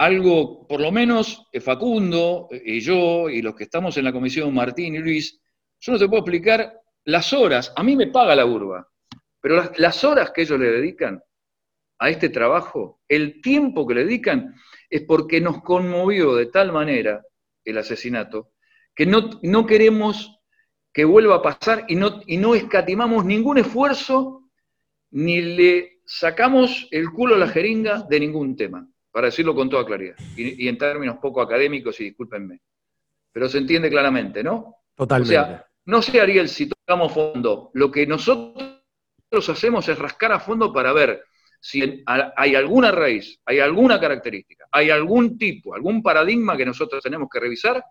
algo, 0.00 0.66
por 0.66 0.80
lo 0.80 0.90
menos 0.90 1.46
Facundo 1.60 2.48
eh, 2.50 2.62
y 2.64 2.80
yo 2.80 3.28
y 3.28 3.42
los 3.42 3.54
que 3.54 3.64
estamos 3.64 3.96
en 3.98 4.04
la 4.04 4.12
comisión, 4.12 4.52
Martín 4.54 4.94
y 4.94 4.98
Luis, 4.98 5.40
yo 5.78 5.92
no 5.92 5.98
te 5.98 6.08
puedo 6.08 6.20
explicar 6.20 6.72
las 7.04 7.32
horas, 7.32 7.72
a 7.76 7.82
mí 7.82 7.96
me 7.96 8.06
paga 8.06 8.34
la 8.34 8.46
urba, 8.46 8.88
pero 9.40 9.70
las, 9.76 10.04
horas 10.04 10.30
que 10.30 10.42
ellos 10.42 10.58
le 10.58 10.70
dedican 10.70 11.22
a 12.00 12.10
este 12.10 12.30
trabajo, 12.30 13.00
el 13.06 13.40
tiempo 13.40 13.86
que 13.86 13.94
le 13.94 14.04
dedican, 14.04 14.54
es 14.88 15.02
porque 15.02 15.40
nos 15.40 15.62
conmovió 15.62 16.34
de 16.34 16.46
tal 16.46 16.72
manera 16.72 17.22
el 17.64 17.78
asesinato 17.78 18.50
que 18.94 19.06
no, 19.06 19.30
no 19.42 19.66
queremos 19.66 20.40
que 20.92 21.04
vuelva 21.04 21.36
a 21.36 21.42
pasar 21.42 21.84
y 21.88 21.94
no, 21.94 22.20
y 22.26 22.36
no 22.36 22.54
escatimamos 22.54 23.24
ningún 23.24 23.58
esfuerzo 23.58 24.50
ni 25.12 25.40
le 25.40 26.00
sacamos 26.04 26.88
el 26.90 27.10
culo 27.10 27.36
a 27.36 27.38
la 27.38 27.48
jeringa 27.48 28.02
de 28.02 28.20
ningún 28.20 28.56
tema, 28.56 28.86
para 29.10 29.26
decirlo 29.26 29.54
con 29.54 29.70
toda 29.70 29.86
claridad, 29.86 30.16
y, 30.36 30.66
en 30.66 30.76
términos 30.76 31.18
poco 31.20 31.40
académicos, 31.40 32.00
y 32.00 32.04
discúlpenme. 32.04 32.60
Pero 33.32 33.48
se 33.48 33.58
entiende 33.58 33.88
claramente, 33.88 34.42
¿no? 34.42 34.76
Totalmente. 34.94 35.38
O 35.38 35.44
sea, 35.44 35.66
no 35.86 36.02
sé, 36.02 36.20
Ariel, 36.20 36.48
si 36.48 36.68
tocamos 36.68 37.12
fondo. 37.12 37.70
Lo 37.74 37.90
que 37.90 38.06
nosotros 38.06 38.82
hacemos 39.48 39.88
es 39.88 39.98
rascar 39.98 40.32
a 40.32 40.40
fondo 40.40 40.72
para 40.72 40.92
ver 40.92 41.22
si 41.60 42.02
hay 42.06 42.54
alguna 42.54 42.90
raíz, 42.90 43.38
hay 43.44 43.60
alguna 43.60 44.00
característica, 44.00 44.66
hay 44.72 44.90
algún 44.90 45.36
tipo, 45.36 45.74
algún 45.74 46.02
paradigma 46.02 46.56
que 46.56 46.64
nosotros 46.64 47.02
tenemos 47.02 47.28
que 47.30 47.38
revisar 47.38 47.84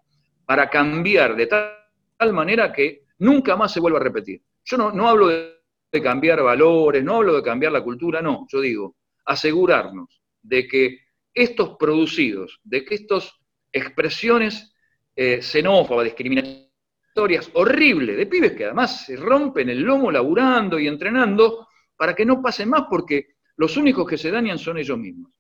para 0.45 0.69
cambiar 0.69 1.35
de 1.35 1.47
tal 1.47 2.33
manera 2.33 2.73
que 2.73 3.03
nunca 3.19 3.55
más 3.55 3.71
se 3.71 3.79
vuelva 3.79 3.99
a 3.99 4.03
repetir. 4.03 4.41
Yo 4.65 4.77
no, 4.77 5.07
hablo 5.07 5.27
de 5.27 5.59
de 5.91 6.01
cambiar 6.01 6.41
valores, 6.41 7.03
no 7.03 7.17
hablo 7.17 7.35
de 7.35 7.43
cambiar 7.43 7.71
la 7.71 7.83
cultura, 7.83 8.21
no, 8.21 8.45
yo 8.51 8.61
digo, 8.61 8.95
asegurarnos 9.25 10.21
de 10.41 10.67
que 10.67 10.99
estos 11.33 11.77
producidos, 11.77 12.59
de 12.63 12.85
que 12.85 12.95
estas 12.95 13.31
expresiones 13.71 14.73
eh, 15.15 15.41
xenófobas, 15.41 16.05
discriminatorias, 16.05 17.49
horribles, 17.53 18.17
de 18.17 18.25
pibes 18.25 18.53
que 18.53 18.65
además 18.65 19.05
se 19.05 19.15
rompen 19.15 19.69
el 19.69 19.81
lomo 19.81 20.11
laburando 20.11 20.79
y 20.79 20.87
entrenando, 20.87 21.67
para 21.95 22.15
que 22.15 22.25
no 22.25 22.41
pase 22.41 22.65
más, 22.65 22.83
porque 22.89 23.35
los 23.59 23.75
únicos 23.75 24.07
que 24.07 24.17
se 24.17 24.31
dañan 24.31 24.57
son 24.57 24.77
ellos 24.77 24.97
mismos. 24.97 25.33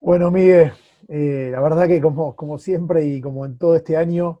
Bueno, 0.00 0.30
Miguel, 0.30 0.72
eh, 1.08 1.50
la 1.52 1.60
verdad 1.60 1.86
que 1.86 2.00
como, 2.00 2.34
como 2.34 2.58
siempre 2.58 3.04
y 3.04 3.20
como 3.20 3.44
en 3.44 3.58
todo 3.58 3.76
este 3.76 3.94
año, 3.94 4.40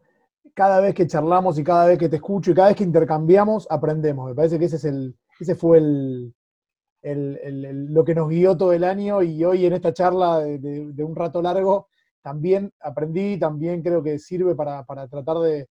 cada 0.54 0.80
vez 0.80 0.94
que 0.94 1.06
charlamos 1.06 1.58
y 1.58 1.64
cada 1.64 1.84
vez 1.84 1.98
que 1.98 2.08
te 2.08 2.16
escucho 2.16 2.50
y 2.50 2.54
cada 2.54 2.68
vez 2.68 2.78
que 2.78 2.84
intercambiamos, 2.84 3.66
aprendemos. 3.68 4.30
Me 4.30 4.34
parece 4.34 4.58
que 4.58 4.64
ese, 4.64 4.76
es 4.76 4.84
el, 4.86 5.18
ese 5.38 5.54
fue 5.54 5.76
el, 5.76 6.34
lo 7.02 8.04
que 8.06 8.14
nos 8.14 8.30
guió 8.30 8.56
todo 8.56 8.72
el 8.72 8.82
año 8.82 9.22
y 9.22 9.44
hoy 9.44 9.66
en 9.66 9.74
esta 9.74 9.92
charla 9.92 10.38
de, 10.38 11.04
un 11.04 11.14
rato 11.14 11.42
largo 11.42 11.88
también 12.22 12.72
aprendí, 12.80 13.38
también 13.38 13.82
creo 13.82 14.02
que 14.02 14.18
sirve 14.18 14.54
para, 14.54 14.82
tratar 15.10 15.40
de, 15.40 15.68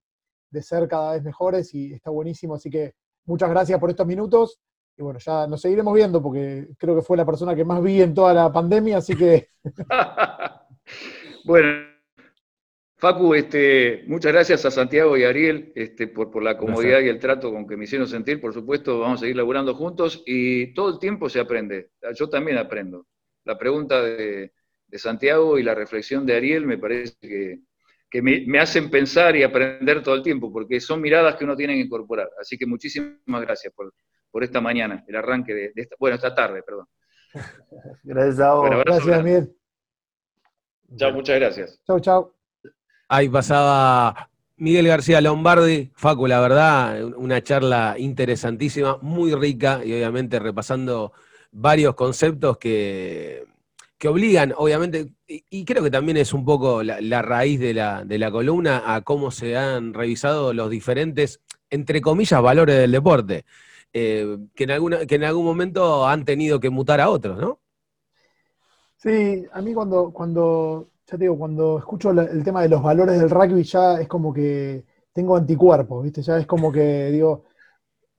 ser 0.61 0.87
cada 0.87 1.13
vez 1.13 1.23
mejores 1.23 1.73
y 1.73 1.93
está 1.95 2.11
buenísimo. 2.11 2.53
Así 2.53 2.69
que 2.69 2.93
muchas 3.25 3.49
gracias 3.49 3.79
por 3.79 3.89
estos 3.89 4.05
minutos 4.05 4.59
y 4.97 5.03
bueno, 5.03 5.19
ya 5.19 5.45
nos 5.45 5.61
seguiremos 5.61 5.93
viendo 5.93 6.21
porque 6.21 6.69
creo 6.77 6.95
que 6.95 7.03
fue 7.03 7.17
la 7.17 7.25
persona 7.25 7.55
que 7.55 7.63
más 7.63 7.83
vi 7.83 8.01
en 8.01 8.15
toda 8.15 8.33
la 8.33 8.51
pandemia, 8.51 8.97
así 8.97 9.15
que... 9.15 9.49
bueno. 11.45 11.97
Facu, 12.99 13.35
este, 13.35 14.05
muchas 14.07 14.33
gracias 14.33 14.65
a 14.65 14.71
Santiago 14.71 15.15
y 15.15 15.23
a 15.23 15.29
Ariel 15.29 15.71
este, 15.75 16.07
por, 16.07 16.41
la 16.41 16.57
comodidad 16.57 16.99
y 17.01 17.09
el 17.09 17.19
trato 17.19 17.51
con 17.53 17.67
que 17.67 17.77
me 17.77 17.83
hicieron 17.83 18.07
sentir. 18.07 18.41
Por 18.41 18.55
supuesto, 18.55 18.99
vamos 18.99 19.19
a 19.19 19.21
seguir 19.21 19.35
laburando 19.35 19.75
juntos 19.75 20.23
y 20.25 20.73
todo 20.73 20.89
el 20.93 20.99
tiempo 20.99 21.29
se 21.29 21.39
aprende. 21.39 21.91
Yo 22.15 22.27
también 22.27 22.57
aprendo. 22.57 23.05
La 23.45 23.55
pregunta 23.55 24.01
de, 24.01 24.51
Santiago 24.93 25.59
y 25.59 25.63
la 25.63 25.75
reflexión 25.75 26.25
de 26.25 26.37
Ariel 26.37 26.65
me 26.65 26.79
parece 26.79 27.15
que, 28.09 28.21
me, 28.23 28.59
hacen 28.59 28.89
pensar 28.89 29.35
y 29.35 29.43
aprender 29.43 30.01
todo 30.01 30.15
el 30.15 30.23
tiempo, 30.23 30.51
porque 30.51 30.79
son 30.79 30.99
miradas 30.99 31.35
que 31.35 31.43
uno 31.43 31.55
tiene 31.55 31.75
que 31.75 31.81
incorporar. 31.81 32.31
Así 32.41 32.57
que 32.57 32.65
muchísimas 32.65 33.41
gracias 33.41 33.71
por, 33.75 33.93
esta 34.43 34.61
mañana, 34.61 35.03
el 35.07 35.15
arranque 35.15 35.53
de, 35.53 35.71
esta, 35.75 35.95
bueno, 35.99 36.15
esta 36.15 36.33
tarde, 36.33 36.63
perdón. 36.63 36.87
Gracias 38.03 38.39
a 38.39 38.53
vos. 38.53 38.69
gracias, 38.69 39.17
Ariel. 39.17 39.55
Chao, 40.95 41.11
muchas 41.11 41.39
gracias. 41.39 41.81
Chao, 41.85 41.99
chao. 41.99 42.33
Ahí 43.09 43.27
pasaba 43.29 44.29
Miguel 44.57 44.87
García 44.87 45.21
Lombardi, 45.21 45.91
Facu, 45.95 46.27
la 46.27 46.39
verdad, 46.39 47.03
una 47.15 47.43
charla 47.43 47.95
interesantísima, 47.97 48.97
muy 49.01 49.35
rica 49.35 49.81
y 49.85 49.93
obviamente 49.93 50.39
repasando 50.39 51.13
varios 51.51 51.95
conceptos 51.95 52.57
que, 52.57 53.45
que 53.97 54.07
obligan, 54.07 54.53
obviamente, 54.57 55.13
y, 55.27 55.65
creo 55.65 55.83
que 55.83 55.91
también 55.91 56.17
es 56.17 56.33
un 56.33 56.45
poco 56.45 56.83
la, 56.83 57.21
raíz 57.21 57.59
de 57.59 57.73
la, 57.73 58.05
de 58.05 58.17
la, 58.17 58.31
columna 58.31 58.83
a 58.85 59.01
cómo 59.01 59.31
se 59.31 59.57
han 59.57 59.93
revisado 59.93 60.53
los 60.53 60.69
diferentes, 60.69 61.41
entre 61.69 62.01
comillas, 62.01 62.41
valores 62.41 62.77
del 62.77 62.91
deporte, 62.91 63.45
eh, 63.97 64.37
que, 64.55 64.63
en 64.65 65.07
que 65.07 65.15
en 65.15 65.23
algún 65.23 65.45
momento 65.45 66.05
han 66.05 66.23
tenido 66.25 66.59
que 66.59 66.69
mutar 66.69 67.01
a 67.01 67.09
otros, 67.09 67.39
¿no? 67.39 67.59
Sí, 68.97 69.45
a 69.51 69.61
mí 69.61 69.73
cuando, 69.73 70.11
cuando 70.11 70.89
ya 71.05 71.17
te 71.17 71.23
digo, 71.23 71.37
cuando 71.37 71.79
escucho 71.79 72.11
el 72.11 72.43
tema 72.43 72.61
de 72.61 72.69
los 72.69 72.83
valores 72.83 73.19
del 73.19 73.29
rugby 73.29 73.63
ya 73.63 73.99
es 73.99 74.07
como 74.07 74.33
que 74.33 74.85
tengo 75.13 75.35
anticuerpos, 75.35 76.03
¿viste? 76.03 76.21
Ya 76.21 76.37
es 76.37 76.45
como 76.45 76.71
que 76.71 77.11
digo, 77.11 77.45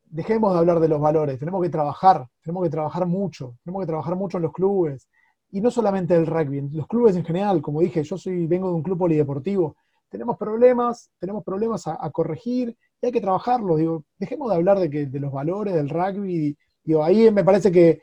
dejemos 0.04 0.52
de 0.52 0.58
hablar 0.58 0.80
de 0.80 0.88
los 0.88 1.00
valores, 1.00 1.38
tenemos 1.38 1.62
que 1.62 1.68
trabajar, 1.68 2.26
tenemos 2.42 2.64
que 2.64 2.70
trabajar 2.70 3.06
mucho, 3.06 3.56
tenemos 3.62 3.82
que 3.82 3.86
trabajar 3.86 4.16
mucho 4.16 4.38
en 4.38 4.44
los 4.44 4.52
clubes, 4.52 5.08
y 5.50 5.60
no 5.60 5.70
solamente 5.70 6.14
el 6.14 6.26
rugby, 6.26 6.68
los 6.72 6.86
clubes 6.86 7.16
en 7.16 7.24
general, 7.24 7.62
como 7.62 7.80
dije, 7.80 8.02
yo 8.02 8.18
soy, 8.18 8.46
vengo 8.46 8.68
de 8.68 8.74
un 8.74 8.82
club 8.82 8.98
polideportivo, 8.98 9.76
tenemos 10.08 10.36
problemas, 10.36 11.10
tenemos 11.18 11.44
problemas 11.44 11.86
a, 11.86 12.10
corregir 12.10 12.76
y 13.00 13.06
hay 13.06 13.12
que 13.12 13.20
trabajarlos. 13.20 13.78
Digo, 13.78 14.04
dejemos 14.18 14.50
de 14.50 14.56
hablar 14.56 14.78
de, 14.78 14.90
que, 14.90 15.06
de 15.06 15.20
los 15.20 15.32
valores 15.32 15.74
del 15.74 15.88
rugby. 15.88 16.56
Digo, 16.84 17.04
ahí 17.04 17.30
me 17.30 17.44
parece 17.44 17.70
que, 17.72 18.02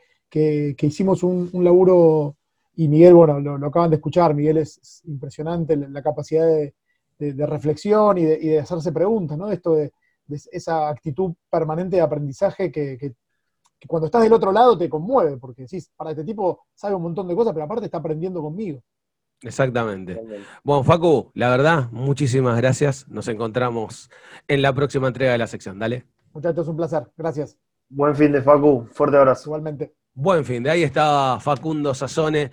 hicimos 0.82 1.22
un, 1.22 1.50
laburo, 1.64 2.36
y 2.74 2.88
Miguel, 2.88 3.14
bueno, 3.14 3.40
lo, 3.40 3.66
acaban 3.66 3.90
de 3.90 3.96
escuchar, 3.96 4.34
Miguel 4.34 4.58
es, 4.58 5.02
impresionante 5.06 5.76
la, 5.76 6.02
capacidad 6.02 6.46
de, 6.46 7.46
reflexión 7.46 8.18
y, 8.18 8.24
de, 8.24 8.58
hacerse 8.60 8.92
preguntas, 8.92 9.36
¿no? 9.38 9.50
Esto 9.50 9.74
de, 9.74 9.92
esa 10.28 10.88
actitud 10.88 11.34
permanente 11.50 11.96
de 11.96 12.02
aprendizaje 12.02 12.70
que, 12.70 13.14
cuando 13.86 14.06
estás 14.06 14.22
del 14.22 14.32
otro 14.32 14.50
lado 14.52 14.76
te 14.76 14.88
conmueve, 14.88 15.36
porque 15.36 15.62
decís, 15.62 15.90
para 15.96 16.10
este 16.10 16.24
tipo 16.24 16.66
sabe 16.74 16.94
un 16.94 17.02
montón 17.02 17.28
de 17.28 17.36
cosas, 17.36 17.52
pero 17.52 17.64
aparte 17.64 17.84
está 17.84 17.98
aprendiendo 17.98 18.42
conmigo. 18.42 18.82
Exactamente. 19.42 20.20
Bueno, 20.64 20.82
Facu, 20.82 21.30
la 21.34 21.50
verdad, 21.50 21.90
muchísimas 21.92 22.56
gracias. 22.56 23.06
Nos 23.08 23.28
encontramos 23.28 24.10
en 24.48 24.62
la 24.62 24.72
próxima 24.72 25.08
entrega 25.08 25.32
de 25.32 25.38
la 25.38 25.46
sección. 25.46 25.78
Dale. 25.78 26.06
Muchachos, 26.32 26.68
un 26.68 26.76
placer. 26.76 27.04
Gracias. 27.16 27.58
Buen 27.88 28.16
fin 28.16 28.32
de 28.32 28.42
Facu. 28.42 28.88
Fuerte 28.92 29.16
abrazo. 29.16 29.50
Igualmente. 29.50 29.94
Buen 30.14 30.44
fin. 30.44 30.62
De 30.62 30.70
ahí 30.70 30.82
estaba 30.82 31.38
Facundo 31.40 31.94
Sazone. 31.94 32.50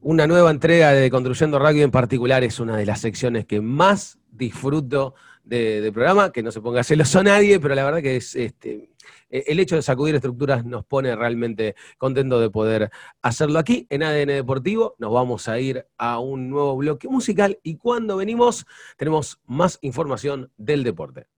Una 0.00 0.26
nueva 0.26 0.50
entrega 0.50 0.92
de 0.92 1.10
Construyendo 1.10 1.58
Rugby 1.58 1.82
en 1.82 1.90
particular 1.90 2.44
es 2.44 2.60
una 2.60 2.76
de 2.76 2.84
las 2.84 3.00
secciones 3.00 3.46
que 3.46 3.60
más 3.60 4.18
disfruto 4.30 5.14
de, 5.44 5.90
programa, 5.92 6.32
que 6.32 6.42
no 6.42 6.50
se 6.50 6.60
ponga 6.60 6.82
celoso 6.82 7.20
a 7.20 7.22
nadie, 7.22 7.60
pero 7.60 7.74
la 7.74 7.84
verdad 7.84 8.02
que 8.02 8.16
es 8.16 8.34
este, 8.34 8.90
el 9.34 9.58
hecho 9.58 9.74
de 9.74 9.82
sacudir 9.82 10.14
estructuras 10.14 10.64
nos 10.64 10.84
pone 10.84 11.14
realmente 11.16 11.74
contento 11.98 12.38
de 12.38 12.50
poder 12.50 12.90
hacerlo 13.20 13.58
aquí 13.58 13.86
en 13.90 14.04
ADN 14.04 14.28
Deportivo. 14.28 14.94
Nos 14.98 15.12
vamos 15.12 15.48
a 15.48 15.58
ir 15.58 15.86
a 15.98 16.20
un 16.20 16.50
nuevo 16.50 16.76
bloque 16.76 17.08
musical 17.08 17.58
y 17.62 17.76
cuando 17.76 18.16
venimos 18.16 18.64
tenemos 18.96 19.40
más 19.46 19.78
información 19.82 20.52
del 20.56 20.84
deporte. 20.84 21.33